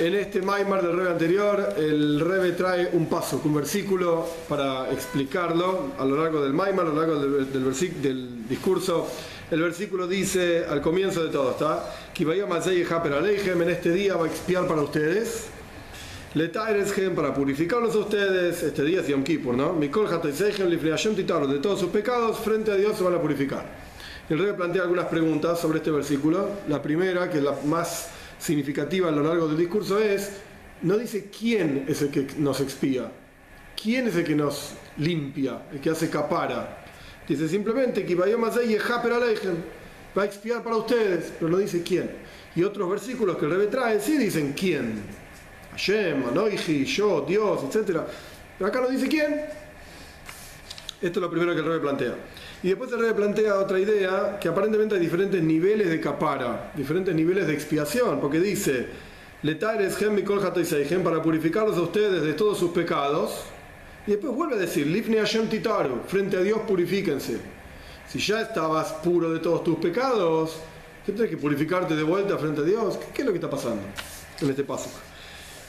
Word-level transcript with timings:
En 0.00 0.14
este 0.14 0.40
Maimar 0.40 0.80
del 0.80 0.96
Rebe 0.96 1.10
anterior, 1.10 1.74
el 1.76 2.20
Rebe 2.20 2.52
trae 2.52 2.88
un 2.94 3.04
paso, 3.04 3.38
un 3.44 3.54
versículo 3.54 4.26
para 4.48 4.90
explicarlo 4.90 5.88
a 5.98 6.06
lo 6.06 6.16
largo 6.16 6.42
del 6.42 6.54
Maimar, 6.54 6.86
a 6.86 6.88
lo 6.88 6.94
largo 6.94 7.18
del, 7.18 7.52
del, 7.52 8.02
del 8.02 8.48
discurso. 8.48 9.06
El 9.50 9.60
versículo 9.60 10.08
dice 10.08 10.64
al 10.66 10.80
comienzo 10.80 11.22
de 11.22 11.28
todo, 11.28 11.50
¿está? 11.50 11.84
En 12.18 13.68
este 13.68 13.92
día 13.92 14.16
va 14.16 14.24
a 14.24 14.28
expiar 14.28 14.66
para 14.66 14.80
ustedes. 14.80 15.48
Letaireshem 16.32 17.14
para 17.14 17.34
purificarlos 17.34 17.94
a 17.94 17.98
ustedes. 17.98 18.62
Este 18.62 18.82
día 18.82 19.02
es 19.02 19.06
Yom 19.06 19.22
Kippur, 19.22 19.54
¿no? 19.54 19.74
Mikol 19.74 20.08
de 20.08 21.58
todos 21.58 21.78
sus 21.78 21.90
pecados 21.90 22.38
frente 22.38 22.70
a 22.70 22.76
Dios 22.76 22.96
se 22.96 23.04
van 23.04 23.16
a 23.16 23.20
purificar. 23.20 23.66
El 24.30 24.38
rey 24.38 24.54
plantea 24.54 24.80
algunas 24.80 25.08
preguntas 25.08 25.60
sobre 25.60 25.76
este 25.76 25.90
versículo. 25.90 26.48
La 26.70 26.80
primera, 26.80 27.28
que 27.28 27.36
es 27.36 27.44
la 27.44 27.54
más 27.66 28.12
significativa 28.40 29.08
a 29.08 29.12
lo 29.12 29.22
largo 29.22 29.46
del 29.46 29.58
discurso, 29.58 29.98
es: 29.98 30.32
no 30.82 30.96
dice 30.96 31.30
quién 31.30 31.84
es 31.86 32.02
el 32.02 32.10
que 32.10 32.26
nos 32.38 32.60
expía, 32.60 33.12
quién 33.80 34.08
es 34.08 34.16
el 34.16 34.24
que 34.24 34.34
nos 34.34 34.72
limpia, 34.96 35.62
el 35.72 35.80
que 35.80 35.90
hace 35.90 36.10
capara. 36.10 36.84
Dice 37.28 37.48
simplemente 37.48 38.04
que 38.04 38.16
va 38.16 38.24
a 38.24 40.24
expiar 40.24 40.64
para 40.64 40.76
ustedes, 40.76 41.32
pero 41.38 41.50
no 41.50 41.58
dice 41.58 41.82
quién. 41.82 42.10
Y 42.56 42.64
otros 42.64 42.90
versículos 42.90 43.36
que 43.36 43.44
el 43.44 43.56
rey 43.56 43.68
trae 43.68 44.00
sí 44.00 44.18
dicen 44.18 44.52
quién. 44.58 45.00
Hashem, 45.70 46.26
Anoiji, 46.26 46.84
yo, 46.84 47.20
Dios, 47.20 47.62
etc. 47.64 48.00
Pero 48.58 48.68
acá 48.68 48.80
no 48.80 48.88
dice 48.88 49.06
quién. 49.06 49.42
Esto 51.00 51.20
es 51.20 51.22
lo 51.22 51.30
primero 51.30 51.54
que 51.54 51.60
el 51.60 51.66
rey 51.66 51.78
plantea. 51.78 52.16
Y 52.62 52.68
después 52.68 52.92
el 52.92 53.00
rey 53.00 53.14
plantea 53.14 53.58
otra 53.58 53.78
idea, 53.78 54.38
que 54.38 54.48
aparentemente 54.48 54.94
hay 54.94 55.00
diferentes 55.00 55.42
niveles 55.42 55.88
de 55.88 55.98
capara, 55.98 56.72
diferentes 56.76 57.14
niveles 57.14 57.46
de 57.46 57.54
expiación, 57.54 58.20
porque 58.20 58.38
dice, 58.38 58.86
Letares 59.42 59.96
Gem 59.96 61.02
para 61.02 61.22
purificarlos 61.22 61.78
a 61.78 61.80
ustedes 61.80 62.22
de 62.22 62.34
todos 62.34 62.58
sus 62.58 62.72
pecados. 62.72 63.44
Y 64.06 64.10
después 64.10 64.34
vuelve 64.34 64.56
a 64.56 64.58
decir, 64.58 64.86
Lifne 64.86 65.16
Hashem 65.16 65.48
Titaru, 65.48 66.02
frente 66.06 66.36
a 66.36 66.40
Dios 66.40 66.60
purifíquense. 66.66 67.38
Si 68.06 68.18
ya 68.18 68.42
estabas 68.42 68.92
puro 69.04 69.30
de 69.32 69.38
todos 69.38 69.64
tus 69.64 69.76
pecados, 69.76 70.56
¿qué 71.06 71.12
tienes 71.12 71.30
que 71.30 71.38
purificarte 71.38 71.96
de 71.96 72.02
vuelta 72.02 72.36
frente 72.36 72.60
a 72.60 72.64
Dios? 72.64 72.98
¿Qué, 73.14 73.22
es 73.22 73.26
lo 73.26 73.32
que 73.32 73.38
está 73.38 73.48
pasando 73.48 73.82
en 74.42 74.50
este 74.50 74.64
paso? 74.64 74.90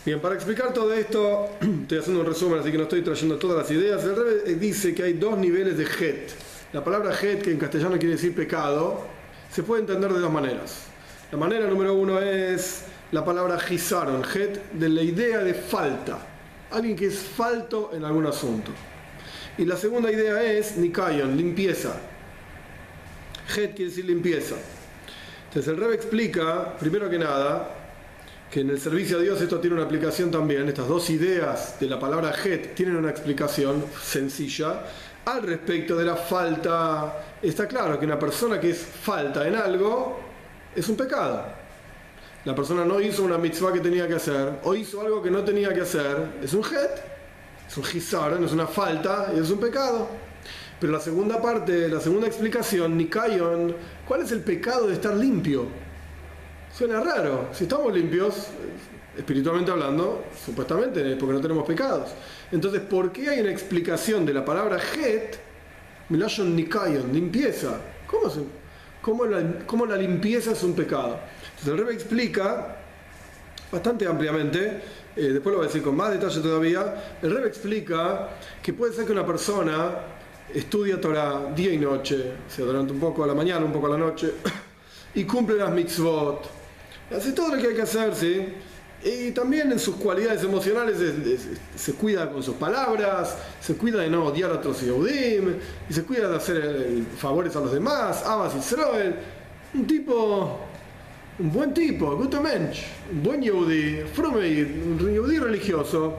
Bien, 0.06 0.20
para 0.20 0.36
explicar 0.36 0.74
todo 0.74 0.92
esto, 0.92 1.52
estoy 1.62 2.00
haciendo 2.00 2.22
un 2.22 2.28
resumen, 2.28 2.60
así 2.60 2.72
que 2.72 2.78
no 2.78 2.84
estoy 2.84 3.02
trayendo 3.02 3.38
todas 3.38 3.58
las 3.58 3.72
ideas. 3.72 4.04
El 4.04 4.16
rey 4.16 4.56
dice 4.56 4.94
que 4.94 5.04
hay 5.04 5.14
dos 5.14 5.38
niveles 5.38 5.78
de 5.78 5.84
het. 5.84 6.51
La 6.74 6.82
palabra 6.82 7.12
het, 7.12 7.42
que 7.42 7.52
en 7.52 7.58
castellano 7.58 7.98
quiere 7.98 8.16
decir 8.16 8.34
pecado, 8.34 9.06
se 9.52 9.62
puede 9.62 9.82
entender 9.82 10.14
de 10.14 10.20
dos 10.22 10.32
maneras. 10.32 10.86
La 11.30 11.38
manera 11.38 11.68
número 11.68 11.94
uno 11.96 12.20
es 12.20 12.84
la 13.12 13.26
palabra 13.26 13.60
gizaron, 13.60 14.24
het, 14.24 14.72
de 14.72 14.88
la 14.88 15.02
idea 15.02 15.40
de 15.44 15.54
falta. 15.54 16.20
Alguien 16.72 16.96
que 16.96 17.08
es 17.08 17.20
falto 17.20 17.92
en 17.94 18.06
algún 18.06 18.26
asunto. 18.26 18.72
Y 19.58 19.66
la 19.66 19.76
segunda 19.76 20.10
idea 20.10 20.42
es 20.42 20.78
nikayon, 20.78 21.36
limpieza. 21.36 21.94
Het 23.54 23.76
quiere 23.76 23.90
decir 23.90 24.06
limpieza. 24.06 24.56
Entonces 25.50 25.74
el 25.74 25.78
Rebbe 25.78 25.96
explica, 25.96 26.78
primero 26.78 27.10
que 27.10 27.20
nada, 27.20 27.68
que 28.50 28.62
en 28.62 28.70
el 28.70 28.80
servicio 28.80 29.18
a 29.18 29.22
Dios 29.22 29.42
esto 29.42 29.60
tiene 29.60 29.76
una 29.76 29.84
aplicación 29.84 30.32
también. 30.32 30.70
Estas 30.70 30.88
dos 30.88 31.10
ideas 31.10 31.78
de 31.82 31.88
la 31.88 32.00
palabra 32.00 32.32
het 32.32 32.74
tienen 32.76 32.96
una 32.96 33.10
explicación 33.10 33.84
sencilla. 34.02 34.84
Al 35.26 35.44
respecto 35.44 35.96
de 35.96 36.06
la 36.06 36.16
falta, 36.16 37.38
está 37.42 37.68
claro 37.68 38.00
que 38.00 38.06
una 38.06 38.18
persona 38.18 38.60
que 38.60 38.72
es 38.72 38.80
falta 38.80 39.48
en 39.48 39.56
algo 39.56 40.20
es 40.76 40.88
un 40.90 40.96
pecado. 40.96 41.46
La 42.44 42.56
persona 42.56 42.84
no 42.84 43.00
hizo 43.00 43.24
una 43.24 43.38
mitzvah 43.38 43.72
que 43.72 43.82
tenía 43.82 44.08
que 44.08 44.16
hacer 44.16 44.60
o 44.64 44.74
hizo 44.74 45.00
algo 45.02 45.22
que 45.22 45.30
no 45.30 45.44
tenía 45.44 45.72
que 45.74 45.82
hacer, 45.82 46.40
es 46.42 46.54
un 46.54 46.62
het, 46.62 47.02
es 47.68 47.78
un 47.78 47.84
no 48.40 48.46
es 48.46 48.52
una 48.52 48.66
falta 48.66 49.32
es 49.36 49.52
un 49.52 49.60
pecado. 49.60 50.08
Pero 50.80 50.94
la 50.94 51.00
segunda 51.00 51.40
parte, 51.40 51.88
la 51.88 52.00
segunda 52.00 52.26
explicación, 52.26 52.98
Nikayon, 52.98 53.76
¿cuál 54.08 54.22
es 54.22 54.32
el 54.32 54.40
pecado 54.40 54.88
de 54.88 54.96
estar 54.96 55.14
limpio? 55.14 55.68
Suena 56.76 57.00
raro. 57.00 57.50
Si 57.54 57.66
estamos 57.66 57.94
limpios, 57.94 58.48
espiritualmente 59.16 59.70
hablando, 59.70 60.24
supuestamente 60.44 61.12
es 61.12 61.18
porque 61.20 61.36
no 61.36 61.42
tenemos 61.42 61.68
pecados. 61.68 62.10
Entonces, 62.52 62.82
¿por 62.82 63.12
qué 63.12 63.30
hay 63.30 63.40
una 63.40 63.52
explicación 63.52 64.26
de 64.26 64.34
la 64.34 64.44
palabra 64.44 64.78
het, 64.78 65.38
Milashon 66.10 66.56
Nikayon, 66.56 67.14
limpieza? 67.14 67.78
¿Cómo, 68.08 68.30
¿Cómo, 69.66 69.86
la, 69.86 69.96
limpieza 69.96 70.52
es 70.52 70.62
un 70.64 70.76
pecado? 70.76 71.18
Entonces, 71.44 71.68
el 71.68 71.78
Rebbe 71.78 71.94
explica 71.94 72.78
bastante 73.72 74.06
ampliamente, 74.06 74.82
eh, 75.16 75.22
después 75.22 75.54
lo 75.54 75.60
voy 75.60 75.66
a 75.66 75.68
decir 75.68 75.82
con 75.82 75.96
más 75.96 76.12
detalle 76.12 76.42
todavía, 76.42 77.18
el 77.22 77.34
Rebbe 77.34 77.48
explica 77.48 78.30
que 78.62 78.74
puede 78.74 78.94
ser 78.94 79.06
que 79.06 79.14
una 79.14 79.26
persona 79.26 79.92
estudia 80.54 81.00
Torah 81.00 81.54
día 81.56 81.72
y 81.72 81.78
noche, 81.78 82.34
o 82.48 82.52
sea, 82.52 82.66
durante 82.66 82.92
un 82.92 83.00
poco 83.00 83.24
a 83.24 83.28
la 83.28 83.34
mañana, 83.34 83.66
un 83.66 83.72
poco 83.72 83.88
a 83.88 83.92
la 83.92 83.98
noche, 83.98 84.34
y 85.16 85.24
cumple 85.24 85.56
las 85.56 85.72
mitzvot, 85.72 86.50
hace 87.16 87.32
todo 87.32 87.56
lo 87.56 87.62
que 87.62 87.70
hay 87.70 87.76
que 87.76 87.84
hacer, 87.84 88.14
¿sí? 88.14 88.46
Y 89.04 89.32
también 89.32 89.72
en 89.72 89.80
sus 89.80 89.96
cualidades 89.96 90.44
emocionales 90.44 90.98
se, 91.76 91.94
cuida 91.94 92.32
con 92.32 92.44
sus 92.44 92.56
palabras, 92.56 93.36
se 93.60 93.76
cuida 93.76 94.02
de 94.02 94.10
no 94.10 94.26
odiar 94.26 94.52
a 94.52 94.56
otros 94.56 94.82
Yehudim, 94.82 95.56
y 95.90 95.94
se 95.94 96.04
cuida 96.04 96.30
de 96.30 96.36
hacer 96.36 97.04
favores 97.18 97.56
a 97.56 97.62
los 97.62 97.74
demás, 97.74 98.24
Abbas 98.24 98.56
Israel. 98.56 99.16
Un 99.74 99.88
tipo, 99.88 100.60
un 101.40 101.52
buen 101.52 101.74
tipo, 101.74 102.16
mensch, 102.44 102.84
un 103.12 103.24
buen 103.24 103.42
Yehudi, 103.42 104.02
un 104.02 105.00
Yehudi 105.00 105.40
religioso, 105.40 106.18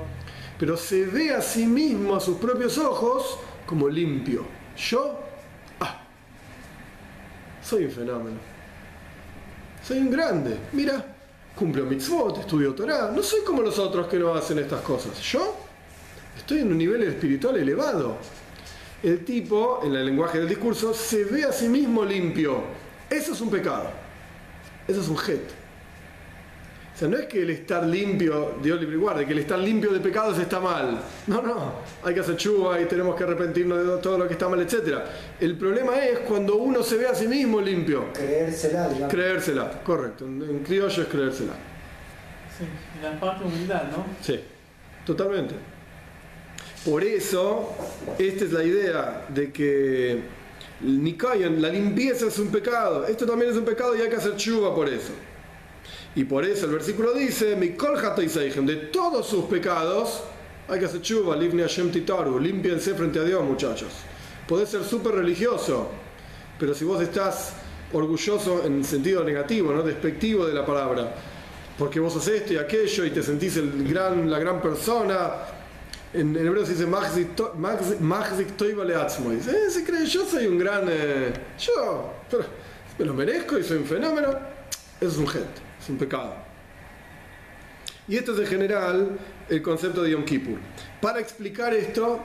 pero 0.58 0.76
se 0.76 1.06
ve 1.06 1.30
a 1.30 1.40
sí 1.40 1.66
mismo, 1.66 2.16
a 2.16 2.20
sus 2.20 2.38
propios 2.38 2.78
ojos, 2.78 3.38
como 3.64 3.88
limpio. 3.88 4.44
Yo, 4.76 5.20
ah, 5.78 6.02
soy 7.62 7.84
un 7.84 7.90
fenómeno. 7.92 8.36
Soy 9.84 9.98
un 9.98 10.10
grande. 10.10 10.56
Mira, 10.72 11.11
cumplo 11.56 11.84
mitzvot, 11.84 12.38
estudio 12.38 12.74
Torah. 12.74 13.10
No 13.14 13.22
soy 13.22 13.42
como 13.42 13.62
los 13.62 13.78
otros 13.78 14.06
que 14.08 14.18
no 14.18 14.34
hacen 14.34 14.58
estas 14.58 14.80
cosas. 14.82 15.20
Yo 15.20 15.56
estoy 16.36 16.60
en 16.60 16.72
un 16.72 16.78
nivel 16.78 17.02
espiritual 17.04 17.56
elevado. 17.56 18.16
El 19.02 19.24
tipo, 19.24 19.80
en 19.84 19.94
el 19.94 20.06
lenguaje 20.06 20.38
del 20.38 20.48
discurso, 20.48 20.94
se 20.94 21.24
ve 21.24 21.44
a 21.44 21.52
sí 21.52 21.68
mismo 21.68 22.04
limpio. 22.04 22.62
Eso 23.10 23.32
es 23.32 23.40
un 23.40 23.50
pecado. 23.50 23.90
Eso 24.86 25.00
es 25.00 25.08
un 25.08 25.16
jet 25.16 25.61
no 27.00 27.16
es 27.16 27.26
que 27.26 27.42
el 27.42 27.50
estar 27.50 27.84
limpio, 27.84 28.54
Dios 28.62 28.80
libre 28.80 28.96
y 28.96 28.98
guarde, 28.98 29.26
que 29.26 29.32
el 29.32 29.40
estar 29.40 29.58
limpio 29.58 29.92
de 29.92 30.00
pecados 30.00 30.38
está 30.38 30.60
mal. 30.60 31.00
No, 31.26 31.42
no, 31.42 31.72
hay 32.04 32.14
que 32.14 32.20
hacer 32.20 32.36
chuva 32.36 32.80
y 32.80 32.84
tenemos 32.84 33.16
que 33.16 33.24
arrepentirnos 33.24 33.78
de 33.78 34.02
todo 34.02 34.18
lo 34.18 34.26
que 34.28 34.34
está 34.34 34.48
mal, 34.48 34.60
etc. 34.60 34.98
El 35.40 35.56
problema 35.56 36.04
es 36.04 36.20
cuando 36.20 36.56
uno 36.56 36.82
se 36.82 36.96
ve 36.96 37.08
a 37.08 37.14
sí 37.14 37.26
mismo 37.26 37.60
limpio. 37.60 38.12
Creérsela, 38.12 38.88
digamos. 38.88 39.12
Creérsela, 39.12 39.82
correcto. 39.82 40.26
En, 40.26 40.62
criollo 40.64 41.02
es 41.02 41.08
creérsela. 41.08 41.52
Sí, 42.56 42.64
la 43.02 43.18
parte 43.18 43.44
humildad, 43.44 43.84
¿no? 43.90 44.04
Sí, 44.20 44.38
totalmente. 45.04 45.54
Por 46.84 47.02
eso, 47.02 47.74
esta 48.18 48.44
es 48.44 48.52
la 48.52 48.62
idea 48.62 49.26
de 49.28 49.52
que 49.52 50.20
Nikayan, 50.82 51.60
la 51.62 51.68
limpieza 51.68 52.26
es 52.26 52.38
un 52.38 52.48
pecado. 52.48 53.06
Esto 53.06 53.26
también 53.26 53.50
es 53.50 53.56
un 53.56 53.64
pecado 53.64 53.96
y 53.96 54.02
hay 54.02 54.08
que 54.08 54.16
hacer 54.16 54.36
chuva 54.36 54.74
por 54.74 54.88
eso. 54.88 55.12
Y 56.14 56.24
por 56.24 56.44
eso 56.44 56.66
el 56.66 56.72
versículo 56.72 57.14
dice, 57.14 57.56
de 57.56 58.76
todos 58.92 59.26
sus 59.26 59.46
pecados, 59.46 60.22
hay 60.68 60.78
que 60.78 60.84
hacer 60.84 61.00
chuva, 61.00 61.36
limpiense 61.36 62.94
frente 62.94 63.18
a 63.18 63.24
Dios, 63.24 63.42
muchachos. 63.42 63.88
Podés 64.46 64.68
ser 64.68 64.84
súper 64.84 65.14
religioso, 65.14 65.88
pero 66.58 66.74
si 66.74 66.84
vos 66.84 67.00
estás 67.02 67.54
orgulloso 67.94 68.62
en 68.64 68.84
sentido 68.84 69.24
negativo, 69.24 69.72
¿no? 69.72 69.82
despectivo 69.82 70.46
de 70.46 70.52
la 70.52 70.66
palabra, 70.66 71.14
porque 71.78 71.98
vos 71.98 72.14
haces 72.16 72.42
esto 72.42 72.52
y 72.52 72.56
aquello 72.58 73.06
y 73.06 73.10
te 73.10 73.22
sentís 73.22 73.56
el 73.56 73.88
gran, 73.88 74.30
la 74.30 74.38
gran 74.38 74.60
persona, 74.60 75.30
en, 76.12 76.36
hebreo 76.36 76.66
se 76.66 76.72
dice 76.72 76.86
Magzik 76.86 78.56
Toivaleatzmo. 78.56 79.30
Dice, 79.30 79.50
eh, 79.50 79.70
se 79.70 79.82
cree, 79.82 80.04
yo 80.04 80.26
soy 80.26 80.46
un 80.46 80.58
gran. 80.58 80.84
Eh, 80.86 81.32
yo, 81.58 82.12
pero 82.30 82.44
me 82.98 83.04
lo 83.06 83.14
merezco 83.14 83.58
y 83.58 83.64
soy 83.64 83.78
un 83.78 83.86
fenómeno. 83.86 84.28
Eso 85.00 85.10
es 85.10 85.16
un 85.16 85.26
gente 85.26 85.71
es 85.82 85.88
un 85.90 85.98
pecado. 85.98 86.34
Y 88.08 88.16
esto 88.16 88.34
es 88.34 88.40
en 88.40 88.46
general 88.46 89.18
el 89.48 89.62
concepto 89.62 90.02
de 90.02 90.10
Yom 90.10 90.24
Kippur. 90.24 90.58
Para 91.00 91.20
explicar 91.20 91.74
esto, 91.74 92.20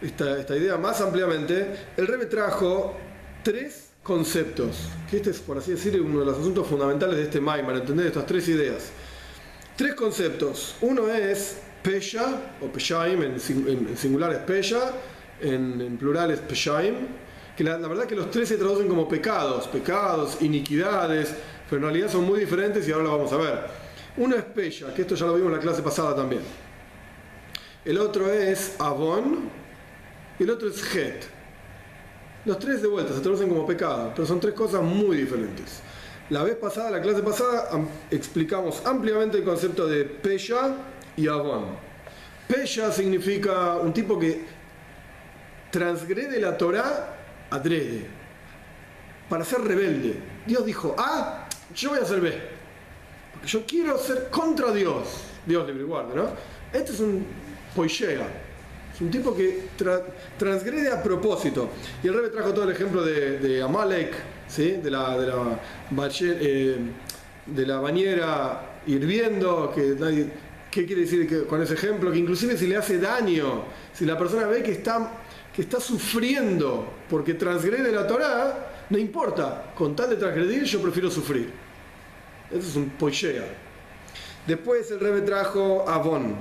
esta, 0.00 0.56
idea 0.56 0.76
más 0.76 1.00
ampliamente, 1.00 1.66
el 1.96 2.06
Rebbe 2.06 2.26
trajo 2.26 2.96
tres 3.42 3.90
conceptos, 4.02 4.88
que 5.10 5.16
este 5.16 5.30
es, 5.30 5.40
por 5.40 5.58
así 5.58 5.72
decir, 5.72 6.00
uno 6.00 6.20
de 6.20 6.26
los 6.26 6.38
asuntos 6.38 6.66
fundamentales 6.66 7.16
de 7.16 7.22
este 7.24 7.40
Maimar, 7.40 7.76
entender 7.76 8.06
estas 8.06 8.26
tres 8.26 8.48
ideas. 8.48 8.90
Tres 9.76 9.94
conceptos. 9.94 10.76
Uno 10.80 11.08
es 11.08 11.58
Pesha, 11.82 12.54
o 12.60 12.66
Peshaim, 12.66 13.22
en, 13.22 13.40
singular 13.96 14.32
es 14.32 14.38
Pesha, 14.38 14.92
en, 15.40 15.96
plural 15.98 16.30
es 16.30 16.40
Peshaim, 16.40 16.94
que 17.56 17.64
la, 17.64 17.78
la 17.78 17.88
verdad 17.88 18.04
que 18.04 18.16
los 18.16 18.30
tres 18.30 18.48
se 18.48 18.56
traducen 18.56 18.88
como 18.88 19.08
pecados, 19.08 19.66
pecados, 19.68 20.38
iniquidades, 20.40 21.34
pero 21.68 21.78
en 21.78 21.82
realidad 21.82 22.10
son 22.10 22.24
muy 22.24 22.40
diferentes 22.40 22.86
y 22.86 22.92
ahora 22.92 23.04
lo 23.04 23.16
vamos 23.16 23.32
a 23.32 23.36
ver. 23.36 23.58
Uno 24.16 24.36
es 24.36 24.44
Pesha, 24.44 24.94
que 24.94 25.02
esto 25.02 25.14
ya 25.14 25.26
lo 25.26 25.34
vimos 25.34 25.48
en 25.48 25.56
la 25.56 25.62
clase 25.62 25.82
pasada 25.82 26.14
también. 26.14 26.42
El 27.84 27.98
otro 27.98 28.32
es 28.32 28.74
Avon 28.78 29.48
y 30.38 30.42
el 30.42 30.50
otro 30.50 30.68
es 30.68 30.82
Het. 30.94 31.24
Los 32.44 32.58
tres 32.58 32.80
de 32.80 32.88
vuelta 32.88 33.12
se 33.12 33.20
traducen 33.20 33.48
como 33.48 33.66
pecado, 33.66 34.12
pero 34.14 34.26
son 34.26 34.40
tres 34.40 34.54
cosas 34.54 34.82
muy 34.82 35.16
diferentes. 35.16 35.80
La 36.30 36.42
vez 36.42 36.56
pasada, 36.56 36.90
la 36.90 37.00
clase 37.00 37.22
pasada, 37.22 37.68
explicamos 38.10 38.84
ampliamente 38.84 39.38
el 39.38 39.44
concepto 39.44 39.86
de 39.86 40.04
Pesha 40.04 40.74
y 41.16 41.28
Avon. 41.28 41.66
Pesha 42.48 42.90
significa 42.90 43.76
un 43.76 43.92
tipo 43.92 44.18
que 44.18 44.44
transgrede 45.70 46.40
la 46.40 46.56
Torah 46.56 47.16
adrede, 47.50 48.06
para 49.28 49.44
ser 49.44 49.60
rebelde. 49.60 50.20
Dios 50.46 50.64
dijo 50.64 50.94
A, 50.98 51.45
yo 51.76 51.90
voy 51.90 51.98
a 51.98 52.02
hacer 52.02 52.20
B. 52.20 52.32
Porque 53.32 53.46
yo 53.46 53.64
quiero 53.66 53.98
ser 53.98 54.28
contra 54.30 54.72
Dios. 54.72 55.06
Dios 55.44 55.66
libre 55.66 55.82
y 55.82 55.86
guarde, 55.86 56.14
¿no? 56.16 56.28
Este 56.72 56.92
es 56.92 57.00
un 57.00 57.24
poishea. 57.74 58.26
Es 58.92 59.00
un 59.00 59.10
tipo 59.10 59.36
que 59.36 59.68
transgrede 60.38 60.90
a 60.90 61.02
propósito. 61.02 61.68
Y 62.02 62.08
el 62.08 62.14
Rebe 62.14 62.30
trajo 62.30 62.52
todo 62.52 62.64
el 62.64 62.70
ejemplo 62.74 63.04
de 63.04 63.62
Amalek, 63.62 64.14
de, 64.56 64.90
la, 64.90 65.18
de, 65.18 65.26
la, 65.26 65.60
eh, 66.20 66.78
de 67.44 67.66
la 67.66 67.80
bañera 67.80 68.78
hirviendo, 68.86 69.72
que 69.74 69.96
¿qué 70.70 70.86
quiere 70.86 71.02
decir 71.02 71.46
con 71.46 71.60
ese 71.62 71.74
ejemplo? 71.74 72.10
Que 72.10 72.18
inclusive 72.18 72.56
si 72.56 72.66
le 72.66 72.76
hace 72.76 72.98
daño, 72.98 73.64
si 73.92 74.06
la 74.06 74.16
persona 74.16 74.46
ve 74.46 74.62
que 74.62 74.72
está, 74.72 75.12
que 75.54 75.62
está 75.62 75.80
sufriendo 75.80 76.92
porque 77.10 77.34
transgrede 77.34 77.92
la 77.92 78.06
Torah, 78.06 78.86
no 78.88 78.98
importa, 78.98 79.72
con 79.76 79.96
tal 79.96 80.10
de 80.10 80.16
transgredir 80.16 80.64
yo 80.64 80.80
prefiero 80.80 81.10
sufrir. 81.10 81.65
Eso 82.50 82.68
es 82.68 82.76
un 82.76 82.90
poishea. 82.90 83.44
Después 84.46 84.90
el 84.90 85.00
Rebe 85.00 85.22
trajo 85.22 85.88
Avon. 85.88 86.36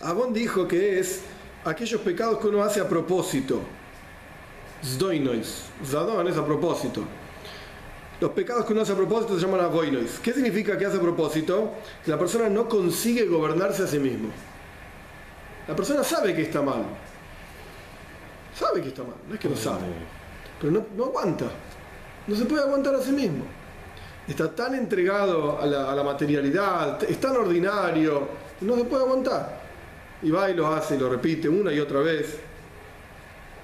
Avon 0.00 0.32
dijo 0.32 0.66
que 0.68 0.98
es 0.98 1.22
aquellos 1.64 2.00
pecados 2.00 2.38
que 2.38 2.48
uno 2.48 2.62
hace 2.62 2.80
a 2.80 2.88
propósito 2.88 3.60
Zdoinois. 4.84 5.64
Zadon 5.84 6.26
es 6.28 6.36
a 6.36 6.44
propósito. 6.44 7.04
Los 8.20 8.30
pecados 8.32 8.64
que 8.64 8.72
uno 8.72 8.82
hace 8.82 8.92
a 8.92 8.96
propósito 8.96 9.34
se 9.34 9.44
llaman 9.44 9.60
avoinois. 9.60 10.20
¿Qué 10.22 10.32
significa 10.32 10.78
que 10.78 10.86
hace 10.86 10.98
a 10.98 11.00
propósito? 11.00 11.72
Que 12.04 12.10
la 12.10 12.18
persona 12.18 12.48
no 12.48 12.68
consigue 12.68 13.26
gobernarse 13.26 13.82
a 13.82 13.86
sí 13.86 13.98
mismo. 13.98 14.28
La 15.66 15.74
persona 15.74 16.04
sabe 16.04 16.34
que 16.34 16.42
está 16.42 16.62
mal. 16.62 16.84
Sabe 18.54 18.82
que 18.82 18.88
está 18.88 19.02
mal, 19.02 19.14
no 19.28 19.34
es 19.34 19.40
que 19.40 19.48
lo 19.48 19.56
sabe. 19.56 19.82
Pero 20.60 20.72
no, 20.72 20.86
no 20.96 21.04
aguanta. 21.06 21.46
No 22.26 22.36
se 22.36 22.44
puede 22.44 22.62
aguantar 22.62 22.94
a 22.94 23.00
sí 23.00 23.10
mismo. 23.10 23.44
Está 24.28 24.54
tan 24.54 24.74
entregado 24.74 25.60
a 25.60 25.66
la, 25.66 25.90
a 25.90 25.94
la 25.94 26.02
materialidad, 26.02 27.02
es 27.04 27.18
tan 27.18 27.36
ordinario, 27.36 28.28
no 28.60 28.76
se 28.76 28.84
puede 28.84 29.02
aguantar. 29.04 29.60
Y 30.22 30.30
va 30.30 30.48
y 30.48 30.54
lo 30.54 30.68
hace 30.68 30.94
y 30.94 30.98
lo 30.98 31.08
repite 31.08 31.48
una 31.48 31.72
y 31.72 31.80
otra 31.80 32.00
vez 32.00 32.38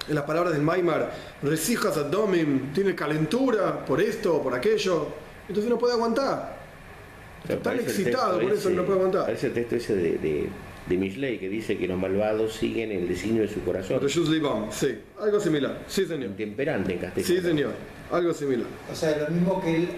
en 0.08 0.14
las 0.14 0.24
palabras 0.24 0.54
del 0.54 0.62
Maimar, 0.62 1.12
resijas 1.42 1.96
abdomen, 1.96 2.72
tiene 2.74 2.94
calentura 2.94 3.84
por 3.84 4.00
esto 4.00 4.36
o 4.36 4.42
por 4.42 4.54
aquello, 4.54 5.08
entonces 5.46 5.70
no 5.70 5.78
puede 5.78 5.94
aguantar. 5.94 6.56
Está 7.42 7.58
tan 7.58 7.78
excitado, 7.78 8.40
por 8.40 8.52
eso 8.52 8.70
no 8.70 8.84
puede 8.84 8.98
aguantar. 8.98 9.26
Parece 9.26 9.48
el 9.48 9.52
texto 9.52 9.76
ese 9.76 9.94
de, 9.94 10.18
de, 10.18 10.50
de 10.88 11.38
que 11.38 11.48
dice 11.48 11.76
que 11.76 11.86
los 11.86 11.98
malvados 11.98 12.54
siguen 12.54 12.90
el 12.90 13.06
designio 13.06 13.42
de 13.42 13.48
su 13.48 13.62
corazón. 13.62 14.00
Sí, 14.08 14.98
algo 15.20 15.40
similar. 15.40 15.78
Sí, 15.86 16.06
señor. 16.06 16.30
Temperante 16.36 16.94
en 16.94 16.98
castellano. 16.98 17.34
Sí, 17.34 17.46
señor. 17.46 17.72
Algo 18.10 18.32
similar. 18.32 18.66
O 18.90 18.94
sea, 18.94 19.18
lo 19.18 19.28
mismo 19.28 19.62
que 19.62 19.76
él 19.76 19.88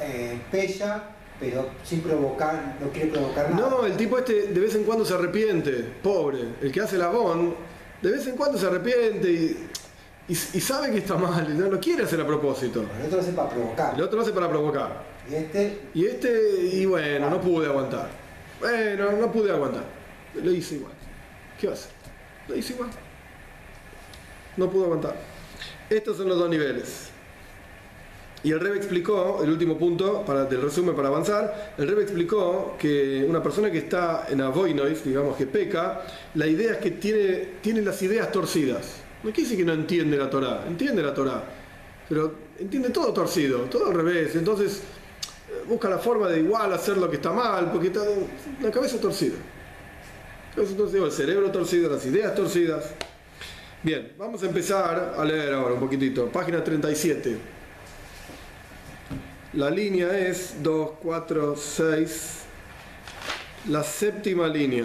eh, 0.00 0.40
pella, 0.50 1.04
pero 1.38 1.70
sin 1.84 2.00
provocar, 2.00 2.76
no 2.80 2.90
quiere 2.90 3.10
provocar 3.10 3.50
nada. 3.50 3.70
No, 3.70 3.86
el 3.86 3.96
tipo 3.96 4.18
este 4.18 4.48
de 4.48 4.60
vez 4.60 4.74
en 4.74 4.84
cuando 4.84 5.04
se 5.04 5.14
arrepiente, 5.14 5.72
pobre. 6.02 6.40
El 6.60 6.72
que 6.72 6.80
hace 6.80 6.98
la 6.98 7.08
bon 7.08 7.54
de 8.02 8.10
vez 8.10 8.26
en 8.26 8.36
cuando 8.36 8.58
se 8.58 8.66
arrepiente 8.66 9.56
y, 10.28 10.34
sabe 10.34 10.90
que 10.90 10.98
está 10.98 11.16
mal 11.16 11.48
y 11.50 11.54
no 11.54 11.68
lo 11.70 11.80
quiere 11.80 12.04
hacer 12.04 12.20
a 12.20 12.26
propósito. 12.26 12.84
El 12.98 13.06
otro 13.06 13.16
lo 13.16 13.22
hace 13.22 13.32
para 13.32 13.50
provocar. 13.50 13.94
El 13.94 14.02
otro 14.02 14.16
lo 14.16 14.22
hace 14.22 14.32
para 14.32 14.48
provocar. 14.48 15.02
Y 15.30 15.34
este. 15.34 15.78
Y 15.94 16.06
este, 16.06 16.60
y 16.72 16.86
bueno, 16.86 17.30
no 17.30 17.40
pude 17.40 17.66
aguantar. 17.66 18.08
Bueno, 18.60 19.12
no 19.12 19.32
pude 19.32 19.50
aguantar. 19.50 19.84
Lo 20.34 20.50
hice 20.50 20.76
igual. 20.76 20.92
¿Qué 21.60 21.68
hace? 21.68 21.88
Lo 22.46 22.56
hice 22.56 22.74
igual. 22.74 22.90
No 24.56 24.70
pude 24.70 24.84
aguantar. 24.84 25.16
Estos 25.88 26.18
son 26.18 26.28
los 26.28 26.38
dos 26.38 26.50
niveles. 26.50 27.10
Y 28.44 28.52
el 28.52 28.60
Rebe 28.60 28.76
explicó, 28.76 29.40
el 29.42 29.50
último 29.50 29.76
punto 29.76 30.24
para, 30.24 30.44
del 30.44 30.62
resumen 30.62 30.94
para 30.94 31.08
avanzar, 31.08 31.74
el 31.76 31.88
Rebe 31.88 32.02
explicó 32.02 32.76
que 32.78 33.26
una 33.28 33.42
persona 33.42 33.70
que 33.70 33.78
está 33.78 34.26
en 34.28 34.40
avoinois, 34.40 35.04
digamos 35.04 35.36
que 35.36 35.46
peca, 35.46 36.02
la 36.34 36.46
idea 36.46 36.72
es 36.72 36.78
que 36.78 36.92
tiene, 36.92 37.48
tiene 37.60 37.82
las 37.82 38.00
ideas 38.02 38.30
torcidas. 38.30 39.02
No 39.24 39.30
quiere 39.30 39.42
decir 39.42 39.56
que 39.58 39.64
no 39.64 39.72
entiende 39.72 40.16
la 40.16 40.30
Torah, 40.30 40.64
entiende 40.68 41.02
la 41.02 41.12
Torah, 41.12 41.42
pero 42.08 42.32
entiende 42.60 42.90
todo 42.90 43.12
torcido, 43.12 43.62
todo 43.62 43.88
al 43.88 43.94
revés. 43.94 44.36
Entonces 44.36 44.82
busca 45.66 45.88
la 45.88 45.98
forma 45.98 46.28
de 46.28 46.38
igual 46.38 46.72
hacer 46.72 46.96
lo 46.96 47.10
que 47.10 47.16
está 47.16 47.32
mal, 47.32 47.72
porque 47.72 47.88
está 47.88 48.02
la 48.62 48.70
cabeza 48.70 49.00
torcida. 49.00 49.36
el 50.56 51.12
cerebro 51.12 51.50
torcido, 51.50 51.90
las 51.90 52.06
ideas 52.06 52.36
torcidas. 52.36 52.94
Bien, 53.82 54.12
vamos 54.16 54.42
a 54.44 54.46
empezar 54.46 55.14
a 55.16 55.24
leer 55.24 55.54
ahora 55.54 55.74
un 55.74 55.80
poquitito. 55.80 56.26
Página 56.26 56.62
37. 56.62 57.57
La 59.58 59.70
línea 59.70 60.16
es 60.16 60.62
2, 60.62 60.90
4, 61.02 61.56
6. 61.56 62.42
La 63.70 63.82
séptima 63.82 64.46
línea. 64.46 64.84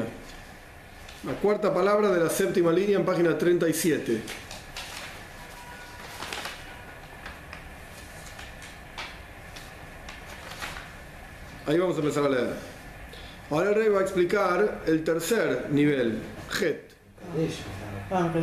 La 1.27 1.33
cuarta 1.33 1.71
palabra 1.71 2.09
de 2.09 2.19
la 2.19 2.27
séptima 2.27 2.71
línea 2.71 2.97
en 2.97 3.05
página 3.05 3.37
37. 3.37 4.19
Ahí 11.67 11.77
vamos 11.77 11.95
a 11.95 11.99
empezar 11.99 12.25
a 12.25 12.29
leer. 12.29 12.53
Ahora 13.51 13.69
el 13.69 13.75
rey 13.75 13.89
va 13.89 13.99
a 13.99 14.01
explicar 14.01 14.81
el 14.87 15.03
tercer 15.03 15.67
nivel, 15.69 16.17
Het. 16.59 16.93
Ah, 18.09 18.33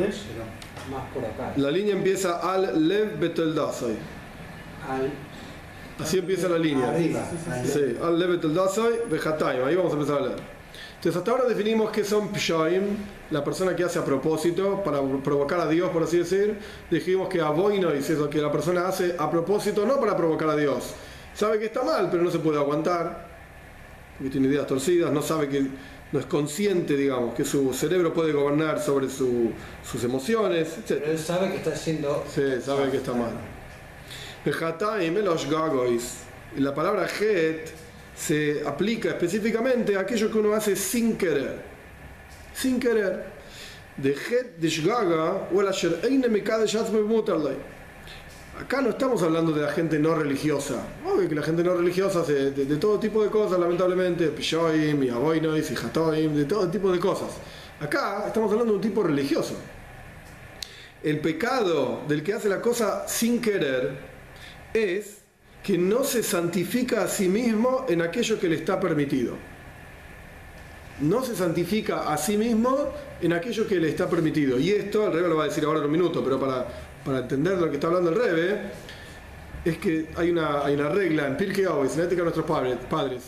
la 1.57 1.71
línea 1.73 1.93
empieza 1.93 2.39
al 2.39 2.87
Lev 2.87 3.19
Beteldasai. 3.19 3.97
Al 4.89 5.11
Así 6.03 6.19
empieza 6.19 6.49
la 6.49 6.59
línea. 6.59 6.89
Arriba. 6.89 7.23
Sí, 7.65 7.97
al 8.03 8.19
Levet 8.19 8.45
el 8.45 8.59
Ahí 8.59 9.77
vamos 9.77 9.93
a 9.93 9.97
empezar 9.97 10.19
a 10.19 10.27
leer. 10.27 10.61
Entonces, 10.97 11.19
hasta 11.19 11.31
ahora 11.31 11.45
definimos 11.45 11.91
que 11.91 12.05
son 12.05 12.31
Pshaim, 12.31 12.83
la 13.31 13.43
persona 13.43 13.75
que 13.75 13.85
hace 13.85 13.99
a 13.99 14.05
propósito, 14.05 14.83
para 14.85 15.01
provocar 15.25 15.61
a 15.61 15.67
Dios, 15.67 15.89
por 15.91 16.03
así 16.03 16.19
decir. 16.19 16.59
Dijimos 16.91 17.29
que 17.29 17.41
Aboinois 17.41 18.11
es 18.11 18.19
lo 18.19 18.29
que 18.29 18.39
la 18.43 18.53
persona 18.53 18.87
hace 18.87 19.17
a 19.19 19.31
propósito, 19.31 19.87
no 19.87 19.99
para 19.99 20.15
provocar 20.15 20.51
a 20.51 20.57
Dios. 20.57 20.93
Sabe 21.35 21.59
que 21.59 21.67
está 21.67 21.83
mal, 21.83 22.09
pero 22.11 22.23
no 22.23 22.31
se 22.31 22.39
puede 22.39 22.59
aguantar, 22.59 23.29
porque 24.19 24.31
tiene 24.31 24.49
ideas 24.49 24.67
torcidas, 24.67 25.11
no 25.11 25.23
sabe 25.23 25.49
que 25.49 25.67
no 26.13 26.19
es 26.19 26.27
consciente, 26.27 26.95
digamos, 26.97 27.35
que 27.35 27.45
su 27.45 27.73
cerebro 27.73 28.13
puede 28.13 28.33
gobernar 28.33 28.79
sobre 28.79 29.09
sus 29.09 30.05
emociones, 30.05 30.77
etc. 30.77 30.99
Pero 31.01 31.13
él 31.13 31.19
sabe 31.19 31.51
que 31.51 31.57
está 31.57 31.71
haciendo. 31.71 32.25
Sí, 32.29 32.43
sabe 32.63 32.91
que 32.91 32.99
está 32.99 33.13
mal. 33.13 33.33
Y 36.57 36.61
la 36.61 36.75
palabra 36.75 37.07
het 37.07 37.73
se 38.17 38.63
aplica 38.67 39.11
específicamente 39.11 39.97
a 39.97 40.01
aquello 40.01 40.31
que 40.31 40.39
uno 40.39 40.53
hace 40.53 40.77
sin 40.77 41.17
querer. 41.17 41.63
Sin 42.55 42.81
querer. 42.81 43.25
De 43.97 44.11
het 44.11 44.59
de 44.59 44.69
shgaga 44.69 45.49
o 45.53 45.61
Acá 48.61 48.83
no 48.83 48.91
estamos 48.91 49.23
hablando 49.23 49.53
de 49.53 49.63
la 49.63 49.71
gente 49.73 49.99
no 49.99 50.15
religiosa. 50.15 50.83
Obvio 51.07 51.29
que 51.29 51.35
la 51.35 51.43
gente 51.43 51.63
no 51.63 51.75
religiosa 51.75 52.21
hace 52.21 52.51
de, 52.51 52.77
todo 52.77 52.99
tipo 52.99 53.23
de 53.23 53.31
cosas, 53.31 53.59
lamentablemente, 53.59 54.29
pishoim, 54.29 55.03
y 55.03 55.07
y 55.07 55.11
hatoim, 55.11 56.35
de 56.35 56.45
todo 56.45 56.69
tipo 56.69 56.93
de 56.93 56.99
cosas. 56.99 57.31
Acá 57.81 58.25
estamos 58.27 58.51
hablando 58.51 58.73
de 58.73 58.77
un 58.77 58.83
tipo 58.83 59.03
religioso. 59.03 59.55
El 61.03 61.21
pecado 61.21 62.03
del 62.07 62.23
que 62.23 62.35
hace 62.35 62.51
la 62.51 62.61
cosa 62.61 63.09
sin 63.09 63.41
querer 63.41 64.10
es 64.75 65.19
que 65.63 65.77
no 65.77 66.05
se 66.05 66.23
santifica 66.23 67.03
a 67.03 67.09
sí 67.09 67.29
mismo 67.29 67.87
en 67.89 68.03
aquello 68.03 68.39
que 68.39 68.49
le 68.49 68.57
está 68.57 68.81
permitido. 68.81 69.37
No 71.01 71.23
se 71.23 71.35
santifica 71.35 72.13
a 72.13 72.17
sí 72.17 72.37
mismo 72.37 72.89
en 73.21 73.33
aquello 73.33 73.67
que 73.67 73.77
le 73.77 73.89
está 73.89 74.09
permitido. 74.09 74.59
Y 74.59 74.71
esto, 74.71 75.07
el 75.07 75.13
Rebe 75.13 75.29
lo 75.29 75.37
va 75.37 75.45
a 75.45 75.49
decir 75.49 75.65
ahora 75.65 75.81
en 75.81 75.87
un 75.87 75.93
minuto, 75.93 76.23
pero 76.23 76.39
para, 76.39 76.67
para 77.05 77.21
entender 77.21 77.59
lo 77.59 77.69
que 77.69 77.75
está 77.75 77.87
hablando 77.87 78.11
el 78.11 78.17
Rebe, 78.17 78.61
es 79.65 79.79
que 79.79 80.09
hay 80.17 80.31
una, 80.31 80.65
hay 80.65 80.75
una 80.75 80.89
regla 80.89 81.27
en 81.27 81.37
Pirkei 81.37 81.65
Avos, 81.65 81.93
en 81.93 81.99
la 81.99 82.05
ética 82.05 82.21
de 82.21 82.25
nuestros 82.25 82.47
padres, 82.47 82.79
padres. 82.89 83.23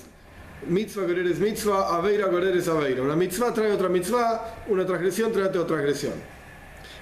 Mitzvah 0.66 1.04
es 1.04 1.38
mitzvah, 1.40 1.96
aveira 1.96 2.28
es 2.54 2.68
aveira. 2.68 3.02
Una 3.02 3.16
mitzvah 3.16 3.52
trae 3.52 3.72
otra 3.72 3.88
mitzvah, 3.88 4.64
una 4.68 4.86
transgresión 4.86 5.32
trae 5.32 5.46
otra 5.46 5.66
transgresión. 5.66 6.14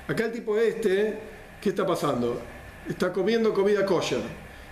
Acá 0.09 0.25
el 0.25 0.33
tipo 0.33 0.57
este, 0.57 1.19
¿qué 1.61 1.69
está 1.69 1.87
pasando? 1.87 2.41
Está 2.89 3.13
comiendo 3.13 3.53
comida 3.53 3.85
kosher. 3.85 4.21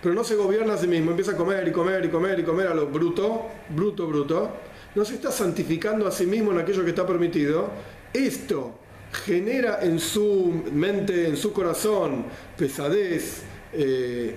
pero 0.01 0.15
no 0.15 0.23
se 0.23 0.35
gobierna 0.35 0.75
a 0.75 0.77
sí 0.77 0.87
mismo, 0.87 1.11
empieza 1.11 1.31
a 1.31 1.37
comer 1.37 1.67
y 1.67 1.71
comer 1.71 2.05
y 2.05 2.09
comer 2.09 2.39
y 2.39 2.43
comer 2.43 2.67
a 2.67 2.73
lo 2.73 2.87
bruto, 2.87 3.47
bruto, 3.69 4.07
bruto, 4.07 4.49
no 4.95 5.03
se 5.03 5.15
está 5.15 5.31
santificando 5.31 6.07
a 6.07 6.11
sí 6.11 6.25
mismo 6.25 6.51
en 6.51 6.59
aquello 6.59 6.83
que 6.83 6.91
está 6.91 7.05
permitido, 7.05 7.69
esto 8.13 8.79
genera 9.11 9.79
en 9.81 9.99
su 9.99 10.63
mente, 10.71 11.27
en 11.27 11.35
su 11.35 11.51
corazón, 11.51 12.25
pesadez, 12.57 13.43
eh, 13.73 14.35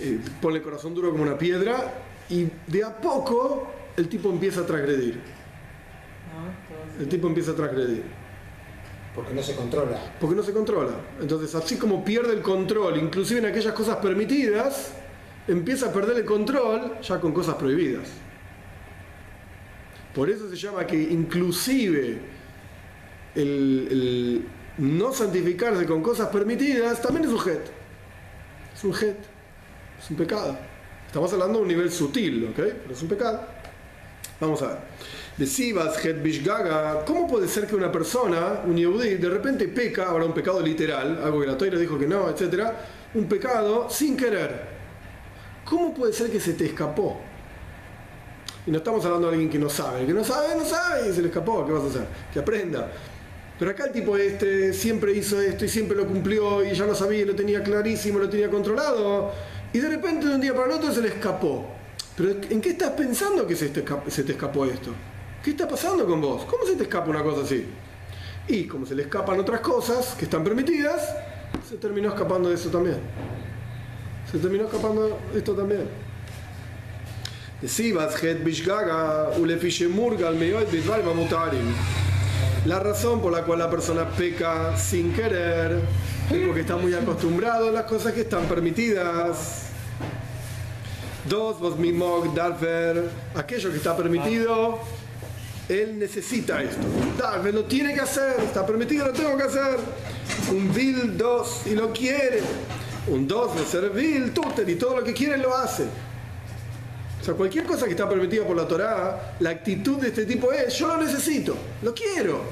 eh, 0.00 0.18
pone 0.40 0.56
el 0.56 0.62
corazón 0.62 0.94
duro 0.94 1.10
como 1.10 1.22
una 1.22 1.38
piedra 1.38 1.94
y 2.30 2.48
de 2.66 2.84
a 2.84 2.96
poco 2.96 3.68
el 3.96 4.08
tipo 4.08 4.30
empieza 4.30 4.62
a 4.62 4.66
transgredir. 4.66 5.14
¿no? 5.14 7.02
El 7.02 7.08
tipo 7.08 7.26
empieza 7.28 7.52
a 7.52 7.54
transgredir. 7.54 8.02
Porque 9.14 9.32
no 9.32 9.42
se 9.42 9.54
controla. 9.54 9.98
Porque 10.20 10.34
no 10.34 10.42
se 10.42 10.52
controla. 10.52 10.92
Entonces, 11.20 11.54
así 11.54 11.76
como 11.76 12.04
pierde 12.04 12.32
el 12.32 12.42
control, 12.42 12.98
inclusive 12.98 13.40
en 13.40 13.46
aquellas 13.46 13.72
cosas 13.72 13.96
permitidas, 13.98 14.92
empieza 15.46 15.86
a 15.86 15.92
perder 15.92 16.16
el 16.16 16.24
control 16.24 17.00
ya 17.00 17.20
con 17.20 17.32
cosas 17.32 17.54
prohibidas. 17.54 18.08
Por 20.14 20.30
eso 20.30 20.48
se 20.48 20.56
llama 20.56 20.86
que 20.86 20.96
inclusive 20.96 22.18
el, 23.34 24.44
no 24.78 25.12
santificarse 25.12 25.86
con 25.86 26.02
cosas 26.02 26.28
permitidas 26.28 27.00
también 27.00 27.26
es 27.26 27.32
un 27.32 27.38
jet. 27.38 27.70
Es 28.74 28.84
un 28.84 28.92
jet. 28.92 29.18
Es 29.98 30.10
un 30.10 30.16
pecado. 30.16 30.56
Estamos 31.06 31.32
hablando 31.32 31.58
de 31.58 31.62
un 31.62 31.68
nivel 31.68 31.90
sutil, 31.90 32.48
¿ok? 32.48 32.56
Pero 32.56 32.92
es 32.92 33.02
un 33.02 33.08
pecado. 33.08 33.46
Vamos 34.40 34.62
a 34.62 34.68
ver. 34.68 34.76
De 35.36 35.46
Sivas, 35.46 36.04
Het 36.04 36.22
Bishgaga, 36.22 37.04
¿cómo 37.04 37.26
puede 37.26 37.48
ser 37.48 37.66
que 37.66 37.74
una 37.74 37.90
persona, 37.90 38.60
un 38.66 38.76
Yehudi, 38.76 39.16
de 39.16 39.28
repente 39.28 39.66
peca, 39.68 40.06
ahora 40.06 40.24
un 40.24 40.32
pecado 40.32 40.60
literal, 40.60 41.20
algo 41.22 41.40
que 41.40 41.46
la 41.46 41.58
Toira 41.58 41.78
dijo 41.78 41.98
que 41.98 42.06
no, 42.06 42.28
etcétera, 42.28 42.72
un 43.14 43.24
pecado 43.26 43.88
sin 43.90 44.16
querer? 44.16 44.74
¿Cómo 45.64 45.92
puede 45.92 46.12
ser 46.12 46.30
que 46.30 46.38
se 46.38 46.54
te 46.54 46.66
escapó? 46.66 47.20
Y 48.66 48.70
no 48.70 48.78
estamos 48.78 49.04
hablando 49.04 49.28
de 49.28 49.34
alguien 49.34 49.50
que 49.50 49.58
no 49.58 49.68
sabe. 49.68 50.00
El 50.00 50.06
que 50.06 50.14
no 50.14 50.24
sabe, 50.24 50.54
no 50.56 50.64
sabe 50.64 51.10
y 51.10 51.12
se 51.12 51.20
le 51.20 51.28
escapó. 51.28 51.66
¿Qué 51.66 51.72
vas 51.72 51.84
a 51.84 51.86
hacer? 51.86 52.06
Que 52.32 52.38
aprenda. 52.38 52.90
Pero 53.58 53.70
acá 53.70 53.84
el 53.86 53.92
tipo 53.92 54.16
este 54.16 54.72
siempre 54.72 55.12
hizo 55.12 55.40
esto 55.40 55.64
y 55.64 55.68
siempre 55.68 55.96
lo 55.96 56.06
cumplió 56.06 56.64
y 56.64 56.74
ya 56.74 56.86
lo 56.86 56.94
sabía, 56.94 57.24
lo 57.24 57.34
tenía 57.34 57.62
clarísimo, 57.62 58.18
lo 58.18 58.28
tenía 58.28 58.50
controlado. 58.50 59.32
Y 59.72 59.78
de 59.78 59.88
repente 59.88 60.26
de 60.26 60.34
un 60.34 60.40
día 60.40 60.54
para 60.54 60.66
el 60.66 60.72
otro 60.72 60.92
se 60.92 61.02
le 61.02 61.08
escapó. 61.08 61.66
Pero 62.16 62.30
¿en 62.30 62.60
qué 62.60 62.70
estás 62.70 62.90
pensando 62.90 63.46
que 63.46 63.56
se 63.56 63.68
te, 63.70 63.80
escapó, 63.80 64.64
esto? 64.64 64.92
¿Qué 65.42 65.50
está 65.50 65.66
pasando 65.66 66.06
con 66.06 66.20
vos? 66.20 66.44
¿Cómo 66.44 66.64
se 66.64 66.76
te 66.76 66.84
escapa 66.84 67.10
una 67.10 67.22
cosa 67.22 67.42
así? 67.42 67.66
Y 68.46 68.66
como 68.66 68.86
se 68.86 68.94
le 68.94 69.02
escapan 69.02 69.40
otras 69.40 69.60
cosas 69.60 70.14
que 70.16 70.26
están 70.26 70.44
permitidas, 70.44 71.14
se 71.68 71.76
terminó 71.76 72.10
escapando 72.10 72.48
de 72.48 72.54
eso 72.54 72.68
también. 72.68 72.98
Se 74.30 74.38
terminó 74.38 74.64
escapando 74.64 75.20
de 75.32 75.38
esto 75.38 75.54
también. 75.54 75.88
La 82.66 82.78
razón 82.78 83.20
por 83.20 83.32
la 83.32 83.42
cual 83.42 83.58
la 83.58 83.70
persona 83.70 84.08
peca 84.10 84.76
sin 84.76 85.12
querer 85.12 85.80
es 86.30 86.46
porque 86.46 86.60
está 86.60 86.76
muy 86.76 86.94
acostumbrado 86.94 87.68
a 87.68 87.72
las 87.72 87.84
cosas 87.84 88.12
que 88.12 88.22
están 88.22 88.44
permitidas. 88.46 89.63
Dos, 91.28 91.58
vos 91.58 91.78
mismo, 91.78 92.30
Darfer, 92.34 93.08
aquello 93.34 93.70
que 93.70 93.78
está 93.78 93.96
permitido, 93.96 94.78
él 95.70 95.98
necesita 95.98 96.62
esto. 96.62 96.82
Darfer 97.18 97.54
lo 97.54 97.64
tiene 97.64 97.94
que 97.94 98.00
hacer, 98.00 98.40
está 98.40 98.66
permitido, 98.66 99.06
lo 99.06 99.12
tengo 99.12 99.36
que 99.38 99.44
hacer. 99.44 99.78
Un 100.50 100.72
vil, 100.74 101.16
dos, 101.16 101.62
y 101.66 101.74
lo 101.74 101.92
quiere. 101.92 102.42
Un 103.06 103.26
dos, 103.26 103.56
de 103.56 103.64
ser 103.64 103.88
vil, 103.90 104.32
tuter, 104.32 104.68
y 104.68 104.74
todo 104.74 104.96
lo 104.96 105.04
que 105.04 105.14
quiere 105.14 105.38
lo 105.38 105.56
hace. 105.56 105.84
O 107.22 107.24
sea, 107.24 107.32
cualquier 107.32 107.64
cosa 107.64 107.86
que 107.86 107.92
está 107.92 108.06
permitida 108.06 108.44
por 108.44 108.54
la 108.54 108.68
Torá, 108.68 109.36
la 109.40 109.48
actitud 109.48 109.96
de 109.96 110.08
este 110.08 110.26
tipo 110.26 110.52
es, 110.52 110.74
yo 110.76 110.88
lo 110.88 110.98
necesito, 110.98 111.56
lo 111.80 111.94
quiero. 111.94 112.42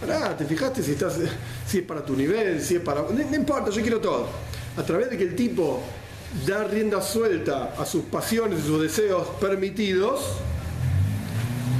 Pará, 0.00 0.36
¿te 0.36 0.44
fijaste 0.44 0.82
si, 0.82 0.90
estás, 0.90 1.20
si 1.64 1.78
es 1.78 1.84
para 1.84 2.04
tu 2.04 2.16
nivel, 2.16 2.60
si 2.60 2.74
es 2.74 2.80
para... 2.80 3.02
No, 3.02 3.10
no 3.10 3.36
importa, 3.36 3.70
yo 3.70 3.80
quiero 3.80 4.00
todo. 4.00 4.26
A 4.76 4.82
través 4.82 5.08
de 5.08 5.16
que 5.16 5.22
el 5.22 5.36
tipo 5.36 5.80
da 6.46 6.64
rienda 6.64 7.00
suelta 7.00 7.74
a 7.78 7.84
sus 7.84 8.04
pasiones 8.04 8.60
y 8.60 8.66
sus 8.66 8.82
deseos 8.82 9.26
permitidos, 9.40 10.20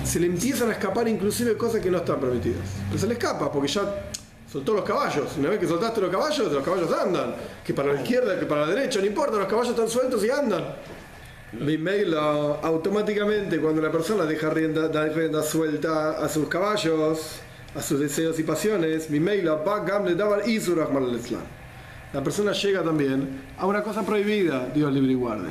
se 0.05 0.21
le 0.21 0.27
empiezan 0.27 0.69
a 0.69 0.73
escapar 0.73 1.09
inclusive 1.09 1.57
cosas 1.57 1.81
que 1.81 1.91
no 1.91 1.99
están 1.99 2.21
permitidas. 2.21 2.63
Pero 2.89 3.01
se 3.01 3.07
le 3.07 3.15
escapa 3.15 3.51
porque 3.51 3.69
ya 3.69 4.11
soltó 4.51 4.75
los 4.75 4.85
caballos. 4.85 5.37
Una 5.39 5.51
vez 5.51 5.59
que 5.59 5.67
soltaste 5.67 6.01
los 6.01 6.11
caballos, 6.11 6.53
los 6.53 6.65
caballos 6.65 6.93
andan. 6.93 7.35
Que 7.65 7.75
para 7.75 7.93
la 7.93 8.01
izquierda, 8.01 8.39
que 8.39 8.47
para 8.47 8.63
la 8.63 8.75
derecha, 8.75 9.01
no 9.01 9.07
importa, 9.07 9.37
los 9.37 9.49
caballos 9.49 9.71
están 9.71 9.89
sueltos 9.89 10.25
y 10.25 10.31
andan. 10.31 10.65
Vimelo 11.53 12.61
automáticamente 12.63 13.61
cuando 13.61 13.81
la 13.81 13.91
persona 13.91 14.25
deja 14.25 14.51
rienda, 14.51 14.89
da 14.89 15.07
rienda 15.07 15.43
suelta 15.43 16.13
a 16.25 16.29
sus 16.29 16.49
caballos, 16.49 17.37
a 17.75 17.83
sus 17.83 18.01
deseos 18.01 18.39
y 18.39 18.43
pasiones, 18.43 19.11
la 22.15 22.23
persona 22.23 22.53
llega 22.53 22.83
también 22.85 23.43
a 23.59 23.67
una 23.67 23.83
cosa 23.83 24.07
prohibida, 24.07 24.69
Dios 24.73 24.93
libre 24.93 25.13
y 25.13 25.15
guarde. 25.17 25.49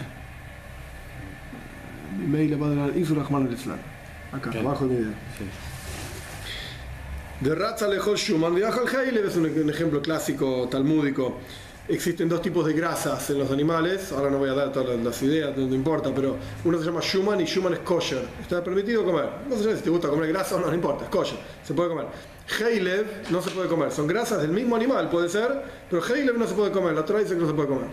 Acá, 4.31 4.51
abajo 4.57 4.87
de 4.87 4.95
mi 4.95 5.01
idea. 5.01 5.13
De 7.41 7.53
Ratza 7.53 7.89
lejos 7.89 8.21
Schumann, 8.21 8.55
de 8.55 8.65
Ajal 8.65 8.85
Heilev 8.87 9.25
es 9.25 9.35
un 9.35 9.69
ejemplo 9.69 10.01
clásico 10.01 10.69
talmúdico. 10.69 11.39
Existen 11.89 12.29
dos 12.29 12.41
tipos 12.41 12.65
de 12.65 12.71
grasas 12.71 13.29
en 13.29 13.39
los 13.39 13.51
animales, 13.51 14.13
ahora 14.13 14.29
no 14.29 14.37
voy 14.37 14.49
a 14.49 14.53
dar 14.53 14.71
todas 14.71 14.97
las 14.97 15.21
ideas, 15.21 15.55
no, 15.57 15.63
importa, 15.75 16.11
pero 16.15 16.37
uno 16.63 16.79
se 16.79 16.85
llama 16.85 17.01
Schumann 17.01 17.41
y 17.41 17.45
Schumann 17.45 17.73
es 17.73 17.79
kosher. 17.79 18.23
Está 18.41 18.63
permitido 18.63 19.03
comer. 19.03 19.27
No 19.49 19.57
sé 19.57 19.75
si 19.75 19.83
te 19.83 19.89
gusta 19.89 20.07
comer 20.07 20.29
grasa 20.29 20.55
o 20.55 20.61
no, 20.61 20.67
no 20.67 20.73
importa, 20.73 21.03
es 21.03 21.09
kosher, 21.09 21.37
se 21.61 21.73
puede 21.73 21.89
comer. 21.89 22.05
Heilev 22.57 23.29
no 23.31 23.41
se 23.41 23.49
puede 23.49 23.67
comer, 23.67 23.91
son 23.91 24.07
grasas 24.07 24.41
del 24.41 24.51
mismo 24.51 24.77
animal, 24.77 25.09
puede 25.09 25.27
ser, 25.27 25.61
pero 25.89 26.01
Heilev 26.05 26.37
no 26.37 26.47
se 26.47 26.53
puede 26.53 26.71
comer, 26.71 26.93
la 26.93 27.03
Torah 27.03 27.19
dice 27.19 27.33
que 27.33 27.41
no 27.41 27.47
se 27.47 27.53
puede 27.53 27.67
comer. 27.67 27.87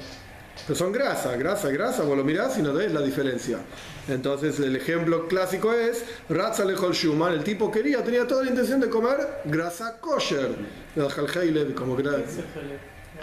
Pero 0.66 0.78
son 0.78 0.92
grasa, 0.92 1.34
grasa, 1.34 1.68
grasa, 1.70 2.04
vos 2.04 2.16
lo 2.16 2.22
mirás 2.22 2.56
y 2.58 2.62
no 2.62 2.72
ves 2.72 2.92
la 2.92 3.00
diferencia. 3.00 3.58
Entonces 4.06 4.60
el 4.60 4.76
ejemplo 4.76 5.26
clásico 5.26 5.72
es 5.72 6.04
Ratza 6.28 6.64
lejol 6.64 6.94
Schumann, 6.94 7.32
el 7.32 7.42
tipo 7.42 7.72
quería, 7.72 8.04
tenía 8.04 8.24
toda 8.24 8.44
la 8.44 8.50
intención 8.50 8.78
de 8.78 8.88
comer 8.88 9.40
grasa 9.46 9.98
kosher. 10.00 10.54
Heilev 10.94 11.74
como 11.74 11.96
grasa. 11.96 12.42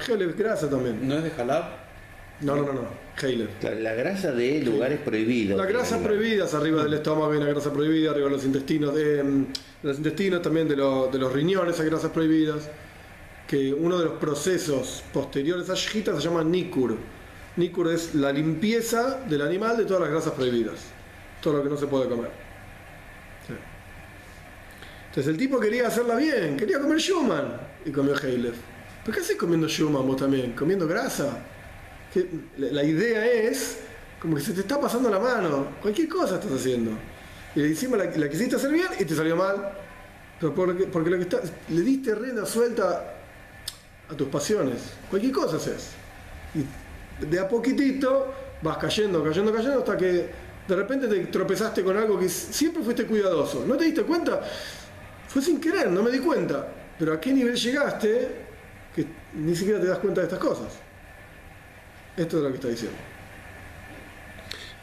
Heilev 0.08 0.36
grasa 0.38 0.70
también. 0.70 1.08
¿No 1.08 1.18
es 1.18 1.24
de 1.24 1.32
Jalab? 1.32 1.64
No, 2.42 2.56
no, 2.56 2.64
no, 2.66 2.74
no. 2.74 2.88
Heilev. 3.22 3.50
La, 3.64 3.72
la 3.76 3.94
grasa 3.94 4.32
de 4.32 4.62
lugares 4.62 5.00
prohibidos. 5.00 5.58
Las 5.58 5.68
grasas 5.68 6.02
prohibidas 6.02 6.54
arriba 6.54 6.84
del 6.84 6.94
estómago 6.94 7.32
hay 7.32 7.38
una 7.38 7.48
grasa 7.48 7.74
prohibida, 7.74 8.12
arriba 8.12 8.28
de 8.28 8.34
los 8.34 8.46
intestinos, 8.46 8.94
de, 8.94 9.24
de 9.24 9.46
los 9.82 9.98
intestinos 9.98 10.42
también 10.42 10.68
de, 10.68 10.76
lo- 10.76 11.08
de 11.08 11.18
los 11.18 11.34
riñones 11.34 11.80
hay 11.80 11.88
grasas 11.88 12.12
prohibidas. 12.12 12.70
Que 13.48 13.74
uno 13.74 13.98
de 13.98 14.06
los 14.06 14.14
procesos 14.16 15.04
posteriores 15.14 15.70
a 15.70 15.74
Shihita 15.74 16.14
se 16.16 16.28
llama 16.28 16.44
Nikur. 16.44 16.98
Nikur 17.56 17.88
es 17.92 18.14
la 18.14 18.32
limpieza 18.32 19.22
del 19.28 19.42
animal 19.42 19.78
de 19.78 19.86
todas 19.86 20.02
las 20.02 20.12
grasas 20.12 20.34
prohibidas. 20.34 20.76
Todo 21.42 21.58
lo 21.58 21.64
que 21.64 21.70
no 21.70 21.78
se 21.78 21.88
puede 21.88 22.10
comer. 22.10 22.30
Sí. 23.48 23.54
Entonces 25.10 25.32
el 25.32 25.38
tipo 25.38 25.60
quería 25.60 25.88
hacerla 25.88 26.16
bien, 26.16 26.58
quería 26.58 26.80
comer 26.80 27.00
Schumann 27.00 27.54
y 27.86 27.92
comió 27.92 28.14
Heilev. 28.22 28.54
¿Pero 29.08 29.20
qué 29.20 29.24
haces 29.24 29.38
comiendo 29.38 29.70
Schumann 29.70 30.06
vos 30.06 30.18
también? 30.18 30.52
¿Comiendo 30.52 30.86
grasa? 30.86 31.38
Que 32.14 32.28
la 32.58 32.84
idea 32.84 33.26
es 33.26 33.78
como 34.22 34.36
que 34.36 34.42
se 34.42 34.52
te 34.52 34.60
está 34.60 34.82
pasando 34.82 35.10
la 35.10 35.18
mano, 35.18 35.76
cualquier 35.82 36.10
cosa 36.10 36.36
estás 36.36 36.52
haciendo. 36.52 36.92
Y 37.56 37.62
encima 37.62 37.96
la, 37.96 38.04
la 38.18 38.30
quisiste 38.30 38.58
hacer 38.58 38.70
bien 38.70 38.90
y 39.00 39.06
te 39.06 39.16
salió 39.16 39.38
mal. 39.38 39.72
Pero 40.38 40.54
porque, 40.54 40.88
porque 40.88 41.10
lo 41.10 41.16
que 41.16 41.22
está, 41.24 41.40
le 41.70 41.82
diste 41.84 42.16
rienda 42.16 42.46
suelta 42.46 43.14
a 44.10 44.14
tus 44.14 44.28
pasiones. 44.28 44.82
Cualquier 45.10 45.32
cosa 45.32 45.56
haces. 45.56 45.92
Y 46.54 47.26
de 47.26 47.40
a 47.40 47.48
poquitito 47.48 48.34
vas 48.62 48.78
cayendo, 48.78 49.24
cayendo, 49.24 49.54
cayendo 49.54 49.80
hasta 49.80 49.96
que 49.96 50.30
de 50.68 50.76
repente 50.76 51.08
te 51.08 51.28
tropezaste 51.28 51.82
con 51.82 51.96
algo 51.96 52.20
que 52.20 52.28
siempre 52.28 52.84
fuiste 52.84 53.06
cuidadoso. 53.06 53.64
¿No 53.66 53.78
te 53.78 53.86
diste 53.86 54.04
cuenta? 54.04 54.42
Fue 55.30 55.42
sin 55.42 55.62
querer, 55.62 55.90
no 55.92 56.04
me 56.04 56.12
di 56.12 56.20
cuenta. 56.20 56.68
Pero 57.00 57.14
a 57.14 57.22
qué 57.22 57.32
nivel 57.32 57.56
llegaste 57.56 58.48
ni 59.34 59.56
siquiera 59.56 59.80
te 59.80 59.88
das 59.88 60.00
cuenta 60.00 60.22
de 60.22 60.28
estas 60.28 60.40
cosas. 60.40 60.74
Esto 62.16 62.38
es 62.38 62.44
lo 62.44 62.50
que 62.50 62.56
está 62.56 62.68
diciendo. 62.70 62.98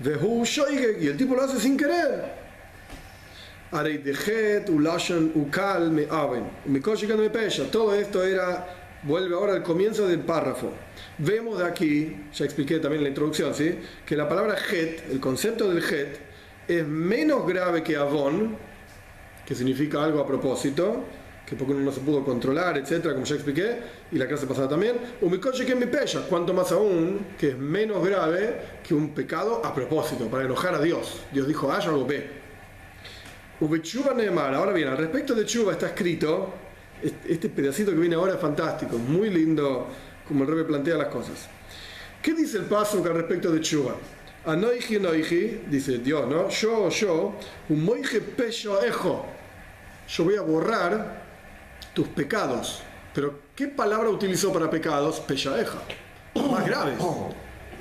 Y 0.00 1.06
el 1.06 1.16
tipo 1.16 1.34
lo 1.34 1.42
hace 1.42 1.60
sin 1.60 1.76
querer. 1.76 2.44
Todo 7.70 7.94
esto 7.94 8.24
era, 8.24 8.66
vuelve 9.02 9.34
ahora 9.34 9.52
al 9.54 9.62
comienzo 9.62 10.06
del 10.06 10.20
párrafo. 10.20 10.72
Vemos 11.18 11.58
de 11.58 11.64
aquí, 11.64 12.16
ya 12.32 12.44
expliqué 12.44 12.78
también 12.78 13.00
en 13.00 13.04
la 13.04 13.08
introducción, 13.08 13.54
¿sí? 13.54 13.78
que 14.06 14.16
la 14.16 14.28
palabra 14.28 14.56
het, 14.70 15.10
el 15.10 15.20
concepto 15.20 15.68
del 15.68 15.82
het, 15.82 16.18
es 16.68 16.86
menos 16.86 17.46
grave 17.46 17.82
que 17.82 17.96
avon, 17.96 18.56
que 19.44 19.54
significa 19.54 20.02
algo 20.02 20.20
a 20.20 20.26
propósito, 20.26 21.04
que 21.46 21.56
porque 21.56 21.74
uno 21.74 21.84
no 21.84 21.92
se 21.92 22.00
pudo 22.00 22.24
controlar, 22.24 22.78
etcétera, 22.78 23.12
como 23.14 23.26
ya 23.26 23.34
expliqué, 23.34 23.76
y 24.10 24.16
la 24.16 24.26
clase 24.26 24.46
pasada 24.46 24.68
también. 24.68 24.96
Umikoche 25.20 25.66
que 25.66 25.74
mi 25.74 25.86
pella, 25.86 26.22
cuanto 26.28 26.54
más 26.54 26.72
aún, 26.72 27.26
que 27.38 27.50
es 27.50 27.58
menos 27.58 28.04
grave 28.04 28.60
que 28.82 28.94
un 28.94 29.10
pecado 29.10 29.60
a 29.64 29.74
propósito, 29.74 30.26
para 30.26 30.44
enojar 30.44 30.74
a 30.74 30.80
Dios. 30.80 31.22
Dios 31.32 31.46
dijo 31.46 31.70
A, 31.70 31.80
yo 31.80 31.90
hago 31.90 32.06
B. 32.06 32.44
Ubechuba 33.60 34.14
Neemar, 34.14 34.54
ahora 34.54 34.72
bien, 34.72 34.88
al 34.88 34.96
respecto 34.96 35.34
de 35.34 35.44
Chuba 35.44 35.72
está 35.72 35.88
escrito, 35.88 36.54
este 37.02 37.48
pedacito 37.50 37.90
que 37.90 37.98
viene 37.98 38.14
ahora 38.14 38.34
es 38.34 38.40
fantástico, 38.40 38.96
muy 38.98 39.30
lindo 39.30 39.88
como 40.26 40.44
el 40.44 40.50
rebe 40.50 40.64
plantea 40.64 40.96
las 40.96 41.08
cosas. 41.08 41.48
¿Qué 42.22 42.32
dice 42.32 42.58
el 42.58 42.64
paso 42.64 43.04
al 43.04 43.14
respecto 43.14 43.52
de 43.52 43.60
Chuba? 43.60 43.96
Anoiji, 44.46 44.96
anoiji, 44.96 45.62
dice 45.68 45.98
Dios, 45.98 46.26
¿no? 46.26 46.48
Yo, 46.48 46.88
yo, 46.88 47.34
un 47.68 47.84
moije 47.84 48.20
pecho 48.20 48.82
ejo. 48.82 49.26
Yo 50.08 50.24
voy 50.24 50.36
a 50.36 50.42
borrar 50.42 51.23
tus 51.94 52.08
pecados. 52.08 52.82
Pero, 53.14 53.38
¿qué 53.54 53.68
palabra 53.68 54.10
utilizó 54.10 54.52
para 54.52 54.68
pecados? 54.68 55.20
Peyaeja. 55.20 55.78
Más 56.34 56.66
graves. 56.66 56.98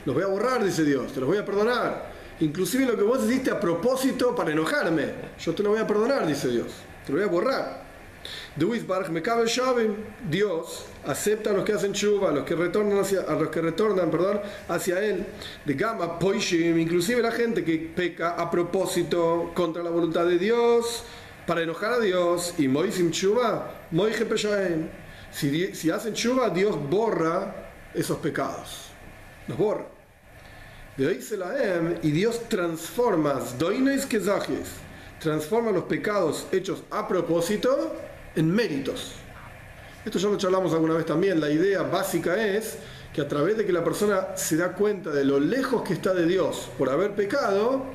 Los 0.05 0.15
voy 0.15 0.23
a 0.23 0.27
borrar, 0.27 0.63
dice 0.63 0.83
Dios. 0.83 1.11
Te 1.11 1.19
los 1.19 1.27
voy 1.27 1.37
a 1.37 1.45
perdonar. 1.45 2.13
Inclusive 2.39 2.85
lo 2.85 2.95
que 2.95 3.03
vos 3.03 3.23
hiciste 3.23 3.51
a 3.51 3.59
propósito 3.59 4.35
para 4.35 4.51
enojarme. 4.51 5.05
Yo 5.39 5.53
te 5.53 5.63
lo 5.63 5.69
voy 5.71 5.79
a 5.79 5.87
perdonar, 5.87 6.27
dice 6.27 6.49
Dios. 6.49 6.67
Te 7.05 7.11
lo 7.11 7.17
voy 7.17 7.27
a 7.27 7.31
borrar. 7.31 7.83
Dios 10.29 10.85
acepta 11.05 11.49
a 11.49 11.53
los 11.53 11.65
que 11.65 11.73
hacen 11.73 11.93
chuva, 11.93 12.29
a 12.29 12.31
los 12.31 12.45
que 12.45 12.55
retornan 12.55 12.99
hacia, 12.99 13.21
a 13.21 13.33
los 13.33 13.49
que 13.49 13.61
retornan, 13.61 14.09
perdón, 14.11 14.41
hacia 14.69 15.03
él. 15.03 15.25
De 15.65 15.73
gama 15.73 16.19
poishim, 16.19 16.79
inclusive 16.79 17.21
la 17.21 17.31
gente 17.31 17.63
que 17.63 17.91
peca 17.93 18.31
a 18.31 18.49
propósito 18.49 19.51
contra 19.53 19.83
la 19.83 19.89
voluntad 19.89 20.25
de 20.25 20.37
Dios 20.37 21.03
para 21.45 21.61
enojar 21.61 21.93
a 21.93 21.99
Dios 21.99 22.53
y 22.57 22.67
Moisim 22.67 23.11
Chuba, 23.11 23.87
Moije 23.91 24.25
Si, 25.31 25.75
si 25.75 25.89
hacen 25.89 26.13
Chuba, 26.13 26.49
Dios 26.49 26.77
borra 26.89 27.53
esos 27.93 28.17
pecados. 28.19 28.89
Los 29.47 29.57
borra. 29.57 29.85
De 30.97 31.07
ahí 31.07 31.21
se 31.21 31.37
la 31.37 31.57
em, 31.57 31.97
y 32.03 32.11
Dios 32.11 32.47
transforma, 32.49 33.39
doines 33.57 34.05
que 34.05 34.21
transforma 35.19 35.71
los 35.71 35.85
pecados 35.85 36.45
hechos 36.51 36.83
a 36.91 37.07
propósito 37.07 37.95
en 38.35 38.53
méritos. 38.53 39.13
Esto 40.05 40.19
ya 40.19 40.29
lo 40.29 40.37
charlamos 40.37 40.71
alguna 40.73 40.93
vez 40.93 41.05
también. 41.05 41.39
La 41.39 41.49
idea 41.49 41.81
básica 41.81 42.45
es 42.45 42.77
que 43.11 43.21
a 43.21 43.27
través 43.27 43.57
de 43.57 43.65
que 43.65 43.71
la 43.71 43.83
persona 43.83 44.35
se 44.35 44.57
da 44.57 44.73
cuenta 44.73 45.09
de 45.09 45.23
lo 45.23 45.39
lejos 45.39 45.81
que 45.81 45.93
está 45.93 46.13
de 46.13 46.27
Dios 46.27 46.69
por 46.77 46.89
haber 46.89 47.15
pecado, 47.15 47.85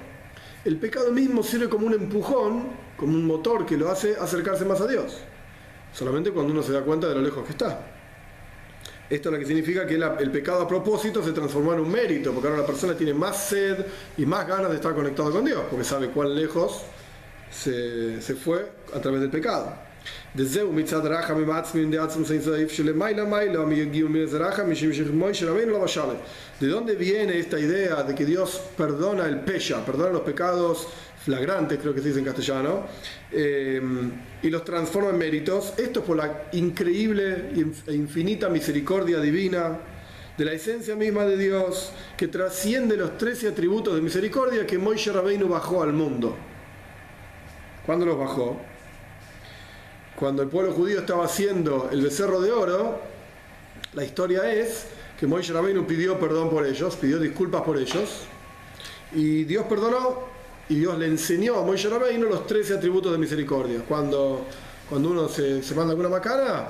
el 0.64 0.76
pecado 0.78 1.12
mismo 1.12 1.42
sirve 1.42 1.68
como 1.68 1.86
un 1.86 1.94
empujón, 1.94 2.87
como 2.98 3.14
un 3.14 3.24
motor 3.24 3.64
que 3.64 3.76
lo 3.76 3.90
hace 3.90 4.16
acercarse 4.16 4.64
más 4.64 4.80
a 4.80 4.86
Dios. 4.86 5.16
Solamente 5.94 6.32
cuando 6.32 6.52
uno 6.52 6.62
se 6.62 6.72
da 6.72 6.82
cuenta 6.82 7.08
de 7.08 7.14
lo 7.14 7.22
lejos 7.22 7.44
que 7.44 7.52
está. 7.52 7.80
Esto 9.08 9.28
es 9.30 9.32
lo 9.32 9.38
que 9.38 9.46
significa 9.46 9.86
que 9.86 9.94
el 9.94 10.30
pecado 10.30 10.62
a 10.62 10.68
propósito 10.68 11.24
se 11.24 11.32
transformó 11.32 11.72
en 11.72 11.80
un 11.80 11.90
mérito, 11.90 12.32
porque 12.32 12.48
ahora 12.48 12.60
la 12.60 12.66
persona 12.66 12.94
tiene 12.94 13.14
más 13.14 13.42
sed 13.48 13.86
y 14.18 14.26
más 14.26 14.46
ganas 14.46 14.68
de 14.68 14.76
estar 14.76 14.94
conectado 14.94 15.30
con 15.30 15.44
Dios, 15.46 15.62
porque 15.70 15.84
sabe 15.84 16.08
cuán 16.08 16.34
lejos 16.34 16.82
se, 17.50 18.20
se 18.20 18.34
fue 18.34 18.70
a 18.94 19.00
través 19.00 19.22
del 19.22 19.30
pecado. 19.30 19.88
¿De 26.60 26.66
dónde 26.66 26.94
viene 26.96 27.38
esta 27.38 27.58
idea 27.58 28.02
de 28.02 28.14
que 28.14 28.26
Dios 28.26 28.60
perdona 28.76 29.26
el 29.26 29.40
pecha, 29.40 29.84
perdona 29.84 30.10
los 30.10 30.22
pecados 30.22 30.88
flagrantes, 31.28 31.78
creo 31.78 31.94
que 31.94 32.00
se 32.00 32.08
dice 32.08 32.20
en 32.20 32.24
castellano, 32.24 32.86
eh, 33.30 33.80
y 34.42 34.48
los 34.48 34.64
transforma 34.64 35.10
en 35.10 35.18
méritos? 35.18 35.74
Esto 35.76 36.00
es 36.00 36.06
por 36.06 36.16
la 36.16 36.48
increíble 36.52 37.50
e 37.86 37.94
infinita 37.94 38.48
misericordia 38.48 39.20
divina 39.20 39.78
de 40.38 40.44
la 40.44 40.52
esencia 40.52 40.96
misma 40.96 41.26
de 41.26 41.36
Dios 41.36 41.92
que 42.16 42.28
trasciende 42.28 42.96
los 42.96 43.18
13 43.18 43.48
atributos 43.48 43.94
de 43.94 44.00
misericordia 44.00 44.66
que 44.66 44.78
Moisés 44.78 45.14
Rabbeinu 45.14 45.48
bajó 45.48 45.82
al 45.82 45.92
mundo. 45.92 46.34
¿Cuándo 47.84 48.06
los 48.06 48.18
bajó? 48.18 48.58
cuando 50.18 50.42
el 50.42 50.48
pueblo 50.48 50.72
judío 50.72 50.98
estaba 50.98 51.24
haciendo 51.24 51.90
el 51.92 52.02
becerro 52.02 52.40
de 52.40 52.50
oro, 52.50 53.00
la 53.94 54.02
historia 54.02 54.52
es 54.52 54.86
que 55.18 55.28
Moisés 55.28 55.54
Rabbeinu 55.54 55.86
pidió 55.86 56.18
perdón 56.18 56.50
por 56.50 56.66
ellos, 56.66 56.96
pidió 56.96 57.20
disculpas 57.20 57.62
por 57.62 57.78
ellos, 57.78 58.24
y 59.12 59.44
Dios 59.44 59.66
perdonó, 59.68 60.24
y 60.68 60.76
Dios 60.76 60.98
le 60.98 61.06
enseñó 61.06 61.58
a 61.58 61.64
Moisés 61.64 61.90
Rabbeinu 61.90 62.28
los 62.28 62.46
13 62.46 62.74
atributos 62.74 63.12
de 63.12 63.18
misericordia. 63.18 63.80
Cuando, 63.86 64.46
cuando 64.88 65.10
uno 65.10 65.28
se, 65.28 65.62
manda 65.74 65.90
alguna 65.90 66.08
macana, 66.08 66.68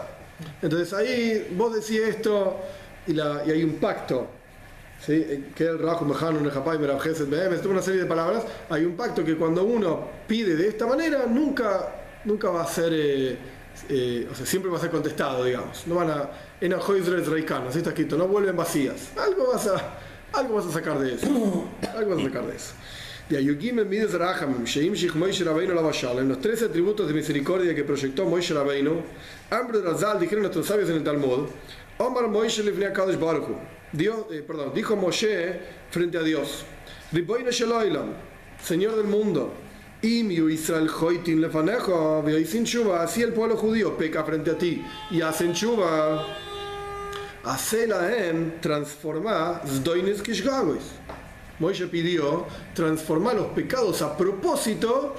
entonces 0.63 0.93
ahí 0.93 1.49
vos 1.57 1.75
decís 1.75 2.01
esto, 2.01 2.57
y, 3.07 3.13
la, 3.13 3.43
y 3.47 3.51
hay 3.51 3.63
un 3.65 3.75
pacto 3.75 4.29
¿Sí? 5.05 5.47
que 5.55 5.65
el 5.65 5.79
Rajo 5.79 6.05
Mejano, 6.05 6.41
Nejapai, 6.41 6.77
una 6.77 7.83
serie 7.83 8.01
de 8.01 8.07
palabras. 8.07 8.45
Hay 8.69 8.85
un 8.85 8.97
pacto 8.97 9.25
que 9.25 9.37
cuando 9.37 9.65
uno 9.65 10.09
pide 10.27 10.57
de 10.57 10.69
esta 10.69 10.87
manera, 10.87 11.25
nunca 11.27 11.95
nunca 12.25 12.51
va 12.51 12.63
a 12.63 12.67
ser, 12.67 12.93
eh, 12.93 13.39
eh, 13.89 14.29
o 14.31 14.35
sea, 14.35 14.47
siempre 14.47 14.71
va 14.71 14.79
a 14.79 14.81
ser 14.81 14.91
contestado, 14.91 15.45
digamos. 15.45 15.87
No 15.87 15.97
van 15.97 16.11
a, 16.11 16.31
en 16.61 16.73
Reikano, 17.27 17.69
así 17.69 17.79
está 17.79 17.91
escrito, 17.91 18.17
no 18.17 18.29
vuelven 18.29 18.57
vacías. 18.57 19.11
Algo 19.17 19.53
vas 19.53 19.67
a, 19.67 19.99
algo 20.33 20.57
vas 20.57 20.67
a 20.67 20.73
sacar 20.73 20.99
de 20.99 21.15
eso. 21.15 21.27
Algo 21.97 22.15
vas 22.15 22.21
a 22.21 22.29
sacar 22.29 22.47
de 22.47 22.57
eso. 22.57 22.73
En 23.31 23.47
los 26.29 26.41
tres 26.41 26.63
atributos 26.63 27.07
de 27.07 27.15
misericordia 27.15 27.75
que 27.75 27.85
proyectó 27.85 28.25
Moishe 28.25 28.55
Rabbeinu, 28.55 29.03
Ambre 29.51 29.83
Razal 29.83 30.19
dijeron 30.19 30.45
nuestros 30.45 30.67
sabios 30.67 30.89
en 30.89 30.97
el 30.97 31.05
Talmud, 31.05 31.49
Omar 31.99 32.29
Moishe 32.29 32.63
Dios, 33.93 34.27
eh, 34.31 34.43
perdón, 34.47 34.73
dijo 34.75 34.97
Moshe 34.97 35.61
frente 35.91 36.17
a 36.17 36.23
Dios, 36.23 36.65
Señor 38.63 38.97
del 38.97 39.07
mundo, 39.07 39.53
Israel 40.01 40.89
hoitin 40.89 41.41
lefanejo, 41.41 42.25
sin 42.47 42.65
chuva, 42.65 43.03
así 43.03 43.23
el 43.23 43.33
pueblo 43.33 43.57
judío 43.57 43.97
peca 43.97 44.25
frente 44.25 44.53
a 44.53 44.59
ti 44.59 44.85
y 45.11 45.21
hacen 45.21 45.53
chuva. 45.53 46.25
Hacela 47.45 48.29
en 48.29 48.61
transformar 48.61 49.63
zdoines 49.67 50.23
kishgagois. 50.23 50.83
Moisés 51.59 51.89
pidió 51.89 52.47
transformar 52.75 53.35
los 53.35 53.47
pecados 53.49 54.01
a 54.03 54.17
propósito 54.17 55.17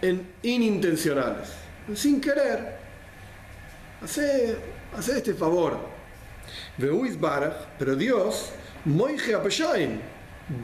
en 0.00 0.34
inintencionales, 0.42 1.50
sin 1.94 2.20
querer. 2.20 2.76
Hace, 4.02 4.56
este 4.96 5.34
favor. 5.34 5.76
Pero 7.78 7.96
Dios, 7.96 8.50
Moije 8.84 9.34
Apeshaim, 9.34 10.00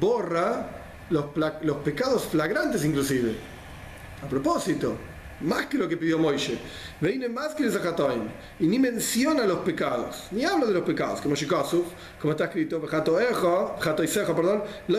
borra 0.00 0.70
los 1.10 1.76
pecados 1.84 2.24
flagrantes 2.24 2.84
inclusive. 2.84 3.34
A 4.22 4.26
propósito, 4.28 4.96
más 5.40 5.66
que 5.66 5.78
lo 5.78 5.88
que 5.88 5.96
pidió 5.96 6.18
Moishe. 6.18 6.58
Viene 7.00 7.28
más 7.28 7.54
que 7.54 7.70
Zahatoim. 7.70 8.22
Y 8.60 8.66
ni 8.66 8.78
menciona 8.78 9.44
los 9.46 9.58
pecados, 9.60 10.28
ni 10.30 10.44
habla 10.44 10.66
de 10.66 10.74
los 10.74 10.82
pecados, 10.82 11.20
como 11.20 11.34
Shikasuf, 11.34 11.86
como 12.20 12.32
está 12.32 12.46
escrito, 12.46 12.80
perdón, 12.80 14.62
lo 14.88 14.98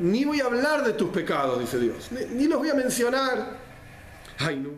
Ni 0.00 0.24
voy 0.24 0.40
a 0.40 0.46
hablar 0.46 0.84
de 0.84 0.92
tus 0.94 1.10
pecados, 1.10 1.60
dice 1.60 1.78
Dios. 1.78 2.08
Ni, 2.32 2.46
los 2.46 2.58
voy 2.58 2.70
a 2.70 2.74
mencionar. 2.74 3.56
Ay, 4.38 4.56
no. 4.56 4.70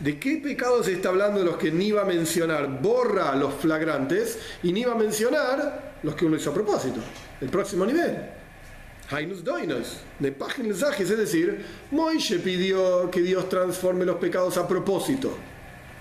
¿De 0.00 0.18
qué 0.18 0.40
pecados 0.42 0.86
se 0.86 0.92
está 0.92 1.08
hablando 1.08 1.38
de 1.38 1.46
los 1.46 1.56
que 1.56 1.70
ni 1.70 1.90
va 1.90 2.02
a 2.02 2.04
mencionar? 2.04 2.82
Borra 2.82 3.34
los 3.34 3.54
flagrantes 3.54 4.38
y 4.62 4.72
ni 4.72 4.84
va 4.84 4.92
a 4.92 4.96
mencionar 4.96 5.94
los 6.02 6.14
que 6.14 6.26
uno 6.26 6.36
hizo 6.36 6.50
a 6.50 6.54
propósito. 6.54 7.00
El 7.40 7.48
próximo 7.48 7.86
nivel. 7.86 8.36
Hainus 9.10 9.44
Doinos, 9.44 9.98
de 10.18 10.32
página 10.32 10.74
es 10.74 11.08
decir, 11.08 11.64
Moishe 11.92 12.40
pidió 12.40 13.08
que 13.10 13.22
Dios 13.22 13.48
transforme 13.48 14.04
los 14.04 14.16
pecados 14.16 14.56
a 14.56 14.66
propósito, 14.66 15.36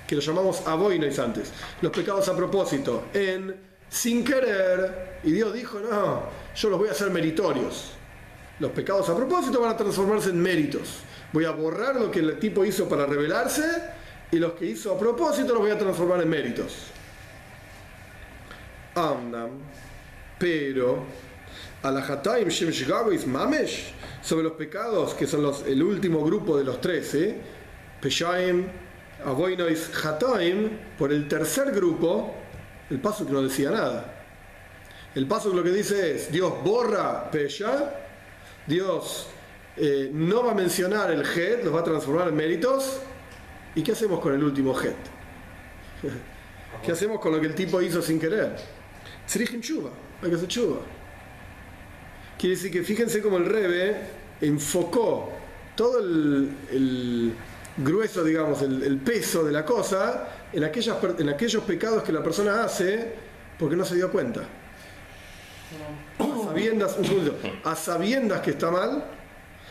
que 0.08 0.16
lo 0.16 0.22
llamamos 0.22 0.66
aboinos 0.66 1.20
antes, 1.20 1.52
los 1.82 1.92
pecados 1.92 2.28
a 2.30 2.36
propósito, 2.36 3.06
en 3.14 3.56
sin 3.90 4.24
querer, 4.24 5.20
y 5.24 5.32
Dios 5.32 5.54
dijo, 5.54 5.80
no, 5.80 6.24
yo 6.56 6.70
los 6.70 6.80
voy 6.80 6.90
a 6.90 6.92
hacer 6.92 7.12
meritorios. 7.12 7.92
Los 8.60 8.72
pecados 8.72 9.10
a 9.10 9.16
propósito 9.16 9.62
van 9.62 9.72
a 9.72 9.78
transformarse 9.78 10.30
en 10.30 10.42
méritos. 10.42 11.00
Voy 11.32 11.46
a 11.46 11.52
borrar 11.52 11.96
lo 11.96 12.10
que 12.10 12.20
el 12.20 12.40
tipo 12.40 12.64
hizo 12.66 12.88
para 12.88 13.06
rebelarse 13.06 13.64
y 14.32 14.38
los 14.38 14.54
que 14.54 14.66
hizo 14.66 14.94
a 14.94 15.00
propósito 15.00 15.54
los 15.54 15.60
voy 15.60 15.72
a 15.72 15.78
transformar 15.78 16.22
en 16.22 16.30
méritos. 16.30 16.74
Andam, 18.96 19.52
pero 20.40 21.04
Alajataim 21.86 22.50
Shem 22.50 22.72
Mamesh, 23.28 23.94
sobre 24.22 24.44
los 24.44 24.54
pecados, 24.54 25.14
que 25.14 25.28
son 25.28 25.44
los, 25.44 25.64
el 25.68 25.84
último 25.84 26.24
grupo 26.24 26.58
de 26.58 26.64
los 26.64 26.82
trece, 26.82 27.36
Peshaim, 28.02 28.66
Avoinois 29.24 29.92
Hataim, 30.04 30.70
por 30.98 31.12
el 31.12 31.28
tercer 31.28 31.72
grupo, 31.72 32.34
el 32.90 33.00
paso 33.00 33.26
que 33.26 33.34
no 33.34 33.42
decía 33.42 33.72
nada. 33.72 34.14
El 35.14 35.28
paso 35.28 35.54
lo 35.54 35.64
que 35.64 35.70
dice 35.70 36.16
es, 36.16 36.32
Dios 36.32 36.54
borra 36.64 37.30
Pesha, 37.32 37.94
Dios 38.68 39.28
eh, 39.78 40.10
no 40.12 40.44
va 40.44 40.52
a 40.52 40.56
mencionar 40.56 41.12
el 41.12 41.22
Het, 41.22 41.64
los 41.64 41.74
va 41.74 41.82
a 41.82 41.84
transformar 41.84 42.28
en 42.28 42.36
méritos, 42.36 43.00
¿y 43.76 43.84
qué 43.84 43.92
hacemos 43.92 44.20
con 44.20 44.34
el 44.34 44.44
último 44.44 44.74
Het? 44.78 44.96
¿Qué 46.84 46.92
hacemos 46.92 47.20
con 47.20 47.32
lo 47.32 47.40
que 47.40 47.48
el 47.48 47.56
tipo 47.56 47.82
hizo 47.82 48.02
sin 48.02 48.20
querer? 48.20 48.56
Chuva, 49.62 49.90
hay 50.22 50.30
que 50.30 50.36
hacer. 50.36 50.48
Quiere 52.38 52.56
decir 52.56 52.72
que 52.72 52.84
fíjense 52.84 53.22
cómo 53.22 53.38
el 53.38 53.46
Rebe 53.46 53.96
enfocó 54.42 55.32
todo 55.76 56.00
el, 56.00 57.34
grueso, 57.78 58.24
digamos, 58.24 58.62
el, 58.62 58.98
peso 59.00 59.44
de 59.44 59.52
la 59.52 59.66
cosa 59.66 60.28
en, 60.52 60.64
aquellos 60.64 61.64
pecados 61.64 62.04
que 62.04 62.12
la 62.12 62.24
persona 62.24 62.64
hace 62.64 63.14
porque 63.58 63.76
no 63.76 63.86
se 63.86 63.96
dio 63.96 64.12
cuenta. 64.12 64.42
A 67.64 67.76
sabiendas 67.76 68.42
que 68.42 68.52
está 68.52 68.72
mal, 68.72 69.06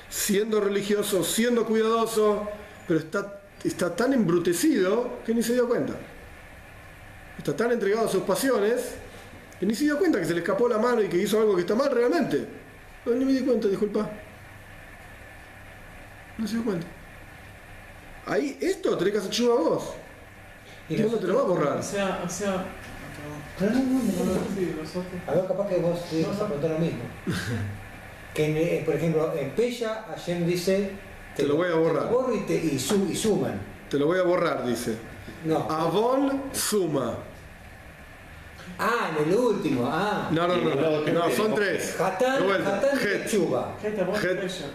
siendo 0.08 0.60
religioso, 0.60 1.22
siendo 1.24 1.64
cuidadoso, 1.66 2.48
pero 2.86 3.00
está, 3.00 3.40
está 3.62 3.94
tan 3.94 4.12
embrutecido 4.12 5.20
que 5.24 5.34
ni 5.34 5.42
se 5.42 5.54
dio 5.54 5.68
cuenta. 5.68 5.94
Está 7.38 7.56
tan 7.56 7.72
entregado 7.72 8.06
a 8.06 8.10
sus 8.10 8.22
pasiones 8.22 8.94
que 9.60 9.66
ni 9.66 9.74
se 9.74 9.84
dio 9.84 9.98
cuenta 9.98 10.18
que 10.18 10.24
se 10.26 10.34
le 10.34 10.40
escapó 10.40 10.68
la 10.68 10.78
mano 10.78 11.02
y 11.02 11.08
que 11.08 11.16
hizo 11.16 11.38
algo 11.40 11.54
que 11.54 11.60
está 11.62 11.74
mal 11.74 11.90
realmente. 11.90 12.46
No, 13.06 13.12
ni 13.12 13.24
me 13.24 13.32
di 13.32 13.40
cuenta, 13.40 13.68
disculpa. 13.68 14.10
No 16.38 16.46
se 16.46 16.54
dio 16.56 16.64
cuenta. 16.64 16.86
Ahí, 18.26 18.58
esto 18.60 18.96
tenés 18.96 19.12
que 19.12 19.18
hacer 19.18 19.30
chuva 19.30 19.54
vos. 19.56 19.92
Y 20.88 20.96
no 20.96 21.08
te 21.08 21.26
lo 21.26 21.34
va 21.36 21.40
a 21.40 21.44
borrar. 21.44 21.78
O 21.78 21.82
sea, 21.82 22.22
o 22.24 22.28
sea. 22.28 22.64
No, 23.60 23.66
no, 23.66 23.72
no, 23.74 23.80
no, 23.80 24.24
No, 24.24 24.34
no. 24.34 24.40
sí, 24.56 24.74
nosotros. 24.78 25.04
A 25.26 25.32
ver, 25.32 25.46
capaz 25.46 25.68
que 25.68 25.76
vos 25.76 26.10
te 26.10 26.24
vas 26.24 26.40
a 26.40 26.46
preguntar 26.46 26.70
lo 26.72 26.78
mismo. 26.78 27.02
Que, 28.34 28.46
en, 28.46 28.56
eh, 28.56 28.82
por 28.84 28.96
ejemplo, 28.96 29.32
en 29.36 29.50
Pella, 29.50 30.04
Hashem 30.08 30.44
dice... 30.46 30.90
Te 31.36 31.44
lo 31.44 31.56
voy 31.56 31.68
a 31.70 31.74
borrar. 31.74 32.04
te 32.06 32.10
lo 32.10 32.20
borro 32.20 32.34
y, 32.34 32.40
te, 32.40 32.54
y, 32.56 32.78
su- 32.78 33.08
y 33.10 33.14
suman. 33.16 33.60
Te 33.88 33.98
lo 33.98 34.06
voy 34.06 34.18
a 34.18 34.22
borrar, 34.22 34.66
dice. 34.66 34.96
No. 35.44 35.58
Avon 35.70 36.42
suma. 36.52 37.14
Ah, 38.78 39.10
en 39.16 39.28
el 39.28 39.34
último. 39.36 39.88
Ah. 39.90 40.28
No, 40.32 40.48
no, 40.48 40.56
no, 40.56 40.74
no, 40.74 41.00
no, 41.12 41.30
son 41.30 41.54
tres. 41.54 42.00
Hatán. 42.00 42.42
Hatán. 42.50 42.98
Pesha. 44.40 44.66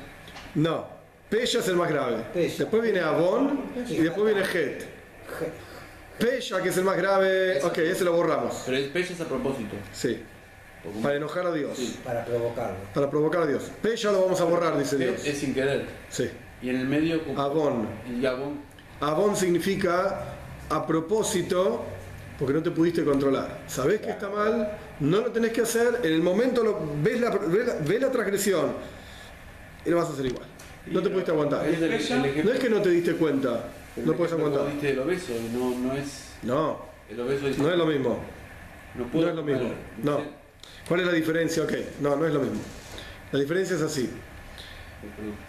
No, 0.56 0.88
Pella 1.30 1.60
es 1.60 1.68
el 1.68 1.76
más 1.76 1.90
grave. 1.90 2.18
Pella. 2.34 2.56
Después 2.58 2.82
viene 2.82 3.00
Avon 3.02 3.72
y 3.88 3.98
después 3.98 4.34
viene 4.34 4.48
Het. 4.48 4.84
Pella, 6.18 6.62
que 6.62 6.70
es 6.70 6.78
el 6.78 6.84
más 6.84 6.98
grave. 6.98 7.62
Ok, 7.64 7.78
ese 7.78 8.04
lo 8.04 8.14
borramos. 8.14 8.64
Pero 8.66 8.78
es 8.78 8.88
pechas 8.88 9.22
a 9.22 9.26
propósito. 9.26 9.76
Sí, 9.94 10.22
para 11.02 11.16
enojar 11.16 11.46
a 11.46 11.52
Dios. 11.54 11.78
Sí. 11.78 12.00
Para 12.04 12.26
provocarlo. 12.26 12.78
Para 12.94 13.10
provocar 13.10 13.44
a 13.44 13.48
Dios. 13.48 13.72
Pella 13.82 14.12
lo 14.12 14.22
vamos 14.24 14.42
a 14.42 14.44
borrar, 14.46 14.78
dice 14.78 14.96
Es, 14.96 15.00
Dios. 15.00 15.26
es 15.26 15.38
sin 15.40 15.54
querer. 15.54 15.86
Sí. 16.10 16.30
Y 16.62 16.70
en 16.70 16.78
el 16.78 16.88
medio, 16.88 17.22
Avon. 17.38 17.88
el 18.08 18.22
Gabón. 18.22 18.62
Avon 19.00 19.36
significa 19.36 20.34
a 20.70 20.86
propósito 20.86 21.86
porque 22.40 22.54
no 22.54 22.64
te 22.64 22.72
pudiste 22.72 23.04
controlar. 23.04 23.64
Sabés 23.68 24.00
que 24.00 24.10
está 24.10 24.30
mal, 24.30 24.72
no 25.02 25.22
lo 25.22 25.32
tenés 25.32 25.52
que 25.52 25.62
hacer, 25.62 26.00
en 26.02 26.14
el 26.14 26.22
momento 26.22 26.64
lo, 26.64 26.80
ves, 27.04 27.20
la, 27.20 27.30
ves, 27.32 27.68
la, 27.68 27.74
ves 27.76 28.02
la 28.02 28.12
transgresión 28.12 28.72
y 29.86 29.90
lo 29.90 29.98
vas 29.98 30.10
a 30.10 30.14
hacer 30.14 30.26
igual. 30.26 30.46
No 30.88 31.04
te 31.04 31.10
pudiste 31.10 31.32
aguantar. 31.32 31.68
El, 31.68 31.84
el. 31.84 32.46
No 32.46 32.52
es 32.52 32.60
que 32.60 32.70
no 32.70 32.82
te 32.82 32.90
diste 32.90 33.14
cuenta, 33.16 33.66
no 33.98 34.14
puedes 34.14 34.34
aguantar. 34.34 34.72
diste 34.72 34.98
obeso, 34.98 35.34
no, 35.54 35.78
no 35.78 35.94
es. 35.94 36.30
No, 36.44 36.86
El 37.10 37.20
obeso 37.20 37.48
dice, 37.48 37.62
no 37.62 37.70
es 37.70 37.78
lo 37.78 37.86
mismo. 37.86 38.18
no 38.96 39.08
puedo 39.08 39.26
no 39.26 39.30
es 39.32 39.36
lo 39.36 39.44
mismo. 39.44 39.74
No. 40.02 40.22
¿Cuál 40.88 41.02
es 41.02 41.06
la 41.08 41.14
diferencia? 41.14 41.64
Ok, 41.64 41.74
no, 42.00 42.16
no 42.16 42.26
es 42.26 42.34
lo 42.34 42.40
mismo. 42.40 42.62
La 43.34 43.40
diferencia 43.40 43.76
es 43.76 43.82
así. 43.82 44.10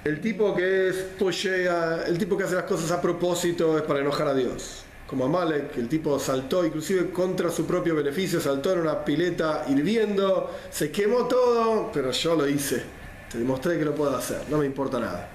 El 0.04 0.20
tipo 0.20 0.54
que 0.54 0.88
es 0.88 0.96
pollea, 1.18 2.04
el 2.06 2.18
tipo 2.18 2.36
que 2.36 2.44
hace 2.44 2.56
las 2.56 2.64
cosas 2.64 2.90
a 2.90 3.00
propósito 3.00 3.78
es 3.78 3.84
para 3.84 4.00
enojar 4.00 4.26
a 4.28 4.34
Dios. 4.34 4.84
Como 5.10 5.24
Amalek, 5.24 5.76
el 5.76 5.88
tipo 5.88 6.20
saltó 6.20 6.64
inclusive 6.64 7.10
contra 7.10 7.50
su 7.50 7.66
propio 7.66 7.96
beneficio, 7.96 8.40
saltó 8.40 8.74
en 8.74 8.78
una 8.78 9.04
pileta 9.04 9.64
hirviendo, 9.68 10.56
se 10.70 10.92
quemó 10.92 11.26
todo, 11.26 11.90
pero 11.92 12.12
yo 12.12 12.36
lo 12.36 12.46
hice. 12.46 12.84
Te 13.28 13.38
demostré 13.38 13.76
que 13.76 13.84
lo 13.84 13.92
puedo 13.92 14.16
hacer, 14.16 14.42
no 14.48 14.58
me 14.58 14.66
importa 14.66 15.00
nada. 15.00 15.28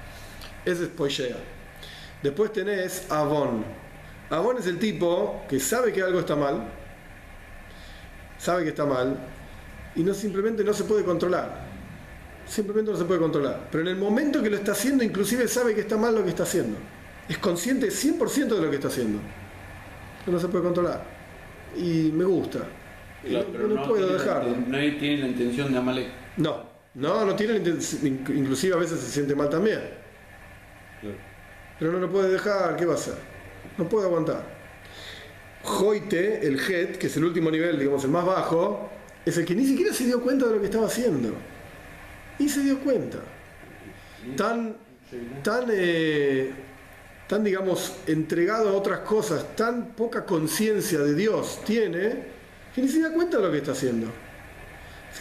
Ese 0.63 0.83
es 0.83 0.89
pollea. 0.91 1.35
Después 2.23 2.53
tenés 2.53 3.11
Avon. 3.11 3.65
Avon 4.29 4.57
es 4.57 4.67
el 4.67 4.79
tipo 4.79 5.43
que 5.49 5.59
sabe 5.59 5.91
que 5.91 6.01
algo 6.01 6.21
está 6.21 6.37
mal, 6.37 6.69
sabe 8.37 8.63
que 8.63 8.69
está 8.69 8.85
mal, 8.85 9.17
y 9.93 10.03
no 10.03 10.13
simplemente 10.13 10.63
no 10.63 10.71
se 10.71 10.85
puede 10.85 11.03
controlar. 11.03 11.65
Simplemente 12.47 12.93
no 12.93 12.97
se 12.97 13.03
puede 13.03 13.19
controlar. 13.19 13.67
Pero 13.69 13.81
en 13.81 13.89
el 13.89 13.97
momento 13.97 14.41
que 14.41 14.49
lo 14.49 14.55
está 14.55 14.71
haciendo, 14.71 15.03
inclusive 15.03 15.49
sabe 15.49 15.75
que 15.75 15.81
está 15.81 15.97
mal 15.97 16.15
lo 16.15 16.23
que 16.23 16.29
está 16.29 16.43
haciendo. 16.43 16.77
Es 17.27 17.37
consciente 17.39 17.87
100% 17.87 18.55
de 18.55 18.61
lo 18.61 18.69
que 18.69 18.77
está 18.77 18.87
haciendo. 18.87 19.19
No 20.27 20.39
se 20.39 20.47
puede 20.47 20.63
controlar. 20.63 21.03
Y 21.77 22.11
me 22.13 22.23
gusta. 22.25 22.59
Y 23.23 23.29
Claro, 23.29 23.47
pero 23.51 23.67
no 23.67 23.75
no, 23.75 23.83
puedo 23.87 24.05
tiene 24.07 24.13
dejarlo. 24.23 24.55
no 24.67 24.77
tiene 24.97 25.17
la 25.17 25.27
intención 25.27 25.71
de 25.71 25.77
Amalek. 25.77 26.07
No, 26.37 26.63
no, 26.95 27.25
no 27.25 27.35
tiene 27.35 27.53
la 27.53 27.59
intención. 27.59 28.01
inc- 28.03 28.35
Inclusive 28.35 28.73
a 28.75 28.77
veces 28.77 28.99
se 28.99 29.11
siente 29.11 29.35
mal 29.35 29.49
también. 29.49 29.81
Pero 31.79 31.91
no 31.91 31.99
lo 31.99 32.09
puede 32.09 32.31
dejar, 32.31 32.75
¿qué 32.77 32.85
va 32.85 32.93
a 32.93 32.95
hacer? 32.95 33.15
No 33.77 33.87
puede 33.89 34.07
aguantar. 34.07 34.43
Joite, 35.63 36.45
el 36.47 36.59
Het, 36.59 36.97
que 36.97 37.07
es 37.07 37.17
el 37.17 37.25
último 37.25 37.49
nivel, 37.51 37.77
digamos, 37.79 38.03
el 38.05 38.11
más 38.11 38.25
bajo, 38.25 38.89
es 39.25 39.37
el 39.37 39.45
que 39.45 39.55
ni 39.55 39.65
siquiera 39.65 39.91
se 39.93 40.05
dio 40.05 40.21
cuenta 40.21 40.45
de 40.45 40.53
lo 40.53 40.59
que 40.59 40.65
estaba 40.65 40.85
haciendo. 40.85 41.33
Ni 42.39 42.47
se 42.47 42.61
dio 42.61 42.79
cuenta. 42.79 43.17
Tan, 44.37 44.75
tan, 45.43 45.65
eh, 45.71 46.51
tan, 47.27 47.43
digamos, 47.43 47.93
entregado 48.07 48.69
a 48.69 48.73
otras 48.73 48.99
cosas, 48.99 49.55
tan 49.55 49.89
poca 49.93 50.25
conciencia 50.25 50.99
de 50.99 51.15
Dios 51.15 51.59
tiene, 51.65 52.23
que 52.73 52.81
ni 52.81 52.87
se 52.87 53.01
da 53.01 53.11
cuenta 53.11 53.37
de 53.37 53.43
lo 53.43 53.51
que 53.51 53.57
está 53.57 53.71
haciendo. 53.71 54.07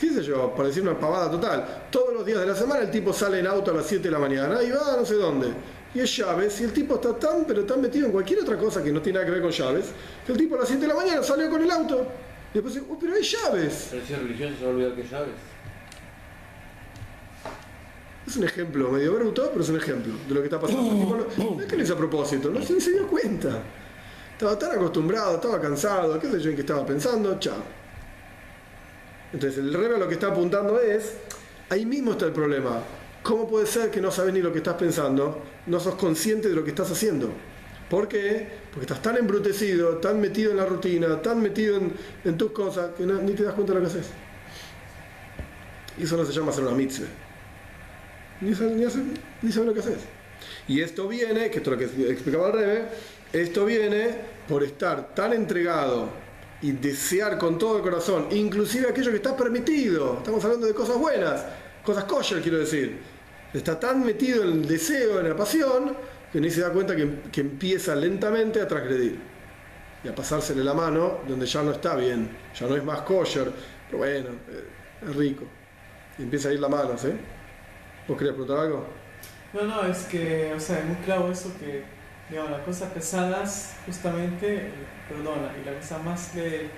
¿Qué 0.01 0.11
sé 0.11 0.23
yo? 0.23 0.53
Para 0.55 0.69
decir 0.69 0.83
una 0.83 0.99
pavada 0.99 1.31
total. 1.31 1.87
Todos 1.91 2.13
los 2.13 2.27
días 2.27 2.41
de 2.41 2.47
la 2.47 2.55
semana 2.55 2.81
el 2.83 2.91
tipo 2.91 3.13
sale 3.13 3.39
en 3.39 3.47
auto 3.47 3.71
a 3.71 3.75
las 3.75 3.87
7 3.87 4.03
de 4.03 4.11
la 4.11 4.19
mañana 4.19 4.63
y 4.63 4.71
va 4.71 4.93
a 4.95 4.97
no 4.97 5.07
sé 5.07 5.15
dónde. 5.15 5.49
Y 5.95 6.01
es 6.01 6.17
llaves, 6.17 6.61
y 6.61 6.65
el 6.65 6.73
tipo 6.73 6.97
está 6.97 7.17
tan, 7.17 7.45
pero 7.45 7.65
tan 7.65 7.81
metido 7.81 8.07
en 8.07 8.13
cualquier 8.13 8.41
otra 8.41 8.59
cosa 8.59 8.83
que 8.83 8.91
no 8.91 9.01
tiene 9.01 9.21
nada 9.21 9.27
que 9.27 9.31
ver 9.33 9.43
con 9.43 9.53
llaves, 9.53 9.87
que 10.27 10.33
el 10.33 10.39
tipo 10.39 10.57
a 10.57 10.59
las 10.59 10.69
7 10.69 10.83
de 10.83 10.89
la 10.89 10.95
mañana 10.97 11.23
salió 11.23 11.49
con 11.49 11.63
el 11.63 11.71
auto. 11.71 12.07
Y 12.51 12.55
después 12.55 12.75
dice, 12.75 12.87
"Oh, 12.91 12.99
pero 12.99 13.15
hay 13.15 13.23
llaves. 13.23 13.89
Pero 13.93 14.05
si 14.05 14.13
es 14.13 14.19
religioso 14.19 14.55
se 14.59 14.65
va 14.65 14.71
a 14.71 14.75
olvidar 14.75 14.95
que 14.95 15.03
llaves. 15.05 15.54
Es 18.27 18.37
un 18.37 18.45
ejemplo 18.45 18.91
medio 18.91 19.15
bruto, 19.15 19.49
pero 19.51 19.63
es 19.63 19.69
un 19.69 19.77
ejemplo 19.77 20.15
de 20.27 20.35
lo 20.35 20.41
que 20.41 20.47
está 20.47 20.59
pasando. 20.61 20.91
El 20.93 20.99
tipo 20.99 21.17
no, 21.55 21.61
es 21.61 21.67
que 21.67 21.77
lo 21.77 21.83
hizo 21.83 21.95
a 21.95 21.99
propósito, 21.99 22.51
no 22.51 22.63
se, 22.63 22.81
se 22.81 22.93
dio 22.93 23.07
cuenta. 23.07 23.63
Estaba 24.33 24.59
tan 24.59 24.73
acostumbrado, 24.73 25.35
estaba 25.37 25.61
cansado, 25.61 26.19
qué 26.19 26.31
sé 26.31 26.41
yo 26.41 26.51
en 26.51 26.57
qué 26.57 26.63
estaba 26.63 26.85
pensando, 26.87 27.39
chao. 27.39 27.63
Entonces 29.33 29.59
el 29.59 29.73
rebe 29.75 29.99
lo 29.99 30.09
que 30.09 30.15
está 30.15 30.29
apuntando 30.29 30.81
es, 30.81 31.15
ahí 31.69 31.85
mismo 31.85 32.13
está 32.13 32.27
el 32.27 32.33
problema. 32.33 32.79
¿Cómo 33.23 33.49
puede 33.49 33.67
ser 33.67 33.91
que 33.91 34.01
no 34.01 34.11
sabes 34.11 34.33
ni 34.35 34.41
lo 34.41 34.53
que 34.53 34.59
estás 34.59 34.75
pensando, 34.75 35.43
no 35.67 35.81
sos 35.81 35.95
consciente 35.97 36.49
de 36.49 36.55
lo 36.55 36.63
que 36.65 36.71
estás 36.71 36.91
haciendo? 36.91 37.31
¿Por 37.91 38.09
qué? 38.09 38.49
Porque 38.71 38.83
estás 38.87 39.03
tan 39.03 39.17
embrutecido, 39.17 39.99
tan 39.99 40.21
metido 40.21 40.51
en 40.51 40.57
la 40.57 40.67
rutina, 40.67 41.21
tan 41.21 41.41
metido 41.43 41.77
en, 41.77 41.93
en 42.25 42.37
tus 42.39 42.53
cosas, 42.53 42.91
que 42.97 43.05
no- 43.05 43.21
ni 43.21 43.33
te 43.33 43.45
das 43.45 43.55
cuenta 43.55 43.73
de 43.75 43.81
lo 43.81 43.85
que 43.87 43.93
haces. 43.93 44.07
Y 45.99 46.05
eso 46.05 46.17
no 46.17 46.25
se 46.25 46.33
llama 46.33 46.51
hacer 46.51 46.65
una 46.65 46.75
mitzvah. 46.75 47.07
Ni 48.45 48.55
sabe, 48.55 49.65
lo 49.65 49.75
que 49.75 49.81
haces. 49.81 49.99
Y 50.69 50.81
esto 50.81 51.09
viene, 51.09 51.51
que 51.51 51.59
esto 51.59 51.73
es 51.73 51.81
lo 51.81 51.93
que 51.97 52.11
explicaba 52.11 52.49
el 52.49 52.53
Rebe, 52.53 52.85
esto 53.33 53.65
viene 53.65 54.09
por 54.49 54.63
estar 54.63 55.15
tan 55.15 55.33
entregado 55.33 56.09
y 56.61 56.73
desear 56.73 57.39
con 57.39 57.59
todo 57.59 57.79
el 57.79 57.83
corazón, 57.83 58.29
inclusive 58.31 58.89
aquello 58.89 59.11
que 59.11 59.17
está 59.17 59.37
permitido. 59.37 60.19
Estamos 60.19 60.45
hablando 60.45 60.67
de 60.67 60.75
cosas 60.75 60.99
buenas, 60.99 61.45
cosas 61.85 62.05
kosher 62.05 62.41
quiero 62.43 62.59
decir. 62.59 62.99
Está 63.53 63.79
tan 63.79 64.05
metido 64.05 64.43
en 64.43 64.53
el 64.53 64.69
deseo, 64.69 65.21
en 65.21 65.29
la 65.29 65.37
pasión, 65.37 65.97
que 66.33 66.41
ni 66.41 66.51
se 66.51 66.61
da 66.61 66.71
cuenta 66.71 66.95
que, 66.97 67.23
que 67.31 67.41
empieza 67.41 67.95
lentamente 67.95 68.61
a 68.61 68.67
transgredir 68.67 69.19
y 70.05 70.09
a 70.09 70.15
pasársele 70.15 70.63
la 70.63 70.75
mano 70.75 71.21
donde 71.27 71.47
ya 71.47 71.63
no 71.63 71.73
está 71.73 71.97
bien, 71.97 72.29
ya 72.59 72.67
no 72.67 72.77
es 72.77 72.85
más 72.85 73.01
kosher, 73.01 73.51
pero 73.87 73.99
bueno, 73.99 74.29
eh, 74.51 75.09
es 75.09 75.17
rico. 75.17 75.45
Y 76.19 76.23
empieza 76.23 76.51
a 76.51 76.53
ir 76.53 76.61
la 76.61 76.69
mano. 76.69 76.95
¿Vos 78.07 78.19
querías 78.19 78.35
preguntar 78.37 78.59
algo? 78.67 78.87
No, 79.53 79.63
no, 79.65 79.85
es 79.87 80.05
que, 80.05 80.53
o 80.55 80.61
sea, 80.61 80.79
es 80.81 80.85
muy 80.85 80.97
claro 80.97 81.31
eso 81.31 81.53
que, 81.59 81.85
digamos, 82.29 82.51
las 82.51 82.61
cosas 82.63 82.91
pesadas 82.93 83.77
justamente 83.87 84.71
perdona, 85.09 85.53
y 85.61 85.65
la 85.65 85.75
cosa 85.79 85.99
más, 85.99 86.35
de, 86.35 86.69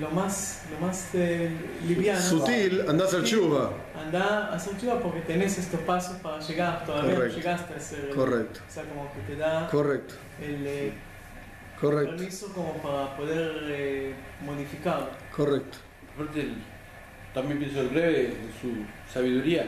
lo 0.00 0.10
más, 0.10 0.62
lo 0.70 0.86
más 0.86 1.10
eh, 1.14 1.50
liviano. 1.86 2.20
Sutil, 2.20 2.84
anda 2.88 3.04
a 3.04 3.08
hacer 3.08 3.24
chuva. 3.24 3.72
Anda 3.94 4.48
a 4.48 4.54
hacer 4.54 4.76
chuva 4.78 4.98
porque 5.00 5.20
tenés 5.20 5.58
estos 5.58 5.80
pasos 5.80 6.16
para 6.18 6.40
llegar, 6.40 6.84
todavía 6.86 7.14
Correcto. 7.14 7.32
no 7.36 7.42
llegaste 7.42 7.74
a 7.74 7.80
ser. 7.80 8.08
Correcto, 8.10 8.60
O 8.68 8.72
sea, 8.72 8.84
como 8.84 9.12
que 9.12 9.20
te 9.32 9.36
da 9.36 9.68
correcto, 9.68 10.14
el 10.40 10.66
eh, 10.66 10.92
correcto, 11.80 12.16
permiso 12.16 12.52
como 12.54 12.74
para 12.78 13.16
poder 13.16 13.52
eh, 13.68 14.14
modificarlo. 14.44 15.10
correcto. 15.36 15.78
Aparte, 16.14 16.48
también 17.34 17.58
pienso 17.58 17.80
el 17.82 17.88
breve, 17.88 18.26
en 18.26 18.52
su 18.60 18.84
sabiduría, 19.12 19.66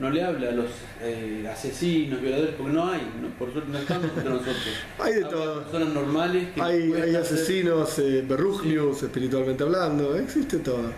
no 0.00 0.08
le 0.08 0.24
habla 0.24 0.48
a 0.48 0.52
los 0.52 0.66
eh, 1.02 1.46
asesinos, 1.52 2.22
violadores, 2.22 2.54
porque 2.56 2.72
no 2.72 2.90
hay, 2.90 3.02
¿no? 3.20 3.28
por 3.38 3.52
suerte 3.52 3.70
no 3.70 3.78
estamos 3.78 4.06
entre 4.06 4.30
nosotros. 4.30 4.56
Hay 4.98 5.14
de 5.14 5.24
todo. 5.24 5.62
Personas 5.62 5.88
normales 5.90 6.48
que 6.54 6.62
Hay, 6.62 7.14
asesinos, 7.14 7.98
eh, 7.98 8.24
berruglios, 8.26 9.02
espiritualmente 9.02 9.62
hablando, 9.62 10.16
existe 10.16 10.56
todo. 10.58 10.90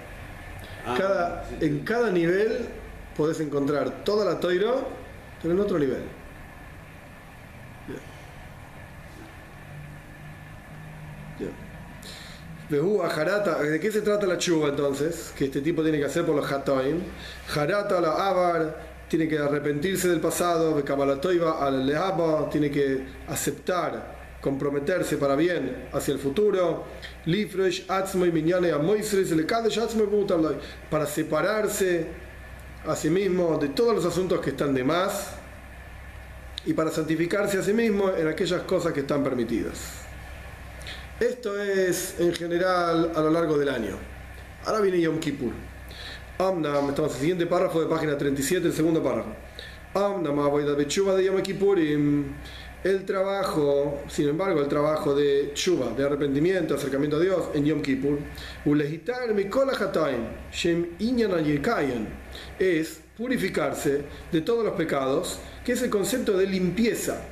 Ah, 0.87 0.95
Cada, 0.97 1.45
sí, 1.49 1.57
sí. 1.59 1.67
en 1.67 1.81
cada 1.81 2.13
nivel 2.13 2.69
podés 3.17 3.41
encontrar 3.41 4.05
toda 4.05 4.25
la 4.25 4.39
toiro, 4.39 4.87
pero 5.43 5.55
en 5.55 5.61
otro 5.61 5.79
nivel. 5.81 6.03
Behu 12.71 13.03
a 13.03 13.11
Jarata, 13.11 13.61
¿de 13.61 13.79
qué 13.81 13.93
se 13.93 14.01
trata 14.01 14.27
la 14.27 14.39
chuva 14.39 14.69
entonces? 14.69 15.35
Que 15.37 15.47
este 15.47 15.61
tipo 15.61 15.83
tiene 15.83 15.99
que 15.99 16.07
hacer 16.07 16.25
por 16.25 16.35
los 16.35 16.51
hatoim. 16.51 17.01
Jarata 17.49 18.01
la 18.01 18.13
avar 18.29 18.92
tiene 19.13 19.29
que 19.29 19.37
arrepentirse 19.37 20.09
del 20.09 20.21
pasado, 20.21 20.83
tiene 22.51 22.71
que 22.71 23.05
aceptar, 23.29 24.39
comprometerse 24.41 25.19
para 25.19 25.37
bien 25.37 25.91
hacia 25.93 26.15
el 26.15 26.19
futuro. 26.19 26.87
Para 30.91 31.05
separarse 31.05 32.07
a 32.87 32.97
sí 32.97 33.11
mismo 33.11 33.59
de 33.59 33.69
todos 33.69 33.95
los 33.95 34.07
asuntos 34.07 34.41
que 34.41 34.49
están 34.49 34.73
de 34.73 34.83
más 34.83 35.35
y 36.65 36.73
para 36.73 36.91
santificarse 36.91 37.59
a 37.59 37.63
sí 37.63 37.75
mismo 37.75 38.13
en 38.17 38.29
aquellas 38.29 38.63
cosas 38.63 38.95
que 38.95 39.01
están 39.01 39.23
permitidas. 39.23 39.79
Esto 41.21 41.61
es 41.61 42.19
en 42.19 42.33
general 42.33 43.13
a 43.15 43.21
lo 43.21 43.29
largo 43.29 43.59
del 43.59 43.69
año. 43.69 43.99
Ahora 44.65 44.81
viene 44.81 45.03
Yom 45.03 45.21
Kippur. 45.21 45.72
Amnam, 46.43 46.89
estamos 46.89 47.13
en 47.13 47.15
el 47.15 47.21
siguiente 47.21 47.47
párrafo 47.47 47.81
de 47.81 47.87
página 47.87 48.19
37, 48.19 48.67
el 48.67 48.73
segundo 48.73 49.01
párrafo. 49.01 49.29
Amnam 49.95 50.41
avoida 50.41 50.75
bechuva 50.75 51.15
de 51.15 51.27
Yom 51.27 51.41
Kippurim. 51.41 52.35
El 52.83 53.05
trabajo, 53.05 54.01
sin 54.09 54.29
embargo, 54.29 54.61
el 54.61 54.67
trabajo 54.67 55.15
de 55.15 55.53
chuva, 55.55 55.93
de 55.97 56.05
arrepentimiento, 56.05 56.75
acercamiento 56.75 57.19
a 57.19 57.21
Dios 57.21 57.45
en 57.55 57.65
Yom 57.65 57.81
Kippur, 57.81 58.19
es 62.59 63.01
purificarse 63.17 64.03
de 64.33 64.41
todos 64.41 64.65
los 64.65 64.75
pecados, 64.75 65.39
que 65.65 65.73
es 65.73 65.83
el 65.83 65.91
concepto 65.91 66.37
de 66.37 66.49
limpieza. 66.49 67.23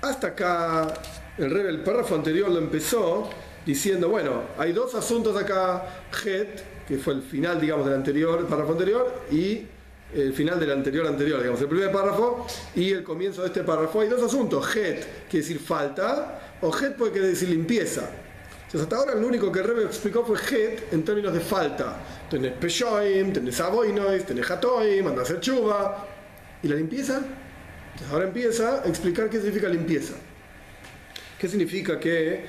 Hasta 0.00 0.28
acá, 0.28 0.94
el 1.36 1.50
rey 1.50 1.66
el 1.66 1.82
párrafo 1.82 2.14
anterior 2.14 2.48
lo 2.48 2.58
empezó 2.58 3.28
diciendo, 3.66 4.08
bueno, 4.08 4.44
hay 4.56 4.72
dos 4.72 4.94
asuntos 4.94 5.36
acá, 5.36 6.06
Het, 6.24 6.75
que 6.86 6.98
fue 6.98 7.14
el 7.14 7.22
final, 7.22 7.60
digamos, 7.60 7.86
del 7.86 7.94
anterior, 7.94 8.38
el 8.40 8.46
párrafo 8.46 8.72
anterior, 8.72 9.22
y 9.30 9.66
el 10.14 10.32
final 10.32 10.60
del 10.60 10.70
anterior 10.70 11.06
anterior, 11.06 11.40
digamos, 11.40 11.60
el 11.60 11.68
primer 11.68 11.90
párrafo 11.90 12.46
y 12.74 12.92
el 12.92 13.02
comienzo 13.02 13.42
de 13.42 13.48
este 13.48 13.64
párrafo. 13.64 14.00
Hay 14.00 14.08
dos 14.08 14.22
asuntos, 14.22 14.64
Het, 14.74 15.04
quiere 15.28 15.44
decir 15.44 15.58
falta, 15.58 16.56
o 16.60 16.70
Het 16.70 16.96
puede 16.96 17.12
querer 17.12 17.28
decir 17.28 17.48
limpieza. 17.48 18.08
Entonces 18.66 18.82
hasta 18.82 18.96
ahora 18.96 19.14
lo 19.14 19.26
único 19.26 19.50
que 19.52 19.60
el 19.60 19.64
Rebbe 19.64 19.84
explicó 19.84 20.24
fue 20.24 20.36
Het 20.38 20.92
en 20.92 21.04
términos 21.04 21.32
de 21.32 21.40
falta. 21.40 21.98
Tenés 22.30 22.52
Peshoim, 22.52 23.32
tenés 23.32 23.60
Aboinois, 23.60 24.24
tenés 24.24 24.50
Hatoim, 24.50 25.04
mandás 25.04 25.20
a 25.20 25.22
hacer 25.24 25.40
chuva. 25.40 26.06
¿Y 26.62 26.68
la 26.68 26.76
limpieza? 26.76 27.18
Entonces 27.92 28.12
ahora 28.12 28.26
empieza 28.26 28.82
a 28.82 28.88
explicar 28.88 29.30
qué 29.30 29.38
significa 29.38 29.68
limpieza. 29.68 30.14
¿Qué 31.38 31.48
significa 31.48 32.00
que 32.00 32.46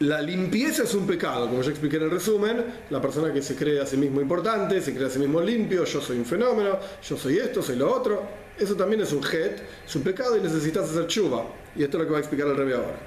la 0.00 0.20
limpieza 0.20 0.84
es 0.84 0.94
un 0.94 1.06
pecado? 1.06 1.48
Como 1.48 1.62
ya 1.62 1.70
expliqué 1.70 1.96
en 1.96 2.04
el 2.04 2.10
resumen, 2.10 2.64
la 2.88 3.00
persona 3.00 3.32
que 3.32 3.42
se 3.42 3.54
cree 3.54 3.80
a 3.80 3.86
sí 3.86 3.96
mismo 3.96 4.20
importante, 4.20 4.80
se 4.80 4.94
cree 4.94 5.06
a 5.06 5.10
sí 5.10 5.18
mismo 5.18 5.40
limpio, 5.40 5.84
yo 5.84 6.00
soy 6.00 6.18
un 6.18 6.24
fenómeno, 6.24 6.78
yo 7.02 7.16
soy 7.16 7.38
esto, 7.38 7.62
soy 7.62 7.76
lo 7.76 7.94
otro, 7.94 8.22
eso 8.58 8.74
también 8.74 9.02
es 9.02 9.12
un 9.12 9.22
het, 9.22 9.60
es 9.86 9.96
un 9.96 10.02
pecado 10.02 10.36
y 10.36 10.40
necesitas 10.40 10.88
hacer 10.90 11.06
chuva. 11.06 11.46
Y 11.76 11.82
esto 11.82 11.96
es 11.96 12.00
lo 12.00 12.06
que 12.06 12.12
va 12.12 12.18
a 12.18 12.20
explicar 12.20 12.48
el 12.48 12.56
revés 12.56 12.76
ahora. 12.76 12.98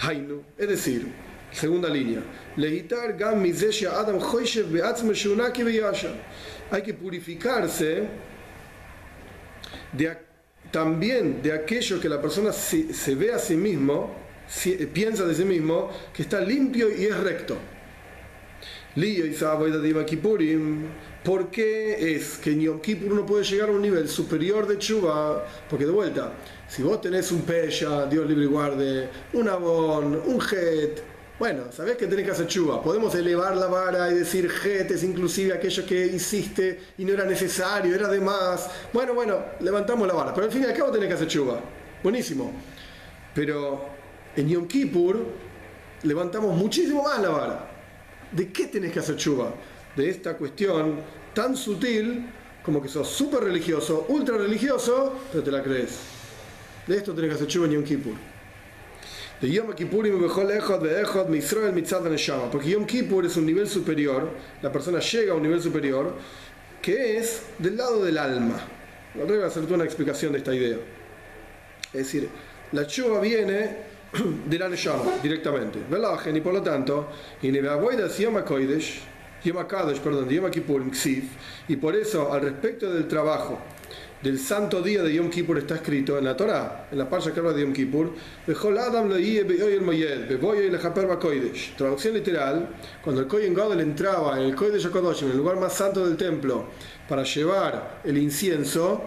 Hainu, 0.00 0.42
es 0.56 0.68
decir, 0.68 1.06
segunda 1.52 1.88
línea, 1.88 2.22
lehitar 2.56 3.16
gam 3.16 3.42
adam. 3.42 4.18
Hay 6.70 6.82
que 6.82 6.94
purificarse 6.94 8.08
también 10.70 11.42
de 11.42 11.52
aquello 11.52 12.00
que 12.00 12.08
la 12.08 12.20
persona 12.20 12.52
se, 12.52 12.92
se 12.94 13.14
ve 13.14 13.32
a 13.32 13.38
sí 13.38 13.56
mismo, 13.56 14.14
piensa 14.92 15.24
de 15.24 15.34
sí 15.34 15.44
mismo, 15.44 15.90
que 16.12 16.22
está 16.22 16.40
limpio 16.40 16.88
y 16.94 17.04
es 17.04 17.16
recto. 17.16 17.56
¿por 21.22 21.50
qué 21.50 22.16
es 22.16 22.38
que 22.38 22.50
en 22.50 22.60
Yom 22.60 22.80
puede 23.26 23.44
llegar 23.44 23.68
a 23.68 23.72
un 23.72 23.82
nivel 23.82 24.08
superior 24.08 24.66
de 24.66 24.78
chuva? 24.78 25.44
Porque 25.68 25.86
de 25.86 25.92
vuelta, 25.92 26.32
si 26.68 26.82
vos 26.82 27.00
tenés 27.00 27.30
un 27.30 27.42
Pesha, 27.42 28.06
Dios 28.06 28.26
libre 28.26 28.44
y 28.44 28.48
guarde, 28.48 29.08
un 29.34 29.48
Abón, 29.48 30.20
un 30.26 30.40
Het, 30.40 31.00
bueno, 31.40 31.72
sabés 31.72 31.96
que 31.96 32.06
tenés 32.06 32.26
que 32.26 32.32
hacer 32.32 32.46
chuva. 32.48 32.82
Podemos 32.82 33.14
elevar 33.14 33.56
la 33.56 33.66
vara 33.66 34.10
y 34.10 34.14
decir 34.14 34.50
Het 34.62 34.90
es 34.90 35.02
inclusive 35.02 35.54
aquello 35.54 35.86
que 35.86 36.06
hiciste 36.06 36.80
y 36.98 37.04
no 37.06 37.14
era 37.14 37.24
necesario, 37.24 37.94
era 37.94 38.08
de 38.08 38.20
más. 38.20 38.68
Bueno, 38.92 39.14
bueno, 39.14 39.38
levantamos 39.60 40.06
la 40.06 40.12
vara, 40.12 40.34
pero 40.34 40.48
al 40.48 40.52
fin 40.52 40.62
y 40.62 40.66
al 40.66 40.74
cabo 40.74 40.90
tenés 40.90 41.08
que 41.08 41.14
hacer 41.14 41.28
chuva. 41.28 41.58
Buenísimo. 42.02 42.52
Pero 43.34 43.99
en 44.36 44.48
Yom 44.48 44.66
Kippur 44.66 45.24
levantamos 46.02 46.56
muchísimo 46.56 47.02
más 47.02 47.20
la 47.20 47.28
vara. 47.28 47.70
¿De 48.32 48.52
qué 48.52 48.66
tenés 48.66 48.92
que 48.92 49.00
hacer 49.00 49.16
chuva? 49.16 49.52
De 49.96 50.08
esta 50.08 50.36
cuestión 50.36 51.00
tan 51.34 51.56
sutil 51.56 52.26
como 52.62 52.80
que 52.80 52.88
sos 52.88 53.08
súper 53.08 53.44
religioso, 53.44 54.06
ultra 54.08 54.36
religioso, 54.36 55.14
pero 55.32 55.42
te 55.42 55.50
la 55.50 55.62
crees. 55.62 55.98
De 56.86 56.96
esto 56.96 57.14
tenés 57.14 57.30
que 57.30 57.34
hacer 57.36 57.46
chuva 57.46 57.66
en 57.66 57.72
Yom 57.72 57.84
Kippur. 57.84 58.14
De 59.40 59.50
Yom 59.50 59.72
Kippurim 59.72 60.20
bejol 60.20 60.50
echad 60.50 60.80
ve'echad 60.82 61.28
mi'Israel 61.28 61.72
mitzad 61.72 62.02
neshama. 62.02 62.50
Porque 62.50 62.70
Yom 62.70 62.84
Kippur 62.84 63.24
es 63.24 63.36
un 63.36 63.46
nivel 63.46 63.66
superior, 63.68 64.28
la 64.60 64.70
persona 64.70 65.00
llega 65.00 65.32
a 65.32 65.36
un 65.36 65.42
nivel 65.42 65.62
superior, 65.62 66.14
que 66.82 67.16
es 67.16 67.42
del 67.58 67.76
lado 67.76 68.04
del 68.04 68.18
alma. 68.18 68.60
Ahora 69.14 69.34
voy 69.34 69.42
a 69.42 69.46
hacer 69.46 69.64
una 69.72 69.84
explicación 69.84 70.32
de 70.32 70.38
esta 70.38 70.54
idea. 70.54 70.76
Es 71.92 72.04
decir, 72.04 72.28
la 72.72 72.86
chuva 72.86 73.20
viene 73.20 73.89
de 74.46 74.58
la 74.58 74.68
Neshama 74.68 75.18
directamente. 75.22 75.78
Velajen, 75.88 76.36
y 76.36 76.40
por 76.40 76.52
lo 76.52 76.62
tanto, 76.62 77.08
perdón, 80.02 80.50
Kippur, 80.50 80.82
y 81.68 81.76
por 81.76 81.96
eso, 81.96 82.32
al 82.32 82.42
respecto 82.42 82.92
del 82.92 83.08
trabajo 83.08 83.58
del 84.22 84.38
santo 84.38 84.82
día 84.82 85.02
de 85.02 85.14
Yom 85.14 85.30
Kippur 85.30 85.56
está 85.56 85.76
escrito 85.76 86.18
en 86.18 86.24
la 86.24 86.36
Torah, 86.36 86.88
en 86.92 86.98
la 86.98 87.08
parsha 87.08 87.32
que 87.32 87.40
habla 87.40 87.54
de 87.54 87.62
Yom 87.62 87.72
Kippur. 87.72 88.12
Traducción 91.78 92.14
literal, 92.14 92.68
cuando 93.02 93.22
el 93.22 93.26
Kohen 93.26 93.54
Gadol 93.54 93.80
entraba 93.80 94.38
en 94.38 94.44
el 94.44 94.54
Kodesh 94.54 94.86
HaKadosh, 94.86 95.22
en 95.22 95.30
el 95.30 95.38
lugar 95.38 95.56
más 95.56 95.72
santo 95.72 96.06
del 96.06 96.18
templo, 96.18 96.66
para 97.08 97.22
llevar 97.22 98.02
el 98.04 98.18
incienso, 98.18 99.04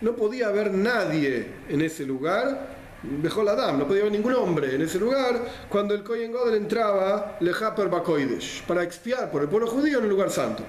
no 0.00 0.16
podía 0.16 0.48
haber 0.48 0.72
nadie 0.72 1.46
en 1.68 1.80
ese 1.80 2.04
lugar, 2.04 2.75
Bechol 3.02 3.48
Adam, 3.48 3.78
no 3.78 3.86
podía 3.86 4.02
haber 4.02 4.12
ningún 4.12 4.34
hombre 4.34 4.74
en 4.74 4.82
ese 4.82 4.98
lugar, 4.98 5.40
cuando 5.68 5.94
el 5.94 6.02
Kohen 6.02 6.32
Gadol 6.32 6.54
entraba, 6.54 7.36
le 7.40 7.52
haper 7.52 7.88
ba'kodesh, 7.88 8.62
para 8.66 8.82
expiar 8.82 9.30
por 9.30 9.42
el 9.42 9.48
pueblo 9.48 9.68
judío 9.68 9.98
en 9.98 10.04
el 10.04 10.10
lugar 10.10 10.30
santo. 10.30 10.64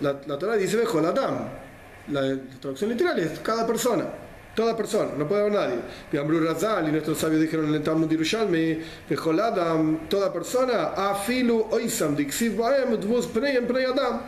La, 0.00 0.20
la 0.26 0.38
Torah 0.38 0.56
dice 0.56 0.76
Bechol 0.76 1.04
Adam, 1.04 1.48
la, 2.08 2.22
la 2.22 2.38
traducción 2.60 2.90
literal 2.90 3.18
es 3.18 3.38
cada 3.40 3.66
persona, 3.66 4.04
toda 4.54 4.76
persona, 4.76 5.12
no 5.16 5.26
puede 5.26 5.42
haber 5.42 5.52
nadie. 5.52 5.76
Y 6.12 6.16
Ambrú 6.16 6.40
Razal 6.40 6.88
y 6.88 6.92
nuestros 6.92 7.18
sabios 7.18 7.40
dijeron 7.40 7.68
en 7.68 7.74
el 7.74 7.82
Talmud 7.82 8.10
Yerushalmi, 8.10 8.80
toda 10.08 10.32
persona, 10.32 10.92
afilu 10.96 11.66
oisam 11.70 12.16
dixiv 12.16 12.56
baem 12.56 12.96
dvus 13.00 13.26
pnei 13.26 13.60
pnei 13.60 13.84
Adam. 13.84 14.20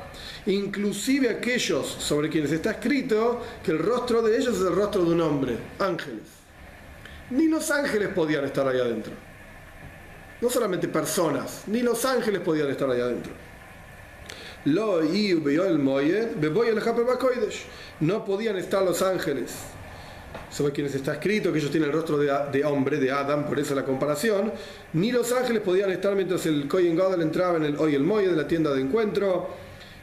Inclusive 0.47 1.29
aquellos 1.31 1.87
sobre 1.87 2.29
quienes 2.29 2.51
está 2.51 2.73
escrito 2.73 3.41
que 3.63 3.71
el 3.71 3.79
rostro 3.79 4.23
de 4.23 4.37
ellos 4.37 4.57
es 4.57 4.67
el 4.67 4.75
rostro 4.75 5.05
de 5.05 5.13
un 5.13 5.21
hombre, 5.21 5.57
ángeles. 5.79 6.42
Ni 7.33 7.49
los 7.49 7.71
ángeles 7.71 8.09
podían 8.09 8.45
estar 8.45 8.69
ahí 8.69 8.79
adentro. 8.79 9.13
No 10.41 10.51
solamente 10.51 10.87
personas, 10.89 11.63
ni 11.67 11.81
los 11.81 12.05
ángeles 12.05 12.41
podían 12.41 12.69
estar 12.69 12.91
ahí 12.91 13.01
adentro. 13.01 13.33
No 18.01 18.25
podían 18.25 18.57
estar 18.57 18.83
los 18.83 19.01
ángeles 19.01 19.55
sobre 20.51 20.73
quienes 20.73 20.95
está 20.95 21.15
escrito 21.15 21.53
que 21.53 21.59
ellos 21.59 21.71
tienen 21.71 21.89
el 21.89 21.97
rostro 21.97 22.19
de, 22.19 22.65
hombre, 22.65 22.99
de 22.99 23.11
Adam, 23.11 23.47
por 23.47 23.59
eso 23.59 23.75
la 23.75 23.85
comparación. 23.85 24.53
Ni 24.93 25.11
los 25.11 25.33
ángeles 25.33 25.63
podían 25.63 25.91
estar 25.91 26.15
mientras 26.15 26.45
el 26.45 26.69
Kohen 26.69 26.97
Gadol 26.97 27.23
entraba 27.23 27.57
en 27.57 27.65
el 27.65 27.77
hoy 27.77 27.95
el 27.95 28.03
Moyed 28.03 28.31
de 28.31 28.37
la 28.37 28.47
tienda 28.47 28.75
de 28.75 28.83
encuentro. 28.83 29.49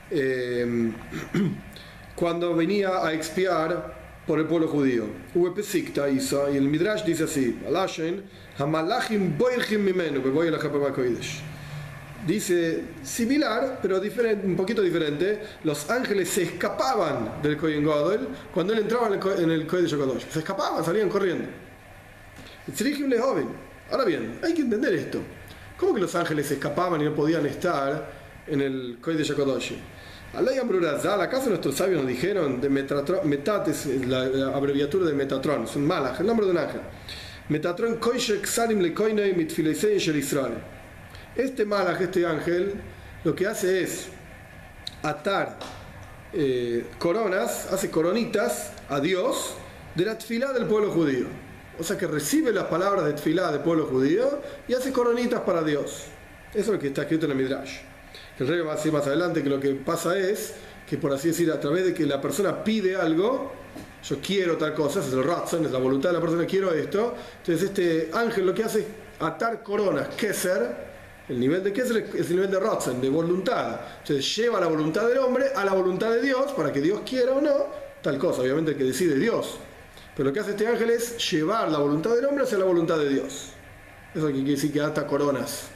eh, 0.10 0.92
cuando 2.16 2.56
venía 2.56 3.06
a 3.06 3.14
expiar 3.14 3.99
por 4.30 4.38
el 4.38 4.46
pueblo 4.46 4.68
judío. 4.68 5.06
Uepesikta 5.34 6.08
hizo, 6.08 6.54
y 6.54 6.58
el 6.58 6.66
Midrash 6.66 7.04
dice 7.04 7.24
así: 7.24 7.60
Alashen, 7.68 8.22
Hamalachim 8.60 9.36
boirchim 9.36 9.84
mimenu, 9.84 10.22
ba'kodesh. 10.22 11.42
dice 12.28 12.84
similar, 13.02 13.80
pero 13.82 14.00
diferente, 14.00 14.46
un 14.46 14.56
poquito 14.56 14.84
diferente. 14.84 15.42
Los 15.64 15.90
ángeles 15.90 16.30
se 16.30 16.44
escapaban 16.44 17.42
del 17.42 17.58
Kohen 17.58 17.84
Gadol 17.84 18.28
cuando 18.54 18.74
él 18.74 18.80
entraba 18.82 19.08
en 19.08 19.14
el, 19.14 19.20
Ko- 19.20 19.34
en 19.34 19.50
el 19.50 19.66
Kohen 19.66 19.86
de 19.86 19.90
Yokodosh. 19.90 20.26
Se 20.30 20.40
escapaban, 20.40 20.86
salían 20.86 21.10
corriendo. 21.10 21.46
Lehovin. 23.08 23.48
Ahora 23.90 24.06
bien, 24.06 24.38
hay 24.44 24.54
que 24.54 24.62
entender 24.62 24.94
esto. 24.94 25.20
¿Cómo 25.76 25.96
que 25.96 26.02
los 26.02 26.14
ángeles 26.14 26.46
se 26.46 26.54
escapaban 26.54 27.02
y 27.02 27.06
no 27.06 27.16
podían 27.16 27.48
estar 27.48 28.12
en 28.46 28.62
el 28.62 29.00
Kohen 29.02 29.18
de? 29.18 29.76
Alay 30.32 30.60
Amrurazal, 30.60 31.20
¿acaso 31.22 31.50
nuestros 31.50 31.76
sabios 31.76 32.02
nos 32.02 32.08
dijeron 32.08 32.62
de 32.62 32.70
Metatron, 32.70 33.28
Metat 33.28 33.68
es 33.70 33.88
la, 34.06 34.26
la 34.26 34.56
abreviatura 34.56 35.08
de 35.08 35.14
Metatron, 35.14 35.64
es 35.64 35.76
un 35.76 35.88
malach, 35.88 36.20
el 36.20 36.28
nombre 36.28 36.46
de 36.46 36.52
un 36.52 36.58
ángel. 36.60 36.82
Metatron 37.50 37.98
Koishek 37.98 38.46
Salim 38.46 38.80
Lekoinei 38.80 39.34
Mitfileisei 39.34 39.96
Israel. 39.96 40.54
Este 41.36 41.66
malach, 41.66 42.00
este 42.00 42.28
ángel, 42.28 42.76
lo 43.24 43.34
que 43.34 43.48
hace 43.48 43.82
es 43.82 44.10
atar 45.02 45.58
eh, 46.32 46.86
coronas, 47.00 47.74
hace 47.74 47.90
coronitas 47.90 48.72
a 48.88 49.00
Dios 49.00 49.56
de 49.96 50.06
la 50.06 50.16
tfilá 50.16 50.54
del 50.54 50.66
pueblo 50.66 50.92
judío. 50.92 51.26
O 51.80 51.84
sea 51.84 51.98
que 51.98 52.06
recibe 52.06 52.54
las 52.54 52.66
palabras 52.66 53.06
de 53.06 53.14
tfilá 53.14 53.52
del 53.52 53.62
pueblo 53.62 53.88
judío 53.88 54.44
y 54.68 54.76
hace 54.76 54.92
coronitas 54.92 55.42
para 55.42 55.64
Dios. 55.64 56.04
Eso 56.52 56.60
es 56.60 56.68
lo 56.68 56.78
que 56.78 56.90
está 56.90 57.02
escrito 57.02 57.26
en 57.26 57.32
el 57.32 57.38
Midrash. 57.38 57.89
El 58.40 58.48
rey 58.48 58.62
va 58.62 58.74
a 58.74 58.76
decir 58.76 58.92
más 58.92 59.06
adelante 59.06 59.44
que 59.44 59.50
lo 59.50 59.60
que 59.60 59.72
pasa 59.76 60.18
es 60.18 60.54
que, 60.88 60.98
por 60.98 61.14
así 61.14 61.28
decir, 61.28 61.52
a 61.52 61.60
través 61.60 61.86
de 61.86 61.94
que 61.94 62.06
la 62.06 62.22
persona 62.22 62.64
pide 62.64 62.96
algo, 62.96 63.52
yo 64.04 64.18
quiero 64.22 64.58
tal 64.58 64.74
cosa, 64.74 65.02
es 65.02 65.12
el 65.12 65.24
ratzon, 65.24 65.66
es 65.66 65.72
la 65.72 65.80
voluntad 65.80 66.10
de 66.10 66.14
la 66.14 66.22
persona, 66.22 66.46
quiero 66.46 66.74
esto. 66.74 67.16
Entonces 67.40 67.70
este 67.70 68.10
ángel 68.14 68.46
lo 68.46 68.54
que 68.54 68.64
hace 68.64 68.80
es 68.80 68.86
atar 69.20 69.62
coronas, 69.62 70.08
keser, 70.16 70.90
el 71.28 71.40
nivel 71.40 71.64
de 71.64 71.74
keser 71.74 71.98
es 72.16 72.30
el 72.30 72.38
nivel 72.38 72.50
de 72.50 72.60
ratzon, 72.60 73.02
de 73.02 73.10
voluntad. 73.10 73.82
Entonces 74.00 74.36
lleva 74.36 74.60
la 74.60 74.68
voluntad 74.68 75.08
del 75.08 75.20
hombre 75.20 75.48
a 75.56 75.66
la 75.66 75.74
voluntad 75.74 76.10
de 76.12 76.22
Dios 76.22 76.54
para 76.54 76.72
que 76.72 76.82
Dios 76.82 77.02
quiera 77.06 77.34
o 77.34 77.42
no 77.42 77.90
tal 78.02 78.18
cosa, 78.18 78.42
obviamente 78.42 78.72
el 78.72 78.78
que 78.78 78.84
decide 78.86 79.16
Dios. 79.16 79.58
Pero 80.16 80.30
lo 80.30 80.34
que 80.34 80.40
hace 80.40 80.52
este 80.52 80.68
ángel 80.68 80.90
es 80.90 81.32
llevar 81.32 81.72
la 81.72 81.80
voluntad 81.80 82.16
del 82.16 82.26
hombre 82.26 82.44
hacia 82.44 82.58
la 82.58 82.66
voluntad 82.66 82.98
de 82.98 83.10
Dios. 83.10 83.52
Eso 84.14 84.28
quiere 84.28 84.52
decir 84.52 84.72
que 84.72 84.82
ata 84.82 85.06
coronas. 85.06 85.69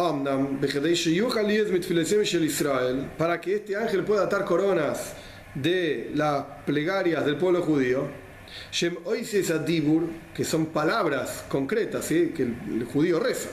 Omnam, 0.00 0.60
Shel 0.60 2.44
Israel, 2.44 3.10
para 3.18 3.40
que 3.40 3.56
este 3.56 3.74
ángel 3.74 4.04
pueda 4.04 4.26
atar 4.26 4.44
coronas 4.44 5.12
de 5.56 6.12
las 6.14 6.44
plegarias 6.64 7.26
del 7.26 7.36
pueblo 7.36 7.62
judío, 7.62 8.06
Shem 8.70 8.96
Oises 9.04 9.50
Adibur, 9.50 10.04
que 10.32 10.44
son 10.44 10.66
palabras 10.66 11.44
concretas 11.48 12.04
¿sí? 12.04 12.32
que 12.34 12.44
el, 12.44 12.56
el 12.74 12.84
judío 12.84 13.18
reza, 13.18 13.48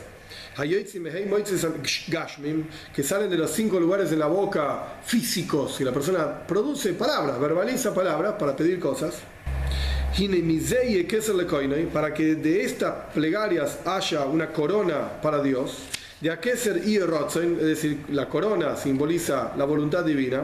que 2.94 3.04
salen 3.04 3.30
de 3.32 3.38
los 3.38 3.50
cinco 3.50 3.80
lugares 3.80 4.12
de 4.12 4.18
la 4.18 4.28
boca 4.28 5.00
físicos, 5.04 5.82
y 5.82 5.84
la 5.84 5.92
persona 5.92 6.46
produce 6.46 6.94
palabras, 6.94 7.40
verbaliza 7.40 7.92
palabras 7.92 8.36
para 8.38 8.56
pedir 8.56 8.80
cosas. 8.80 9.16
Para 11.92 12.14
que 12.14 12.36
de 12.36 12.64
estas 12.64 12.94
plegarias 13.14 13.80
haya 13.84 14.26
una 14.26 14.54
corona 14.54 15.20
para 15.22 15.42
Dios, 15.42 15.90
de 16.22 16.32
Akeser 16.32 16.82
y 16.88 17.00
Rotzen, 17.00 17.58
es 17.60 17.66
decir, 17.66 18.06
la 18.10 18.28
corona 18.30 18.76
simboliza 18.76 19.54
la 19.58 19.66
voluntad 19.66 20.04
divina. 20.04 20.44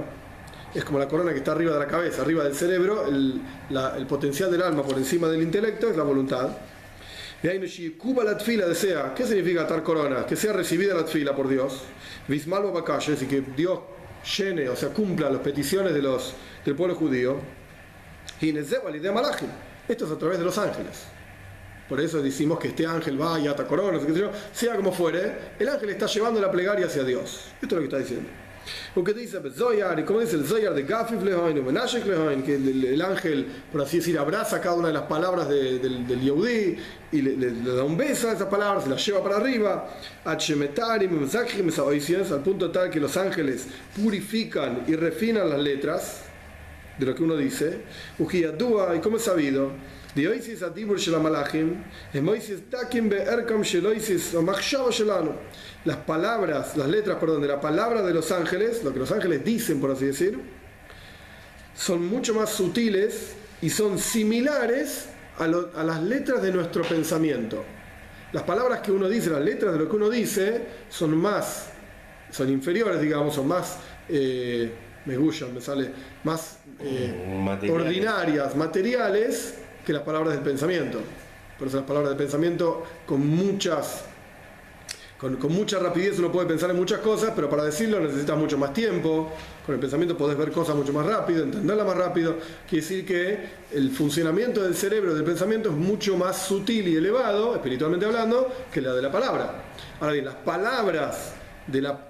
Es 0.73 0.83
como 0.85 0.99
la 0.99 1.07
corona 1.07 1.31
que 1.31 1.39
está 1.39 1.51
arriba 1.53 1.73
de 1.73 1.79
la 1.79 1.87
cabeza, 1.87 2.21
arriba 2.21 2.43
del 2.43 2.55
cerebro, 2.55 3.05
el, 3.07 3.41
la- 3.69 3.95
potencial 4.07 4.49
del 4.51 4.61
alma 4.61 4.83
por 4.83 4.97
encima 4.97 5.27
del 5.27 5.41
intelecto 5.41 5.89
es 5.89 5.97
la 5.97 6.03
voluntad. 6.03 6.49
Y 7.43 7.47
ahí 7.47 7.95
Cuba 7.97 8.23
la 8.23 8.37
tfila 8.37 8.67
desea. 8.67 9.13
¿Qué 9.15 9.25
significa 9.25 9.63
atar 9.63 9.81
corona? 9.83 10.25
Que 10.25 10.35
sea 10.35 10.53
recibida 10.53 10.93
la 10.93 11.05
tfila 11.05 11.35
por 11.35 11.47
Dios. 11.47 11.81
Vismalvo 12.27 12.71
Bakash, 12.71 13.09
decir, 13.09 13.27
que 13.27 13.41
Dios 13.41 13.79
llene, 14.37 14.69
o 14.69 14.75
sea, 14.75 14.89
cumpla 14.89 15.29
las 15.29 15.41
peticiones 15.41 15.93
de 15.93 16.01
los, 16.01 16.33
del 16.63 16.75
pueblo 16.75 16.95
judío. 16.95 17.37
Y 18.39 18.53
Nezebal 18.53 18.95
y 18.95 18.99
de 18.99 19.11
Malachim. 19.11 19.47
Esto 19.87 20.05
es 20.05 20.11
a 20.11 20.17
través 20.17 20.37
de 20.37 20.45
los 20.45 20.57
ángeles. 20.57 21.03
Por 21.91 21.99
eso 21.99 22.21
decimos 22.21 22.57
que 22.57 22.69
este 22.69 22.85
ángel 22.85 23.21
va 23.21 23.37
y 23.37 23.49
ata 23.49 23.67
coronas, 23.67 24.05
qué 24.05 24.13
sé 24.13 24.19
sea 24.53 24.77
como 24.77 24.93
fuere, 24.93 25.33
el 25.59 25.67
ángel 25.67 25.89
está 25.89 26.05
llevando 26.05 26.39
la 26.39 26.49
plegaria 26.49 26.85
hacia 26.85 27.03
Dios. 27.03 27.41
Esto 27.61 27.65
es 27.65 27.71
lo 27.73 27.77
que 27.79 27.83
está 27.83 27.97
diciendo. 27.97 28.29
Porque 28.95 29.13
dice 29.13 29.41
Zoyar, 29.53 29.99
y 29.99 30.03
dice 30.21 30.37
el 30.37 30.45
Zoyar 30.45 30.73
de 30.73 30.83
Gafif 30.83 31.21
Lehoin, 31.21 31.65
Menashek 31.65 32.05
Lehoin, 32.05 32.43
que 32.43 32.55
el, 32.55 32.65
el- 32.69 32.85
el 32.85 33.01
ángel, 33.01 33.45
por 33.73 33.81
así 33.81 33.97
decir, 33.97 34.17
abraza 34.17 34.61
cada 34.61 34.75
una 34.75 34.87
de 34.87 34.93
las 34.93 35.01
palabras 35.03 35.49
de- 35.49 35.79
del, 35.79 36.07
del 36.07 36.21
Yehudí 36.21 36.77
y 37.11 37.21
le, 37.23 37.35
le- 37.35 37.51
le 37.51 37.75
da 37.75 37.83
un 37.83 37.97
beso 37.97 38.29
a 38.29 38.33
esas 38.35 38.47
palabras, 38.47 38.85
se 38.85 38.89
las 38.89 39.05
lleva 39.05 39.21
para 39.21 39.35
arriba, 39.35 39.89
al 42.31 42.39
punto 42.41 42.71
tal 42.71 42.89
que 42.89 43.01
los 43.01 43.17
ángeles 43.17 43.67
purifican 44.01 44.85
y 44.87 44.95
refinan 44.95 45.49
las 45.49 45.59
letras 45.59 46.21
de 46.97 47.05
lo 47.05 47.13
que 47.15 47.23
uno 47.23 47.35
dice, 47.35 47.79
y 48.95 48.99
como 48.99 49.17
es 49.17 49.23
sabido, 49.23 49.71
Adibur 50.15 50.97
Shel 50.97 51.19
Malachim, 51.19 51.83
Emoisis 52.13 52.61
Takim 52.69 53.09
Be'erkam 53.09 53.63
Shel 53.63 53.85
Oisis 53.85 54.33
o 54.35 54.41
Machshava 54.41 54.89
Shelanu. 54.91 55.33
Las 55.85 55.97
palabras, 55.97 56.75
las 56.77 56.87
letras, 56.87 57.17
perdón, 57.19 57.41
de 57.41 57.47
la 57.47 57.59
palabra 57.59 58.01
de 58.01 58.13
los 58.13 58.31
ángeles, 58.31 58.83
lo 58.83 58.93
que 58.93 58.99
los 58.99 59.11
ángeles 59.11 59.43
dicen, 59.43 59.79
por 59.79 59.91
así 59.91 60.05
decir, 60.05 60.39
son 61.75 62.05
mucho 62.05 62.33
más 62.33 62.49
sutiles 62.49 63.33
y 63.61 63.69
son 63.69 63.97
similares 63.97 65.07
a, 65.39 65.47
lo- 65.47 65.71
a 65.75 65.83
las 65.83 66.01
letras 66.03 66.41
de 66.41 66.51
nuestro 66.51 66.83
pensamiento. 66.83 67.63
Las 68.33 68.43
palabras 68.43 68.81
que 68.81 68.91
uno 68.91 69.09
dice, 69.09 69.29
las 69.29 69.41
letras 69.41 69.73
de 69.73 69.79
lo 69.79 69.89
que 69.89 69.95
uno 69.95 70.09
dice, 70.09 70.61
son 70.89 71.17
más, 71.17 71.69
son 72.31 72.49
inferiores, 72.49 73.01
digamos, 73.01 73.35
son 73.35 73.47
más, 73.47 73.77
eh, 74.07 74.71
me 75.05 75.17
gustan, 75.17 75.53
me 75.53 75.61
sale, 75.61 75.89
más 76.23 76.59
eh, 76.79 77.39
Materiales. 77.43 77.85
ordinarias, 77.85 78.55
materiales, 78.55 79.55
que 79.85 79.93
las 79.93 80.03
palabras 80.03 80.33
del 80.33 80.43
pensamiento. 80.43 80.99
Por 81.57 81.67
eso 81.67 81.77
las 81.77 81.85
palabras 81.85 82.09
del 82.11 82.17
pensamiento 82.17 82.83
con 83.05 83.25
muchas 83.27 84.05
con, 85.21 85.37
mucha 85.53 85.77
rapidez 85.77 86.17
uno 86.17 86.31
puede 86.31 86.47
pensar 86.47 86.71
en 86.71 86.77
muchas 86.77 86.99
cosas, 86.99 87.33
pero 87.35 87.47
para 87.47 87.63
decirlo 87.63 87.99
necesitas 87.99 88.35
mucho 88.35 88.57
más 88.57 88.73
tiempo. 88.73 89.31
Con 89.63 89.75
el 89.75 89.79
pensamiento 89.79 90.17
podés 90.17 90.35
ver 90.35 90.51
cosas 90.51 90.75
mucho 90.75 90.91
más 90.93 91.05
rápido, 91.05 91.43
entenderlas 91.43 91.85
más 91.85 91.95
rápido. 91.95 92.37
Quiere 92.67 92.81
decir 92.81 93.05
que 93.05 93.37
el 93.71 93.91
funcionamiento 93.91 94.63
del 94.63 94.73
cerebro, 94.73 95.13
del 95.13 95.23
pensamiento, 95.23 95.69
es 95.69 95.75
mucho 95.75 96.17
más 96.17 96.41
sutil 96.41 96.87
y 96.87 96.95
elevado, 96.95 97.53
espiritualmente 97.53 98.07
hablando, 98.07 98.51
que 98.73 98.81
la 98.81 98.93
de 98.93 99.01
la 99.03 99.11
palabra. 99.11 99.61
Ahora 99.99 100.13
bien, 100.13 100.25
las 100.25 100.37
palabras 100.37 101.33
de 101.67 101.81
la, 101.81 102.07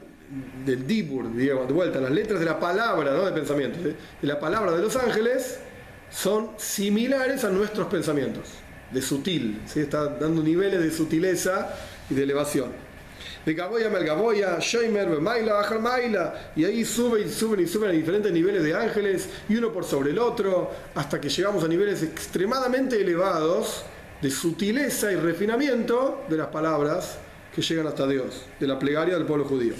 del 0.65 0.88
Dibur, 0.88 1.36
digamos, 1.36 1.67
de 1.67 1.73
vuelta, 1.73 1.99
las 1.99 2.12
letras 2.12 2.39
de 2.39 2.45
la 2.45 2.62
palabra, 2.62 3.12
no 3.12 3.25
de 3.25 3.34
pensamiento, 3.34 3.77
¿sí? 3.84 3.93
de 4.21 4.27
la 4.27 4.39
palabra 4.39 4.71
de 4.71 4.81
los 4.81 4.95
ángeles, 4.95 5.60
son 6.12 6.52
similares 6.58 7.43
a 7.43 7.50
nuestros 7.50 7.88
pensamientos, 7.88 8.50
de 8.91 9.02
sutil, 9.02 9.62
¿sí? 9.65 9.80
está 9.80 10.08
dando 10.08 10.43
niveles 10.43 10.82
de 10.82 10.91
sutileza 10.91 11.74
y 12.10 12.13
de 12.13 12.24
elevación. 12.24 12.69
De 13.45 13.54
Gaboya 13.56 13.89
Melgaboya, 13.89 14.60
Sheimer, 14.60 15.19
Maila, 15.19 15.62
Ajar 15.62 15.80
Maila, 15.80 16.52
y 16.56 16.63
ahí 16.65 16.86
suben 16.86 17.28
y 17.28 17.32
suben 17.32 17.62
y 17.62 17.67
suben 17.67 17.89
a 17.89 17.93
diferentes 17.93 18.32
niveles 18.32 18.63
de 18.63 18.76
ángeles, 18.76 19.30
y 19.50 19.56
uno 19.56 19.71
por 19.71 19.84
sobre 19.84 20.12
el 20.12 20.19
otro, 20.19 20.71
hasta 20.93 21.19
que 21.19 21.30
llegamos 21.30 21.63
a 21.63 21.67
niveles 21.67 22.04
extremadamente 22.04 23.02
elevados 23.02 23.84
de 24.21 24.30
sutileza 24.30 25.12
y 25.12 25.15
refinamiento 25.15 26.24
de 26.30 26.38
las 26.38 26.47
palabras 26.47 27.17
que 27.56 27.62
llegan 27.62 27.88
hasta 27.88 28.08
Dios, 28.08 28.43
de 28.60 28.67
la 28.67 28.78
plegaria 28.78 29.15
del 29.15 29.26
pueblo 29.26 29.45
judío. 29.45 29.74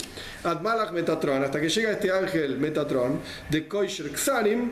Admalach 0.44 0.92
Metatron, 0.92 1.44
hasta 1.44 1.62
que 1.62 1.70
llega 1.70 1.92
este 1.92 2.12
ángel 2.12 2.58
Metatron, 2.58 3.20
de 3.50 3.68
Koisher 3.68 4.12
Xarim, 4.18 4.72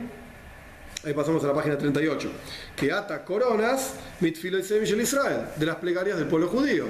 Ahí 1.05 1.13
pasamos 1.13 1.41
a 1.45 1.47
la 1.47 1.53
página 1.53 1.77
38. 1.77 2.29
Que 2.75 2.91
ata 2.91 3.23
coronas 3.23 3.93
mitfilo 4.19 4.59
y 4.59 5.01
Israel, 5.01 5.45
de 5.55 5.65
las 5.65 5.77
plegarias 5.77 6.17
del 6.17 6.27
pueblo 6.27 6.47
judío. 6.47 6.85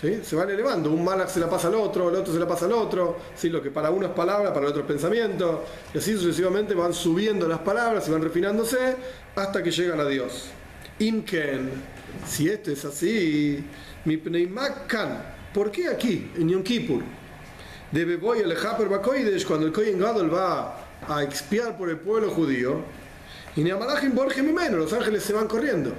¿Sí? 0.00 0.20
Se 0.22 0.36
van 0.36 0.50
elevando, 0.50 0.90
un 0.90 1.04
malach 1.04 1.28
se 1.28 1.40
la 1.40 1.48
pasa 1.48 1.68
al 1.68 1.74
otro, 1.74 2.08
el 2.10 2.16
otro 2.16 2.32
se 2.32 2.38
la 2.38 2.46
pasa 2.46 2.66
al 2.66 2.72
otro, 2.72 3.16
¿sí? 3.34 3.48
lo 3.48 3.62
que 3.62 3.70
para 3.70 3.90
uno 3.90 4.06
es 4.06 4.12
palabra, 4.12 4.52
para 4.52 4.66
el 4.66 4.70
otro 4.70 4.82
es 4.82 4.88
pensamiento, 4.88 5.64
y 5.94 5.98
así 5.98 6.12
sucesivamente 6.12 6.74
van 6.74 6.92
subiendo 6.92 7.48
las 7.48 7.60
palabras 7.60 8.06
y 8.06 8.10
van 8.10 8.22
refinándose 8.22 8.96
hasta 9.34 9.62
que 9.62 9.70
llegan 9.70 10.00
a 10.00 10.04
Dios. 10.04 10.50
Inken, 10.98 11.70
si 12.26 12.48
esto 12.48 12.70
es 12.70 12.84
así, 12.84 13.64
mi 14.04 14.18
pneimakan, 14.18 15.22
¿por 15.54 15.70
qué 15.70 15.88
aquí, 15.88 16.30
en 16.36 16.48
Yom 16.48 16.62
Kippur? 16.62 17.02
Debe 17.90 18.16
voy 18.16 18.40
el 18.40 18.52
Haper 18.52 18.88
Bakoidesh, 18.88 19.46
cuando 19.46 19.66
el 19.66 19.72
Kohen 19.72 19.98
Gadol 19.98 20.32
va 20.32 20.83
a 21.08 21.22
expiar 21.22 21.76
por 21.76 21.88
el 21.90 21.98
pueblo 21.98 22.30
judío, 22.30 22.82
y 23.56 23.62
ni 23.62 23.70
Amalachim 23.70 24.14
Borge 24.14 24.42
menos, 24.42 24.72
los 24.72 24.92
ángeles 24.92 25.22
se 25.22 25.32
van 25.32 25.46
corriendo. 25.46 25.92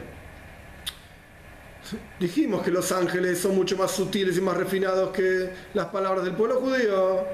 Dijimos 2.19 2.63
que 2.63 2.71
los 2.71 2.91
ángeles 2.91 3.39
son 3.39 3.55
mucho 3.55 3.77
más 3.77 3.91
sutiles 3.91 4.37
y 4.37 4.41
más 4.41 4.57
refinados 4.57 5.11
que 5.11 5.51
las 5.73 5.87
palabras 5.87 6.25
del 6.25 6.33
pueblo 6.33 6.59
judío. 6.59 7.25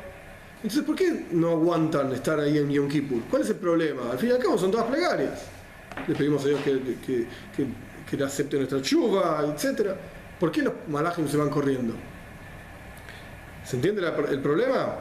Entonces, 0.57 0.83
¿por 0.83 0.95
qué 0.95 1.25
no 1.31 1.51
aguantan 1.51 2.11
estar 2.11 2.39
ahí 2.39 2.57
en 2.57 2.69
Yom 2.69 2.87
Kippur? 2.87 3.23
¿Cuál 3.29 3.43
es 3.43 3.49
el 3.49 3.55
problema? 3.55 4.11
Al 4.11 4.19
fin 4.19 4.29
y 4.29 4.31
al 4.33 4.39
cabo 4.39 4.57
son 4.57 4.69
todas 4.69 4.87
plegarias. 4.87 5.45
Le 6.07 6.13
pedimos 6.13 6.43
a 6.43 6.49
Dios 6.49 6.61
que, 6.61 6.79
que, 7.05 7.27
que, 7.55 8.17
que 8.17 8.23
acepte 8.23 8.57
nuestra 8.57 8.81
chuva, 8.81 9.43
etc. 9.55 9.91
¿Por 10.39 10.51
qué 10.51 10.61
los 10.61 10.73
malajim 10.87 11.27
se 11.27 11.37
van 11.37 11.49
corriendo? 11.49 11.95
¿Se 13.63 13.77
entiende 13.77 14.05
el 14.29 14.39
problema? 14.41 14.97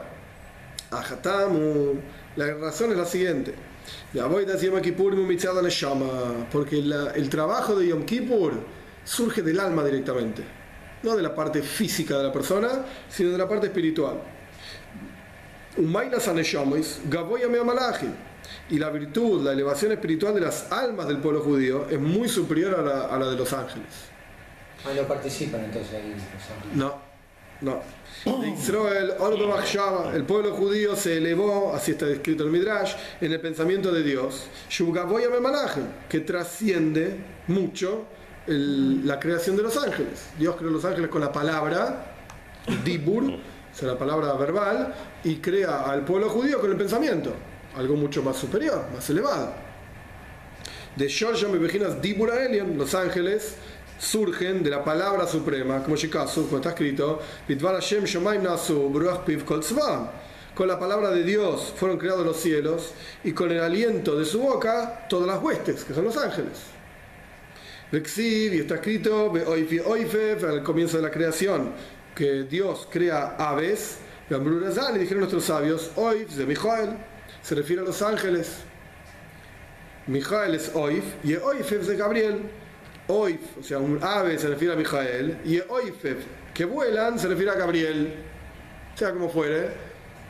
Ajatamu. 0.90 2.00
La 2.36 2.46
razón 2.54 2.92
es 2.92 2.96
la 2.96 3.04
siguiente. 3.06 3.54
Porque 6.52 6.76
la- 6.82 7.10
el 7.12 7.28
trabajo 7.28 7.74
de 7.74 7.88
Yom 7.88 8.04
Kippur 8.04 8.52
surge 9.04 9.42
del 9.42 9.58
alma 9.58 9.82
directamente, 9.84 10.42
no 11.02 11.16
de 11.16 11.22
la 11.22 11.34
parte 11.34 11.62
física 11.62 12.16
de 12.18 12.24
la 12.24 12.32
persona, 12.32 12.84
sino 13.08 13.30
de 13.30 13.38
la 13.38 13.48
parte 13.48 13.66
espiritual. 13.66 14.20
Y 18.68 18.78
la 18.78 18.90
virtud, 18.90 19.42
la 19.44 19.52
elevación 19.52 19.92
espiritual 19.92 20.34
de 20.34 20.40
las 20.40 20.70
almas 20.72 21.06
del 21.08 21.18
pueblo 21.18 21.40
judío 21.40 21.86
es 21.88 22.00
muy 22.00 22.28
superior 22.28 22.74
a 22.78 22.82
la, 22.82 23.04
a 23.06 23.18
la 23.18 23.30
de 23.30 23.36
los 23.36 23.52
ángeles. 23.52 23.86
Ah, 24.84 24.90
no 24.96 25.02
participan 25.06 25.64
entonces 25.64 25.94
ahí. 25.94 26.10
los 26.10 26.56
ángeles. 26.56 26.76
No, 26.76 27.09
no. 27.60 27.82
Israel, 28.54 29.14
Ordo 29.18 29.48
Machshava, 29.48 30.14
el 30.14 30.24
pueblo 30.24 30.54
judío 30.54 30.94
se 30.94 31.16
elevó, 31.16 31.74
así 31.74 31.92
está 31.92 32.06
escrito 32.08 32.44
el 32.44 32.50
Midrash, 32.50 32.94
en 33.20 33.32
el 33.32 33.40
pensamiento 33.40 33.90
de 33.92 34.02
Dios, 34.02 34.46
que 36.08 36.20
trasciende 36.20 37.16
mucho 37.46 38.04
la 38.46 39.18
creación 39.18 39.56
de 39.56 39.62
los 39.62 39.76
ángeles. 39.76 40.26
Dios 40.38 40.56
creó 40.56 40.70
los 40.70 40.84
ángeles 40.84 41.08
con 41.10 41.20
la 41.20 41.32
palabra, 41.32 42.14
Dibur, 42.84 43.24
o 43.24 43.38
sea, 43.72 43.88
la 43.88 43.98
palabra 43.98 44.34
verbal, 44.34 44.94
y 45.24 45.36
crea 45.36 45.82
al 45.90 46.04
pueblo 46.04 46.28
judío 46.28 46.60
con 46.60 46.70
el 46.70 46.76
pensamiento, 46.76 47.32
algo 47.76 47.96
mucho 47.96 48.22
más 48.22 48.36
superior, 48.36 48.84
más 48.94 49.08
elevado. 49.08 49.54
De 50.96 51.08
Georgia 51.08 51.48
me 51.48 51.56
imaginas 51.56 52.02
Dibur 52.02 52.32
los 52.76 52.94
ángeles 52.94 53.54
surgen 54.00 54.62
de 54.62 54.70
la 54.70 54.82
palabra 54.82 55.26
suprema, 55.26 55.82
como 55.82 55.94
Shikasu, 55.94 56.46
como 56.46 56.56
está 56.56 56.70
escrito. 56.70 57.20
Con 60.54 60.68
la 60.68 60.78
palabra 60.78 61.10
de 61.10 61.22
Dios 61.22 61.72
fueron 61.76 61.98
creados 61.98 62.26
los 62.26 62.36
cielos 62.38 62.92
y 63.22 63.32
con 63.32 63.52
el 63.52 63.60
aliento 63.60 64.18
de 64.18 64.24
su 64.24 64.40
boca 64.40 65.06
todas 65.08 65.26
las 65.26 65.42
huestes, 65.42 65.84
que 65.84 65.94
son 65.94 66.04
los 66.04 66.16
ángeles. 66.16 66.58
Vexiv, 67.92 68.54
y 68.54 68.60
está 68.60 68.76
escrito, 68.76 69.32
al 69.32 70.62
comienzo 70.62 70.96
de 70.96 71.02
la 71.02 71.10
creación, 71.10 71.72
que 72.14 72.44
Dios 72.44 72.88
crea 72.90 73.36
aves, 73.36 73.98
y 74.30 74.98
dijeron 74.98 75.20
nuestros 75.20 75.44
sabios, 75.44 75.90
Oif 75.96 76.30
de 76.30 76.46
Mijael, 76.46 76.90
se 77.42 77.54
refiere 77.54 77.82
a 77.82 77.84
los 77.84 78.00
ángeles. 78.00 78.60
Mijael 80.06 80.54
es 80.54 80.70
Oif 80.74 81.04
y 81.24 81.34
Oifev 81.34 81.80
es 81.80 81.86
de 81.88 81.96
Gabriel. 81.96 82.59
Oif, 83.10 83.58
o 83.58 83.62
sea, 83.62 83.78
un 83.78 83.98
ave 84.02 84.38
se 84.38 84.46
refiere 84.48 84.74
a 84.74 84.76
Mijael 84.76 85.38
y 85.44 85.58
Oifev, 85.58 86.18
que 86.54 86.64
vuelan, 86.64 87.18
se 87.18 87.26
refiere 87.26 87.50
a 87.50 87.54
Gabriel. 87.54 88.14
Sea 88.94 89.12
como 89.12 89.28
fuere, 89.28 89.70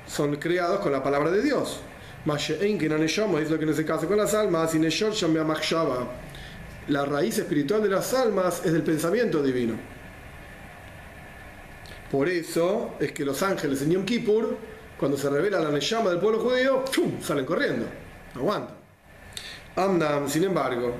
son 0.07 0.37
creados 0.37 0.81
con 0.81 0.93
la 0.93 1.03
palabra 1.03 1.31
de 1.31 1.43
Dios. 1.43 1.81
Es 2.27 3.51
lo 3.51 3.59
que 3.59 3.67
no 3.67 3.73
se 3.73 3.85
casa 3.85 4.07
con 4.07 4.17
las 4.17 4.35
almas 4.35 4.75
y. 4.75 6.09
La 6.89 7.05
raíz 7.05 7.39
espiritual 7.39 7.83
de 7.83 7.89
las 7.89 8.15
almas 8.15 8.65
es 8.65 8.73
del 8.73 8.83
pensamiento 8.83 9.43
divino. 9.43 9.75
Por 12.11 12.29
eso 12.29 12.95
es 12.99 13.13
que 13.13 13.25
los 13.25 13.43
ángeles 13.43 13.83
en 13.83 13.93
Yom 13.93 14.05
Kippur, 14.05 14.57
cuando 14.99 15.17
se 15.17 15.31
revela 15.31 15.61
la 15.61 15.71
Neshama 15.71 16.11
del 16.11 16.19
pueblo 16.19 16.41
judío, 16.41 16.85
salen 17.23 17.45
corriendo, 17.45 17.87
aguantan. 18.35 18.77
Amnam, 19.77 20.29
sin 20.29 20.45
embargo, 20.45 20.97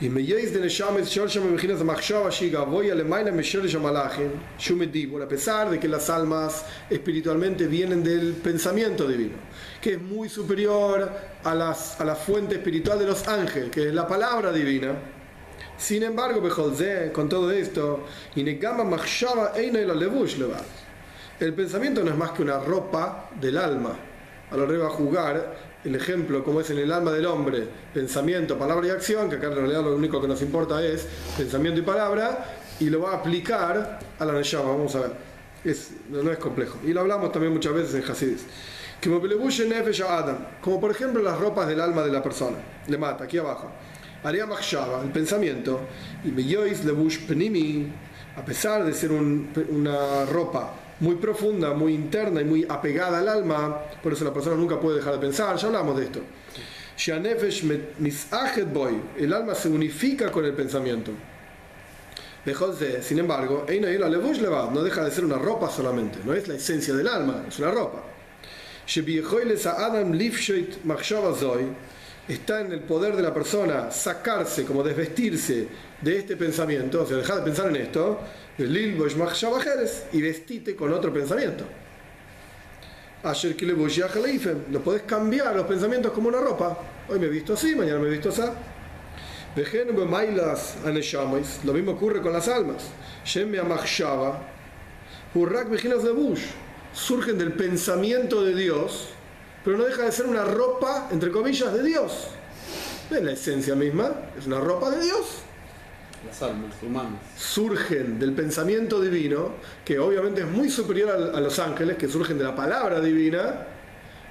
Neshamet 0.00 1.04
Shorsha 1.04 1.40
me 1.40 1.56
imaginas 1.56 1.80
a 1.80 1.84
Machshava 1.84 2.28
Shiga, 2.28 2.64
voy 2.64 2.90
a 2.90 2.96
Lemaina 2.96 3.32
me 3.32 3.44
Shorsha 3.44 3.80
Malachim, 3.80 4.32
Shumet 4.58 4.90
Dibur, 4.90 5.22
a 5.22 5.28
pesar 5.28 5.70
de 5.70 5.78
que 5.78 5.86
las 5.86 6.10
almas 6.10 6.64
espiritualmente 6.90 7.68
vienen 7.68 8.02
del 8.02 8.32
pensamiento 8.32 9.06
divino, 9.06 9.36
que 9.80 9.92
es 9.92 10.02
muy 10.02 10.28
superior 10.28 11.08
a, 11.44 11.54
las, 11.54 12.00
a 12.00 12.04
la 12.04 12.16
fuente 12.16 12.56
espiritual 12.56 12.98
de 12.98 13.06
los 13.06 13.28
ángeles, 13.28 13.70
que 13.70 13.86
es 13.86 13.94
la 13.94 14.08
palabra 14.08 14.52
divina. 14.52 14.96
Sin 15.78 16.02
embargo, 16.02 16.40
Bejolze, 16.40 17.12
con 17.12 17.28
todo 17.28 17.52
esto, 17.52 18.04
el 18.34 18.58
pensamiento 21.54 22.02
no 22.02 22.10
es 22.10 22.16
más 22.16 22.32
que 22.32 22.42
una 22.42 22.58
ropa 22.58 23.30
del 23.40 23.58
alma. 23.58 23.96
A 24.50 24.56
la 24.56 24.64
hora 24.64 24.78
va 24.78 24.90
jugar 24.90 25.63
el 25.84 25.94
ejemplo 25.94 26.42
como 26.42 26.60
es 26.60 26.70
en 26.70 26.78
el 26.78 26.90
alma 26.92 27.12
del 27.12 27.26
hombre, 27.26 27.68
pensamiento, 27.92 28.58
palabra 28.58 28.86
y 28.86 28.90
acción, 28.90 29.28
que 29.28 29.36
acá 29.36 29.48
en 29.48 29.56
realidad 29.56 29.82
lo 29.82 29.94
único 29.94 30.20
que 30.20 30.28
nos 30.28 30.40
importa 30.42 30.82
es 30.84 31.06
pensamiento 31.36 31.80
y 31.80 31.82
palabra, 31.84 32.44
y 32.80 32.90
lo 32.90 33.02
va 33.02 33.12
a 33.12 33.16
aplicar 33.16 33.98
a 34.18 34.24
la 34.24 34.32
Neshama, 34.32 34.70
vamos 34.70 34.94
a 34.96 35.00
ver. 35.00 35.10
Es, 35.64 35.90
no, 36.10 36.30
es 36.30 36.38
complejo. 36.38 36.78
Y 36.84 36.92
lo 36.92 37.00
hablamos 37.00 37.32
también 37.32 37.52
muchas 37.52 37.72
veces 37.72 37.94
en 37.94 38.10
Hasidis. 38.10 38.44
Como 39.00 40.80
por 40.80 40.90
ejemplo 40.90 41.22
las 41.22 41.38
ropas 41.38 41.68
del 41.68 41.80
alma 41.80 42.02
de 42.02 42.10
la 42.12 42.22
persona. 42.22 42.56
Le 42.88 42.98
mata, 42.98 43.24
aquí 43.24 43.38
abajo. 43.38 43.70
Aria 44.22 44.46
Machshava, 44.46 45.02
el 45.02 45.10
pensamiento, 45.10 45.80
y 46.24 46.30
Beyois 46.30 46.84
Lebush 46.84 47.26
Penimi, 47.26 47.92
a 48.36 48.44
pesar 48.44 48.84
de 48.84 48.92
ser 48.94 49.12
un- 49.12 49.50
una 49.70 50.24
ropa 50.24 50.72
muy 51.00 51.16
profunda, 51.16 51.74
muy 51.74 51.94
interna 51.94 52.40
y 52.40 52.44
muy 52.44 52.66
apegada 52.68 53.18
al 53.18 53.28
alma, 53.28 53.78
por 54.02 54.12
eso 54.12 54.24
la 54.24 54.32
persona 54.32 54.56
nunca 54.56 54.78
puede 54.78 54.96
dejar 54.96 55.14
de 55.14 55.20
pensar, 55.20 55.56
ya 55.56 55.66
hablamos 55.66 55.96
de 55.96 56.04
esto. 56.04 56.20
Boy, 58.72 59.00
el 59.18 59.32
alma 59.32 59.54
se 59.54 59.68
unifica 59.68 60.30
con 60.30 60.44
el 60.44 60.52
pensamiento. 60.52 61.10
Bejose, 62.44 63.02
sin 63.02 63.18
embargo, 63.18 63.66
no 63.68 64.82
deja 64.82 65.04
de 65.04 65.10
ser 65.10 65.24
una 65.24 65.36
ropa 65.38 65.70
solamente, 65.70 66.18
no 66.24 66.34
es 66.34 66.46
la 66.46 66.54
esencia 66.54 66.94
del 66.94 67.08
alma, 67.08 67.44
es 67.48 67.58
una 67.58 67.70
ropa. 67.70 68.02
Está 72.26 72.60
en 72.62 72.72
el 72.72 72.80
poder 72.80 73.14
de 73.16 73.22
la 73.22 73.34
persona 73.34 73.90
sacarse, 73.90 74.64
como 74.64 74.82
desvestirse 74.82 75.68
de 76.00 76.18
este 76.18 76.36
pensamiento, 76.36 77.02
o 77.02 77.06
sea, 77.06 77.18
dejar 77.18 77.38
de 77.38 77.42
pensar 77.42 77.68
en 77.68 77.76
esto, 77.76 78.20
y 80.12 80.22
vestite 80.22 80.74
con 80.74 80.92
otro 80.92 81.12
pensamiento. 81.12 81.64
Ayer 83.24 83.56
que 83.56 83.66
le 83.66 83.74
voy 83.74 83.90
a 84.02 84.08
lo 84.70 84.80
podés 84.82 85.02
cambiar 85.02 85.54
los 85.56 85.66
pensamientos 85.66 86.12
como 86.12 86.28
una 86.28 86.40
ropa. 86.40 86.78
Hoy 87.08 87.18
me 87.18 87.26
he 87.26 87.30
visto 87.30 87.54
así, 87.54 87.74
mañana 87.74 87.98
me 87.98 88.08
he 88.08 88.10
visto 88.10 88.30
así. 88.30 88.42
Lo 91.64 91.72
mismo 91.72 91.92
ocurre 91.92 92.20
con 92.20 92.32
las 92.32 92.48
almas. 92.48 92.84
Surgen 96.94 97.38
del 97.38 97.52
pensamiento 97.52 98.44
de 98.44 98.54
Dios, 98.54 99.08
pero 99.64 99.78
no 99.78 99.84
deja 99.84 100.02
de 100.02 100.12
ser 100.12 100.26
una 100.26 100.44
ropa, 100.44 101.08
entre 101.10 101.30
comillas, 101.30 101.72
de 101.72 101.82
Dios. 101.82 102.28
No 103.10 103.16
es 103.16 103.22
la 103.22 103.32
esencia 103.32 103.74
misma, 103.74 104.12
es 104.38 104.46
una 104.46 104.60
ropa 104.60 104.90
de 104.90 105.02
Dios. 105.04 105.38
Las 106.26 106.42
almas 106.42 106.74
humanas. 106.82 107.20
surgen 107.36 108.18
del 108.18 108.32
pensamiento 108.32 109.00
divino, 109.00 109.52
que 109.84 109.98
obviamente 109.98 110.42
es 110.42 110.46
muy 110.46 110.70
superior 110.70 111.10
a, 111.34 111.40
los 111.40 111.58
ángeles, 111.58 111.96
que 111.96 112.08
surgen 112.08 112.38
de 112.38 112.44
la 112.44 112.54
palabra 112.54 113.00
divina, 113.00 113.66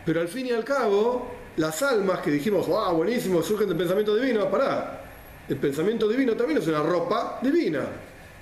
pero 0.05 0.21
al 0.21 0.27
fin 0.27 0.47
y 0.47 0.51
al 0.51 0.63
cabo, 0.63 1.31
las 1.57 1.81
almas 1.81 2.19
que 2.21 2.31
dijimos, 2.31 2.67
wow, 2.67 2.95
buenísimo, 2.95 3.41
surgen 3.41 3.67
del 3.67 3.77
pensamiento 3.77 4.15
divino, 4.15 4.49
pará. 4.49 5.01
El 5.47 5.57
pensamiento 5.57 6.07
divino 6.07 6.33
también 6.35 6.59
es 6.59 6.67
una 6.67 6.81
ropa 6.81 7.39
divina, 7.41 7.85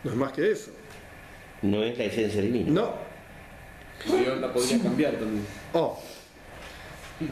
no 0.03 0.11
es 0.11 0.17
más 0.17 0.31
que 0.31 0.51
eso. 0.51 0.71
No 1.61 1.83
es 1.83 1.97
la 1.97 2.05
esencia 2.05 2.41
divina. 2.41 2.71
No. 2.71 2.93
Yo 4.07 4.35
la 4.35 4.51
podría 4.51 4.81
cambiar 4.81 5.13
también. 5.13 5.45
Oh. 5.73 5.99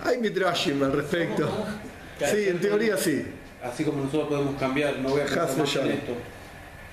Hay 0.04 0.18
midrashim 0.20 0.82
al 0.84 0.92
respecto. 0.94 1.50
Sí, 2.20 2.48
en 2.50 2.60
teoría 2.60 2.98
sí. 2.98 3.24
Así 3.64 3.84
como 3.84 4.04
nosotros 4.04 4.30
podemos 4.30 4.60
cambiar, 4.60 4.98
no 5.00 5.10
voy 5.10 5.22
a 5.22 5.26
pensar 5.26 5.58
más 5.58 5.76
en 5.76 5.88
esto. 5.92 6.14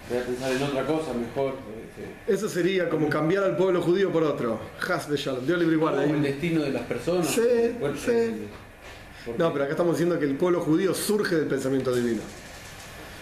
Voy 0.09 0.18
a 0.18 0.22
pensar 0.24 0.53
en 0.53 0.62
otra 0.62 0.86
cosa 0.86 1.12
mejor. 1.14 1.55
eh, 1.99 2.32
Eso 2.32 2.49
sería 2.49 2.88
como 2.88 3.09
cambiar 3.09 3.44
al 3.44 3.57
pueblo 3.57 3.82
judío 3.82 4.11
por 4.12 4.22
otro. 4.22 4.61
Has 4.88 5.09
de 5.11 5.16
Shalom. 5.16 5.47
Dios 5.47 5.59
libre 5.59 5.74
y 5.76 5.78
guarde. 5.78 6.05
Hay 6.05 6.11
el 6.11 6.22
destino 6.22 6.62
de 6.62 6.70
las 6.70 6.82
personas. 6.82 7.26
Sí, 7.28 7.40
Bueno, 7.80 7.97
sí. 7.97 8.07
porque- 9.24 9.38
No, 9.38 9.53
pero 9.53 9.64
acá 9.64 9.72
estamos 9.72 9.94
diciendo 9.94 10.18
que 10.18 10.24
el 10.26 10.36
pueblo 10.36 10.61
judío 10.61 10.94
surge 10.94 11.34
del 11.36 11.47
pensamiento 11.47 11.92
divino. 11.94 12.20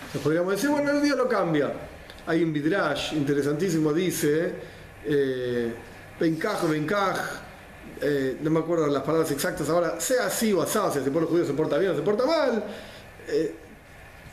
Entonces 0.06 0.20
podríamos 0.22 0.52
decir, 0.52 0.68
bueno, 0.70 0.90
el 0.90 1.02
Dios 1.02 1.16
lo 1.16 1.28
cambia. 1.28 1.72
Hay 2.26 2.42
un 2.42 2.52
midrash 2.52 3.14
interesantísimo, 3.14 3.92
dice, 3.92 4.52
eh, 5.06 5.72
vencaj, 6.20 6.62
eh, 8.00 8.36
no 8.42 8.50
me 8.50 8.60
acuerdo 8.60 8.86
las 8.86 9.02
palabras 9.02 9.30
exactas 9.30 9.68
ahora, 9.68 10.00
sea 10.00 10.26
así 10.26 10.52
o 10.52 10.62
asado, 10.62 10.92
si 10.92 10.98
el 10.98 11.04
pueblo 11.04 11.28
judío 11.28 11.44
se 11.44 11.52
porta 11.52 11.78
bien 11.78 11.92
o 11.92 11.96
se 11.96 12.02
porta 12.02 12.26
mal, 12.26 12.64
eh, 13.28 13.54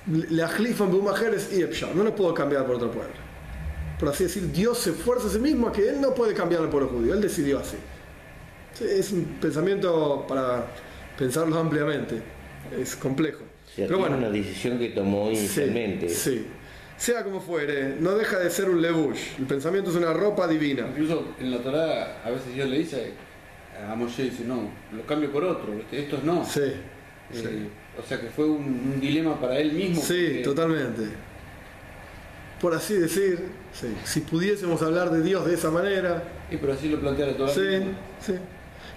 le 0.08 0.44
ajlifan 0.44 0.92
bumajeres 0.92 1.50
y 1.54 1.62
epsha, 1.62 1.90
no 1.94 2.04
lo 2.04 2.16
puedo 2.16 2.34
cambiar 2.34 2.66
por 2.66 2.76
otro 2.76 2.92
pueblo. 2.92 3.14
Por 4.00 4.10
así 4.10 4.24
decir, 4.24 4.52
Dios 4.52 4.80
se 4.80 4.90
esfuerza 4.92 5.28
a 5.28 5.30
sí 5.30 5.40
mismo 5.40 5.68
a 5.68 5.72
que 5.72 5.88
Él 5.90 6.02
no 6.02 6.14
puede 6.16 6.34
cambiar 6.34 6.62
al 6.64 6.70
pueblo 6.70 6.90
judío, 6.90 7.14
Él 7.14 7.22
decidió 7.22 7.60
así. 7.60 7.78
Sí, 8.74 8.86
es 8.86 9.12
un 9.12 9.26
pensamiento 9.40 10.26
para 10.28 10.66
pensarlo 11.18 11.58
ampliamente, 11.60 12.22
es 12.80 12.96
complejo. 12.96 13.44
O 13.44 13.76
sea, 13.76 13.86
Pero 13.86 14.00
bueno, 14.00 14.18
una 14.18 14.30
decisión 14.30 14.80
que 14.80 14.90
tomó 14.90 15.30
sí, 15.30 15.38
inicialmente. 15.38 16.10
sí, 16.10 16.48
Sea 16.98 17.24
como 17.24 17.40
fuere, 17.40 17.96
no 18.00 18.12
deja 18.16 18.40
de 18.40 18.50
ser 18.50 18.70
un 18.70 18.82
levush. 18.82 19.38
El 19.40 19.46
pensamiento 19.46 19.92
es 19.92 19.96
una 19.98 20.14
ropa 20.14 20.48
divina. 20.48 20.88
Incluso 20.90 21.36
en 21.40 21.52
la 21.52 21.60
Torah 21.60 22.22
a 22.24 22.30
veces 22.32 22.54
Dios 22.54 22.68
le 22.70 22.78
dice 22.80 23.12
a 23.90 23.96
Moshe, 23.96 24.24
dice, 24.24 24.44
no, 24.46 24.70
lo 24.94 25.04
cambio 25.06 25.32
por 25.32 25.44
otro, 25.44 25.74
estos 25.92 26.24
no. 26.24 26.44
Sí, 26.46 26.60
Eh, 26.64 27.34
sí. 27.34 27.70
O 27.98 28.04
sea 28.08 28.20
que 28.20 28.28
fue 28.28 28.46
un, 28.46 28.64
un 28.94 29.00
dilema 29.00 29.40
para 29.40 29.58
él 29.60 29.72
mismo. 29.74 30.02
Sí, 30.02 30.26
porque- 30.28 30.44
totalmente. 30.44 31.04
Por 32.60 32.74
así 32.76 32.94
decir, 32.96 33.40
sí. 33.74 33.88
si 34.04 34.20
pudiésemos 34.22 34.82
hablar 34.84 35.10
de 35.10 35.24
Dios 35.24 35.46
de 35.46 35.56
esa 35.56 35.72
manera, 35.72 36.24
Sí, 36.50 36.58
pero 36.60 36.74
así 36.74 36.90
lo 36.90 37.00
plantea 37.00 37.28
la 37.28 37.34
Torah. 37.38 37.52
sí, 37.52 37.60
misma. 37.62 37.92
sí. 38.20 38.34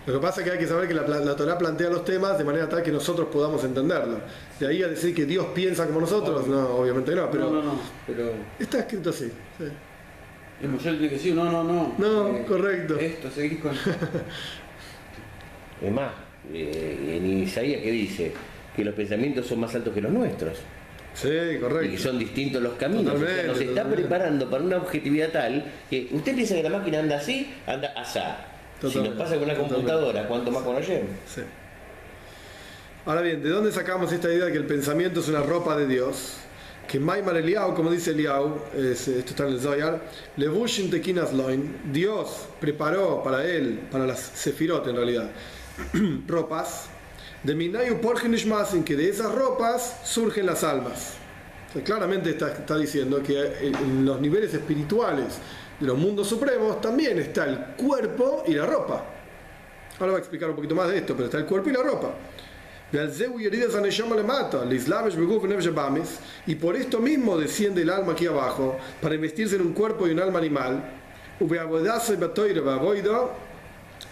Lo 0.07 0.13
que 0.13 0.19
pasa 0.21 0.41
es 0.41 0.47
que 0.47 0.53
hay 0.53 0.59
que 0.59 0.67
saber 0.67 0.87
que 0.87 0.93
la, 0.93 1.07
la 1.07 1.35
Torah 1.35 1.57
plantea 1.57 1.89
los 1.89 2.05
temas 2.05 2.37
de 2.37 2.45
manera 2.45 2.69
tal 2.69 2.83
que 2.83 2.93
nosotros 2.93 3.29
podamos 3.33 3.65
entenderlo. 3.65 4.19
De 4.61 4.67
ahí 4.67 4.83
a 4.83 4.89
decir 4.89 5.15
que 5.15 5.25
Dios 5.25 5.47
piensa 5.55 5.87
como 5.87 6.01
nosotros, 6.01 6.47
no, 6.47 6.77
obviamente 6.77 7.15
no, 7.15 7.31
pero 7.31 7.45
no, 7.45 7.51
no, 7.53 7.63
no, 7.63 7.81
pero 8.07 8.33
está 8.59 8.81
escrito 8.81 9.09
así. 9.11 9.31
sí. 9.57 9.65
el 10.63 10.73
le 10.73 10.79
tiene 10.79 11.09
que 11.09 11.15
decir, 11.15 11.35
no, 11.35 11.51
no, 11.51 11.65
no. 11.65 11.95
No, 11.97 12.45
correcto. 12.47 12.97
Esto, 12.99 13.31
seguís 13.31 13.61
con... 13.61 13.73
Es 15.85 15.93
más, 15.93 16.13
eh, 16.53 17.17
en 17.17 17.43
Isaías 17.43 17.81
que 17.83 17.91
dice 17.91 18.33
que 18.77 18.85
los 18.85 18.95
pensamientos 18.95 19.47
son 19.47 19.61
más 19.61 19.75
altos 19.75 19.93
que 19.95 20.01
los 20.01 20.11
nuestros 20.13 20.59
Sí, 21.15 21.29
y 21.29 21.31
que 21.31 21.61
correcto. 21.61 22.03
son 22.03 22.19
distintos 22.19 22.61
los 22.63 22.73
caminos. 22.75 23.15
O 23.15 23.19
sea, 23.19 23.27
Totalmente, 23.27 23.47
nos 23.49 23.57
está 23.61 23.69
totalmente. 23.71 24.03
preparando 24.03 24.51
para 24.51 24.65
una 24.65 24.77
objetividad 24.79 25.29
tal 25.31 25.65
que 25.89 26.09
usted 26.11 26.35
piensa 26.35 26.55
que 26.57 26.63
la 26.65 26.71
máquina 26.71 26.99
anda 26.99 27.17
así, 27.19 27.55
anda 27.67 27.93
asá. 27.97 28.39
Si 28.81 28.99
nos 28.99 29.15
pasa 29.15 29.35
con 29.37 29.45
una 29.45 29.55
computadora, 29.55 30.27
¿cuánto 30.27 30.51
más 30.51 30.63
con 30.65 30.75
Hashem? 30.75 31.03
Sí. 31.33 31.41
Ahora 33.07 33.21
bien, 33.21 33.43
¿de 33.43 33.49
dónde 33.51 33.71
sacamos 33.71 34.13
esta 34.13 34.33
idea 34.33 34.47
de 34.47 34.53
que 34.53 34.59
el 34.59 34.67
pensamiento 34.67 35.21
es 35.21 35.29
una 35.29 35.41
ropa 35.41 35.77
de 35.77 35.87
Dios? 35.87 36.37
Que 36.89 36.99
Maimar 36.99 37.37
Eliau, 37.37 37.75
como 37.75 37.91
dice 37.91 38.11
Eliau, 38.11 38.59
es- 38.77 39.09
esto 39.09 39.31
está 39.31 39.47
en 39.47 39.55
el 39.55 39.61
Zoyar, 39.61 40.01
Levushin 40.37 40.91
Tekinas 40.91 41.33
Loin, 41.33 41.77
Dios 41.93 42.47
preparó 42.61 43.23
para 43.23 43.45
él, 43.45 43.79
para 43.91 44.07
las 44.07 44.19
Sefirot 44.21 44.87
en 44.89 44.97
realidad, 44.97 45.31
ropas, 46.29 46.87
de 47.43 47.55
Minayu 47.55 48.01
Porgenishmasin, 48.01 48.85
que 48.85 48.97
de 48.97 49.09
esas 49.09 49.35
ropas 49.35 50.01
surgen 50.05 50.47
las 50.47 50.65
almas. 50.65 51.15
O 51.71 51.73
sea, 51.75 51.85
claramente 51.85 52.31
está, 52.31 52.53
está 52.53 52.77
diciendo 52.79 53.23
que 53.23 53.59
en 53.61 54.05
los 54.05 54.21
niveles 54.21 54.55
espirituales 54.55 55.39
de 55.81 55.87
los 55.87 55.99
mundos 55.99 56.29
supremos 56.29 56.81
también 56.81 57.19
está 57.19 57.45
el 57.47 57.59
cuerpo 57.77 58.45
y 58.47 58.55
la 58.55 58.67
ropa. 58.67 59.05
Ahora 59.99 60.13
voy 60.13 60.17
a 60.17 60.19
explicar 60.19 60.51
un 60.51 60.57
poquito 60.57 60.75
más 60.75 60.89
de 60.89 60.99
esto, 60.99 61.15
pero 61.15 61.27
está 61.27 61.39
el 61.39 61.47
cuerpo 61.47 61.71
y 61.71 61.73
la 61.73 61.83
ropa. 61.83 62.15
Y 66.47 66.55
por 66.55 66.77
esto 66.77 67.01
mismo 67.01 67.37
desciende 67.37 67.83
el 67.83 67.91
alma 67.91 68.13
aquí 68.13 68.27
abajo, 68.27 68.77
para 69.01 69.17
investirse 69.17 69.57
en 69.57 69.63
un 69.63 69.73
cuerpo 69.73 70.07
y 70.07 70.13
un 70.13 70.21
alma 70.21 70.39
animal 70.39 70.83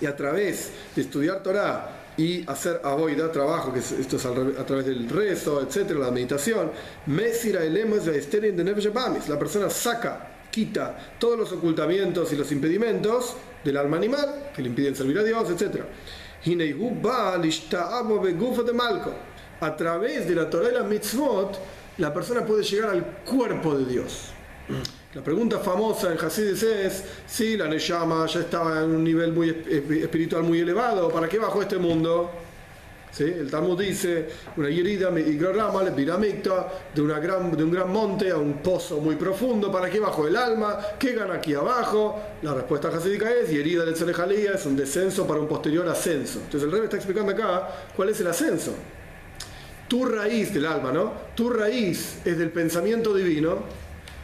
y 0.03 0.07
a 0.07 0.15
través 0.17 0.71
de 0.95 1.03
estudiar 1.03 1.43
Torah 1.43 1.99
y 2.17 2.45
hacer 2.51 2.81
avoida, 2.85 3.31
trabajo, 3.33 3.73
que 3.73 3.79
es- 3.79 3.93
esto 3.93 4.17
es 4.17 4.27
a 4.27 4.67
través 4.67 4.85
del 4.85 5.09
rezo, 5.09 5.63
etcétera, 5.63 6.01
la 6.01 6.11
meditación, 6.11 6.71
mesira 7.07 7.61
bamis, 8.93 9.29
la 9.29 9.39
persona 9.39 9.71
saca, 9.71 10.29
quita 10.51 11.15
todos 11.19 11.39
los 11.39 11.53
ocultamientos 11.53 12.33
y 12.33 12.37
los 12.37 12.51
impedimentos 12.53 13.37
del 13.65 13.77
alma 13.79 13.97
animal 13.97 14.51
que 14.55 14.61
le 14.61 14.69
impiden 14.69 14.95
servir 14.95 15.19
a 15.19 15.23
Dios, 15.23 15.49
etcétera. 15.49 15.87
A 19.61 19.77
través 19.77 20.27
de 20.29 20.35
la 20.35 20.51
Torah 20.51 20.69
y 20.71 20.75
la 20.75 20.83
mitzvot, 20.83 21.57
la 21.99 22.13
persona 22.13 22.45
puede 22.45 22.65
llegar 22.65 22.91
al 22.91 23.05
cuerpo 23.25 23.77
de 23.79 23.87
Dios. 23.87 24.33
La 25.15 25.21
pregunta 25.23 25.59
famosa 25.59 26.11
en 26.11 26.19
Hasidis 26.19 26.63
es 26.63 27.05
si 27.27 27.57
la 27.59 27.69
Neshama 27.69 28.25
ya 28.27 28.41
estaba 28.41 28.79
en 28.83 28.95
un 28.95 29.05
nivel 29.05 29.33
muy 29.33 29.51
esp- 29.51 30.03
espiritual 30.05 30.43
muy 30.43 30.61
elevado, 30.61 31.11
¿para 31.11 31.29
qué 31.29 31.39
bajó 31.39 31.61
este 31.61 31.77
mundo? 31.77 32.31
¿Sí? 33.11 33.25
El 33.25 33.51
Talmud 33.51 33.79
dice, 33.79 34.27
una 34.57 34.71
yerida 34.71 35.11
rama, 35.53 35.85
de, 35.85 37.03
una 37.03 37.19
gran, 37.19 37.55
de 37.55 37.63
un 37.63 37.71
gran 37.71 37.93
monte 37.93 38.31
a 38.31 38.39
un 38.39 38.63
pozo 38.63 39.01
muy 39.01 39.17
profundo, 39.17 39.71
¿para 39.71 39.91
qué 39.91 40.01
bajó 40.01 40.27
el 40.27 40.35
alma? 40.35 40.79
¿Qué 40.99 41.13
gana 41.13 41.35
aquí 41.35 41.53
abajo? 41.53 42.19
La 42.41 42.55
respuesta 42.55 42.89
hasídica 42.89 43.31
es, 43.31 43.51
yerida 43.51 43.85
del 43.85 43.93
Tzelejalía 43.93 44.53
es 44.53 44.65
un 44.65 44.77
descenso 44.77 45.27
para 45.27 45.41
un 45.41 45.47
posterior 45.47 45.87
ascenso. 45.91 46.39
Entonces 46.39 46.63
el 46.63 46.73
rey 46.73 46.81
está 46.85 46.97
explicando 46.97 47.33
acá 47.33 47.69
cuál 47.95 48.09
es 48.09 48.19
el 48.21 48.29
ascenso. 48.29 48.73
Tu 49.89 50.07
raíz 50.07 50.55
del 50.55 50.65
alma, 50.65 50.91
¿no? 50.91 51.13
Tu 51.35 51.51
raíz 51.51 52.17
es 52.25 52.39
del 52.39 52.49
pensamiento 52.51 53.15
divino 53.15 53.59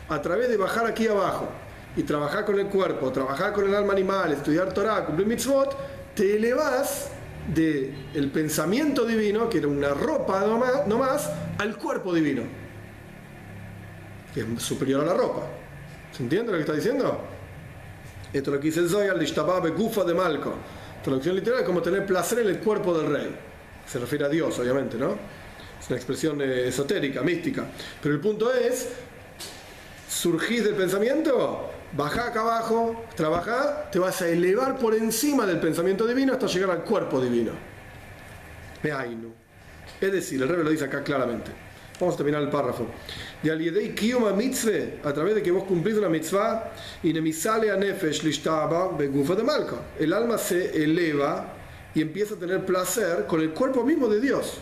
a 0.09 0.23
través 0.23 0.49
de 0.49 0.57
bajar 0.57 0.87
aquí 0.87 1.07
abajo 1.07 1.49
y 1.97 2.03
trabajar 2.03 2.45
con 2.45 2.59
el 2.59 2.67
cuerpo, 2.67 3.11
trabajar 3.13 3.53
con 3.53 3.69
el 3.69 3.75
alma 3.75 3.93
animal, 3.93 4.33
estudiar 4.33 4.73
Torah, 4.73 5.05
cumplir 5.05 5.27
mitzvot, 5.27 5.77
te 6.15 6.37
elevas 6.37 7.11
del 7.55 8.31
pensamiento 8.33 9.05
divino, 9.05 9.49
que 9.49 9.59
era 9.59 9.69
una 9.69 9.91
ropa 9.91 10.41
nomás, 10.47 10.87
nomás, 10.87 11.31
al 11.59 11.77
cuerpo 11.77 12.15
divino, 12.15 12.43
que 14.35 14.41
es 14.41 14.63
superior 14.63 15.03
a 15.03 15.07
la 15.07 15.15
ropa. 15.15 15.43
¿Se 16.13 16.23
entiende 16.23 16.53
lo 16.53 16.59
que 16.59 16.63
está 16.63 16.75
diciendo? 16.75 17.21
Esto 18.33 18.51
es 18.51 18.55
lo 18.55 18.61
que 18.61 18.67
dice 18.67 18.81
el 18.81 18.89
Zoyar, 18.89 19.17
Lishtababe 19.17 19.71
Gufa 19.71 20.05
de 20.05 20.15
Malco. 20.15 20.55
Traducción 21.03 21.35
literal 21.35 21.65
como 21.65 21.81
tener 21.81 22.05
placer 22.05 22.41
en 22.41 22.49
el 22.49 22.59
cuerpo 22.59 22.97
del 22.99 23.11
rey. 23.11 23.35
Se 23.87 23.99
refiere 23.99 24.27
a 24.27 24.29
Dios, 24.29 24.59
obviamente, 24.59 24.99
¿no? 24.99 25.17
Es 25.81 25.89
una 25.89 25.97
expresión 25.97 26.41
eh, 26.43 26.69
esotérica, 26.69 27.23
mística. 27.23 27.67
Pero 28.03 28.15
el 28.15 28.21
punto 28.21 28.53
es, 28.53 28.89
surgís 30.09 30.65
del 30.65 30.75
pensamiento, 30.75 31.71
bajá 31.93 32.29
acá 32.29 32.41
abajo, 32.41 33.05
trabajá, 33.15 33.91
te 33.91 33.99
vas 33.99 34.21
a 34.23 34.29
elevar 34.29 34.79
por 34.79 34.95
encima 34.95 35.47
del 35.47 35.61
pensamiento 35.61 36.07
divino 36.07 36.33
hasta 36.33 36.47
llegar 36.47 36.71
al 36.71 36.85
cuerpo 36.85 37.21
divino. 37.21 37.53
Es 40.01 40.13
decir, 40.13 40.41
el 40.41 40.49
rey 40.49 40.65
lo 40.65 40.71
dice 40.71 40.85
acá 40.85 41.03
claramente. 41.03 41.51
Vamos 42.01 42.15
a 42.15 42.19
terminar 42.19 42.43
el 42.43 42.49
párrafo. 42.49 42.87
De 43.43 43.51
aliedei 43.51 43.93
kiyuma 43.93 44.33
mitzvah, 44.33 45.01
a 45.03 45.13
través 45.13 45.35
de 45.35 45.43
que 45.43 45.51
vos 45.51 45.65
cumplís 45.65 45.97
una 45.97 46.09
mitzvah, 46.09 46.73
a 47.03 47.77
nefesh 47.77 48.23
lishtaba 48.23 48.97
begufa 48.97 49.35
de 49.35 49.43
malca. 49.43 49.77
El 49.99 50.13
alma 50.13 50.39
se 50.39 50.85
eleva 50.85 51.55
y 51.95 52.03
empieza 52.03 52.35
a 52.35 52.39
tener 52.39 52.65
placer 52.65 53.27
con 53.27 53.41
el 53.41 53.51
cuerpo 53.51 53.83
mismo 53.83 54.07
de 54.07 54.21
Dios. 54.21 54.59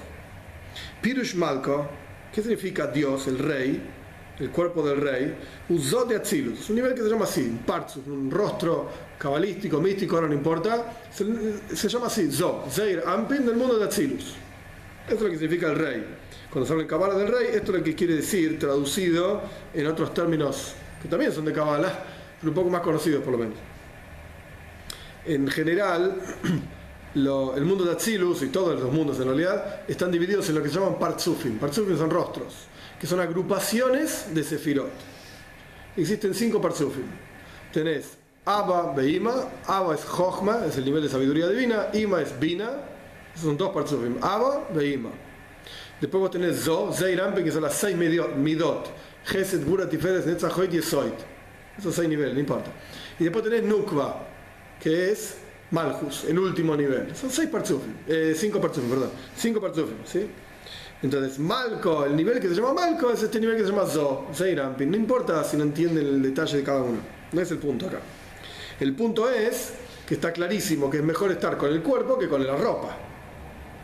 Pirush 1.03 1.35
Malka, 1.35 1.91
¿qué 2.33 2.41
significa 2.41 2.87
Dios, 2.87 3.27
el 3.27 3.39
rey? 3.39 3.83
El 4.39 4.51
cuerpo 4.51 4.87
del 4.87 5.01
rey, 5.01 5.35
usó 5.71 6.05
de 6.05 6.17
Atzilus, 6.17 6.69
un 6.69 6.77
nivel 6.77 6.95
que 6.95 7.01
se 7.03 7.09
llama 7.09 7.25
así, 7.25 7.41
un 7.43 7.59
partzuf, 7.59 8.07
un 8.07 8.31
rostro 8.31 8.87
cabalístico, 9.19 9.81
místico, 9.81 10.17
ahora 10.17 10.29
no 10.29 10.35
importa, 10.35 10.93
se, 11.11 11.25
se 11.75 11.89
llama 11.89 12.09
así, 12.09 12.31
Zo, 12.31 12.65
Zeir 12.71 13.03
Ampin 13.07 13.47
del 13.47 13.57
mundo 13.57 13.79
de 13.79 13.87
Atzilus. 13.87 14.35
Esto 15.05 15.15
es 15.15 15.23
lo 15.23 15.31
que 15.31 15.39
significa 15.39 15.69
el 15.71 15.77
rey. 15.79 16.05
Cuando 16.51 16.67
se 16.67 16.73
habla 16.73 16.83
en 16.83 16.89
Kabbalah 16.89 17.15
del 17.17 17.29
rey, 17.29 17.47
esto 17.55 17.73
es 17.73 17.79
lo 17.79 17.85
que 17.85 17.95
quiere 17.95 18.15
decir, 18.17 18.59
traducido 18.59 19.41
en 19.73 19.87
otros 19.87 20.13
términos 20.13 20.75
que 21.01 21.09
también 21.09 21.33
son 21.33 21.45
de 21.47 21.53
Kabbalah, 21.55 22.05
pero 22.41 22.51
un 22.51 22.55
poco 22.55 22.69
más 22.69 22.83
conocidos 22.83 23.23
por 23.23 23.33
lo 23.33 23.39
menos. 23.39 23.57
En 25.25 25.49
general, 25.49 26.17
lo- 27.15 27.57
el 27.57 27.65
mundo 27.65 27.85
de 27.85 27.93
Atzilus 27.93 28.43
y 28.43 28.49
todos 28.49 28.79
los 28.79 28.93
mundos 28.93 29.19
en 29.19 29.25
realidad 29.27 29.81
están 29.89 30.11
divididos 30.13 30.49
en 30.51 30.57
lo 30.57 30.63
que 30.63 30.69
se 30.69 30.75
llaman 30.79 30.99
Partsufim. 30.99 31.59
Partsufim 31.59 31.97
son 31.97 32.11
rostros, 32.11 32.55
que 33.01 33.07
son 33.07 33.21
agrupaciones 33.21 34.35
de 34.35 34.43
Sefirot. 34.43 34.91
Existen 35.97 36.35
cinco 36.35 36.61
Partsufim. 36.61 37.07
Tenés 37.73 38.17
Abba, 38.45 38.93
Beima, 38.95 39.49
Abba 39.67 39.95
es 39.95 40.05
Jochma, 40.05 40.67
es 40.67 40.77
el 40.77 40.85
nivel 40.85 41.03
de 41.03 41.09
sabiduría 41.09 41.49
divina, 41.49 41.89
Ima 41.93 42.23
es 42.23 42.39
Bina, 42.39 42.71
son 43.35 43.57
dos 43.57 43.71
Partsufim, 43.71 44.17
Abba, 44.23 44.69
Beima. 44.73 45.11
Después 46.01 46.21
vos 46.21 46.31
tenés 46.31 46.61
Zo, 46.61 46.93
Zeirampe, 46.93 47.43
que 47.43 47.51
son 47.51 47.63
las 47.63 47.75
seis 47.75 47.97
Midot, 47.97 48.91
Gesed, 49.25 49.67
Gura, 49.67 49.89
Tiferes, 49.89 50.27
Netzahoit 50.27 50.73
y 50.75 50.79
Esoit. 50.79 51.15
Esos 51.79 51.95
seis 51.95 52.09
niveles, 52.09 52.35
no 52.35 52.41
importa. 52.41 52.71
Y 53.19 53.25
después 53.25 53.45
tenés 53.45 53.63
Nukva, 53.63 54.27
que 54.81 55.11
es 55.11 55.39
Malchus, 55.71 56.25
el 56.25 56.39
último 56.39 56.77
nivel. 56.77 57.15
Son 57.17 57.31
seis 57.31 57.49
partzufim, 57.49 57.95
eh, 58.07 58.35
cinco 58.37 58.61
partzufim, 58.61 58.91
perdón. 58.91 59.11
Cinco 59.37 59.61
partzufim, 59.61 59.97
¿sí? 60.05 60.31
Entonces, 61.03 61.39
Malco, 61.39 62.05
el 62.07 62.17
nivel 62.17 62.41
que 62.41 62.49
se 62.49 62.55
llama 62.55 62.73
Malco 62.73 63.11
es 63.11 63.23
este 63.23 63.39
nivel 63.39 63.57
que 63.57 63.65
se 63.65 63.71
llama 63.71 63.87
Zo, 63.87 64.27
Zeirampin. 64.35 64.91
No 64.91 64.97
importa 64.97 65.45
si 65.45 65.57
no 65.57 65.63
entienden 65.65 66.07
el 66.07 66.23
detalle 66.23 66.59
de 66.59 66.63
cada 66.65 66.83
uno. 66.83 66.99
No 67.33 67.41
es 67.41 67.51
el 67.51 67.59
punto 67.59 67.87
acá. 67.87 67.99
El 68.81 68.95
punto 68.95 69.29
es 69.31 69.73
que 70.07 70.15
está 70.15 70.33
clarísimo 70.33 70.89
que 70.91 70.99
es 70.99 71.03
mejor 71.05 71.31
estar 71.33 71.57
con 71.59 71.71
el 71.73 71.83
cuerpo 71.83 72.19
que 72.19 72.29
con 72.29 72.47
la 72.47 72.57
ropa. 72.57 72.97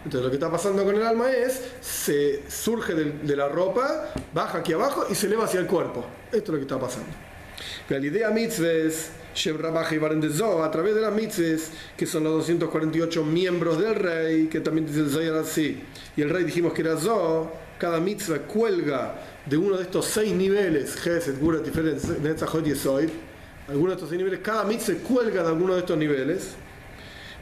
Entonces 0.04 0.24
lo 0.24 0.30
que 0.30 0.36
está 0.36 0.50
pasando 0.50 0.84
con 0.84 0.96
el 0.96 1.02
alma 1.02 1.30
es, 1.30 1.60
se 1.80 2.42
surge 2.50 2.94
del- 2.94 3.24
de, 3.26 3.36
la 3.36 3.48
ropa, 3.48 4.08
baja 4.32 4.58
aquí 4.58 4.72
abajo 4.72 5.06
y 5.08 5.14
se 5.14 5.26
eleva 5.26 5.44
hacia 5.44 5.60
el 5.60 5.66
cuerpo. 5.66 6.04
Esto 6.32 6.38
es 6.38 6.48
lo 6.48 6.54
que 6.56 6.62
está 6.62 6.78
pasando. 6.80 7.08
Pero 7.86 8.00
la 8.00 8.06
idea 8.06 8.30
y 8.30 8.32
Barendezo, 8.32 9.10
a 9.34 10.70
través 10.70 10.94
de 10.94 11.00
las 11.00 11.12
mitzvahs, 11.12 11.70
que 11.96 12.06
son 12.06 12.24
los 12.24 12.32
248 12.34 13.24
miembros 13.24 13.78
del 13.78 13.94
rey, 13.94 14.46
que 14.46 14.60
también 14.60 14.86
dice 14.86 15.00
el 15.00 15.10
Zohar 15.10 15.38
así, 15.42 15.82
y 16.16 16.22
el 16.22 16.30
rey 16.30 16.44
dijimos 16.44 16.72
que 16.72 16.82
era 16.82 16.96
Zo, 16.96 17.50
cada 17.78 18.00
mitzvah 18.00 18.40
cuelga 18.40 19.14
de 19.46 19.56
uno 19.56 19.76
de 19.76 19.84
estos 19.84 20.06
seis 20.06 20.32
niveles, 20.32 20.94
Gesed, 20.96 21.40
Gura, 21.40 21.62
Tiferet, 21.62 22.02
Netzachot 22.20 22.66
y 22.66 22.72
alguno 23.68 23.90
de 23.90 23.94
estos 23.94 24.08
seis 24.08 24.18
niveles, 24.18 24.40
cada 24.40 24.64
mitzvah 24.64 24.94
cuelga 25.06 25.42
de 25.42 25.48
alguno 25.48 25.74
de 25.74 25.80
estos 25.80 25.96
niveles, 25.96 26.54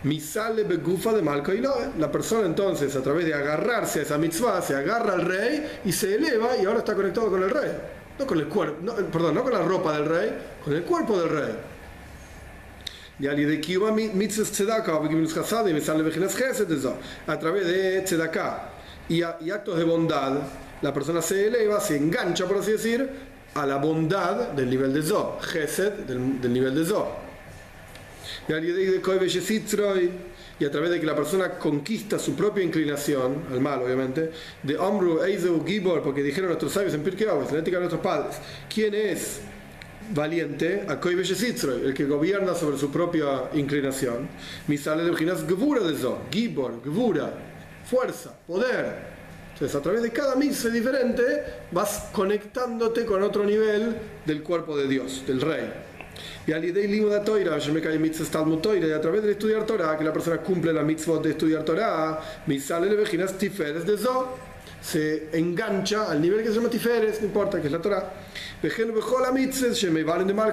Misale 0.03 0.64
begufa 0.64 1.12
de 1.12 1.20
Malca 1.20 1.53
y 1.53 1.61
La 1.99 2.11
persona 2.11 2.47
entonces, 2.47 2.97
a 2.97 3.03
través 3.03 3.26
de 3.26 3.34
agarrarse 3.34 4.01
a 4.01 4.03
esa 4.03 4.16
mitzvah, 4.16 4.62
se 4.62 4.74
agarra 4.74 5.12
al 5.12 5.26
rey 5.26 5.80
y 5.84 5.93
se 5.93 6.14
eleva 6.14 6.57
y 6.57 6.64
ahora 6.64 6.78
está 6.78 6.95
conectado 6.95 7.30
con 7.30 7.43
el 7.43 7.51
rey. 7.51 7.70
No 8.18 8.26
con 8.26 8.38
el 8.38 8.49
cuerpo, 8.49 8.78
no, 8.82 8.95
perdón, 8.95 9.34
no 9.34 9.43
con 9.43 9.53
la 9.53 9.62
ropa 9.62 9.95
del 9.95 10.07
rey, 10.07 10.38
con 10.64 10.74
el 10.74 10.82
cuerpo 10.84 11.20
del 11.20 11.28
rey. 11.28 11.53
Y 13.20 13.26
al 13.26 13.36
de 13.36 13.60
Kiuba 13.60 13.92
mitzvah 13.92 14.44
tzedaka, 14.44 15.00
y 15.10 15.72
me 15.72 15.80
sale 15.80 16.02
a 17.26 17.38
través 17.38 17.66
de 17.66 18.02
tzedaka 18.02 18.70
y, 19.08 19.18
y 19.18 19.50
actos 19.50 19.78
de 19.78 19.84
bondad, 19.84 20.40
la 20.80 20.94
persona 20.94 21.20
se 21.20 21.48
eleva, 21.48 21.80
se 21.80 21.96
engancha, 21.96 22.46
por 22.46 22.58
así 22.58 22.72
decir, 22.72 23.08
a 23.54 23.66
la 23.66 23.76
bondad 23.76 24.52
del 24.52 24.70
nivel 24.70 24.94
de 24.94 25.02
Zo, 25.02 25.38
Gesed 25.40 25.92
del, 26.06 26.40
del 26.40 26.52
nivel 26.52 26.74
de 26.74 26.84
Zo 26.84 27.30
y 30.58 30.64
a 30.64 30.70
través 30.70 30.90
de 30.90 31.00
que 31.00 31.06
la 31.06 31.14
persona 31.14 31.50
conquista 31.50 32.18
su 32.18 32.34
propia 32.34 32.64
inclinación, 32.64 33.44
al 33.50 33.60
mal 33.60 33.82
obviamente, 33.82 34.30
de 34.62 34.76
Omru, 34.76 35.22
Eizeu, 35.22 35.64
Gibor, 35.64 36.02
porque 36.02 36.22
dijeron 36.22 36.48
nuestros 36.48 36.72
sabios 36.72 36.94
en 36.94 37.02
Pirkei 37.02 37.28
en 37.28 37.38
la 37.38 37.58
ética 37.60 37.76
de 37.76 37.80
nuestros 37.80 38.02
padres, 38.02 38.36
¿quién 38.72 38.94
es 38.94 39.40
valiente? 40.11 40.84
El 41.86 41.94
que 41.94 42.04
gobierna 42.04 42.54
sobre 42.54 42.78
su 42.78 42.90
propia 42.90 43.50
inclinación. 43.54 44.28
Mi 44.66 44.76
sale 44.76 45.04
de 45.04 45.11
Gvura 45.46 45.82
de 45.82 45.96
Zo, 45.96 46.22
Gibor, 46.30 46.80
Gvura, 46.84 47.32
fuerza, 47.84 48.34
poder. 48.46 49.11
Entonces, 49.52 49.76
a 49.76 49.82
través 49.82 50.02
de 50.02 50.11
cada 50.11 50.36
misa 50.36 50.70
diferente, 50.70 51.22
vas 51.70 52.08
conectándote 52.12 53.04
con 53.04 53.22
otro 53.22 53.44
nivel 53.44 53.94
del 54.24 54.42
cuerpo 54.42 54.76
de 54.76 54.88
Dios, 54.88 55.22
del 55.26 55.40
Rey. 55.40 55.70
Y 56.46 56.52
de 56.72 56.88
Toira, 58.61 58.88
y 58.88 58.92
a 58.92 59.00
través 59.00 59.22
de 59.22 59.32
estudiar 59.32 59.66
Torah, 59.66 59.96
que 59.98 60.04
la 60.04 60.12
persona 60.12 60.38
cumple 60.38 60.72
la 60.72 60.82
mitzvah 60.82 61.18
de 61.18 61.30
estudiar 61.30 61.64
Torah, 61.64 62.20
mi 62.46 62.58
sale 62.58 62.88
de 62.88 62.96
tiferes 63.38 63.86
de 63.86 63.96
Zo, 63.98 64.36
se 64.80 65.28
engancha 65.32 66.11
al 66.11 66.20
nivel 66.20 66.42
que 66.42 66.48
se 66.48 66.54
llama 66.54 66.70
tiferes, 66.70 67.20
no 67.20 67.26
importa, 67.26 67.61
que 67.61 67.66
es 67.66 67.72
la 67.72 67.80
Torah. 67.82 68.12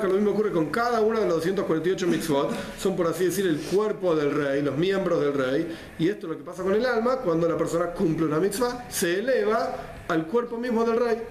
Lo 0.07 0.13
mismo 0.13 0.31
ocurre 0.31 0.51
con 0.51 0.67
cada 0.67 1.01
una 1.01 1.19
de 1.19 1.27
los 1.27 1.35
248 1.35 2.07
mitzvot, 2.07 2.51
son 2.79 2.95
por 2.95 3.07
así 3.07 3.25
decir 3.25 3.45
el 3.45 3.57
cuerpo 3.57 4.15
del 4.15 4.31
rey, 4.33 4.61
los 4.61 4.77
miembros 4.77 5.19
del 5.19 5.33
rey, 5.33 5.75
y 5.99 6.07
esto 6.07 6.27
es 6.27 6.31
lo 6.31 6.37
que 6.37 6.43
pasa 6.43 6.63
con 6.63 6.73
el 6.73 6.85
alma. 6.85 7.17
Cuando 7.17 7.49
la 7.49 7.57
persona 7.57 7.87
cumple 7.87 8.27
una 8.27 8.39
mitzvah, 8.39 8.85
se 8.89 9.19
eleva 9.19 9.75
al 10.07 10.25
cuerpo 10.27 10.57
mismo 10.57 10.85
del 10.85 10.97
rey. 10.97 11.21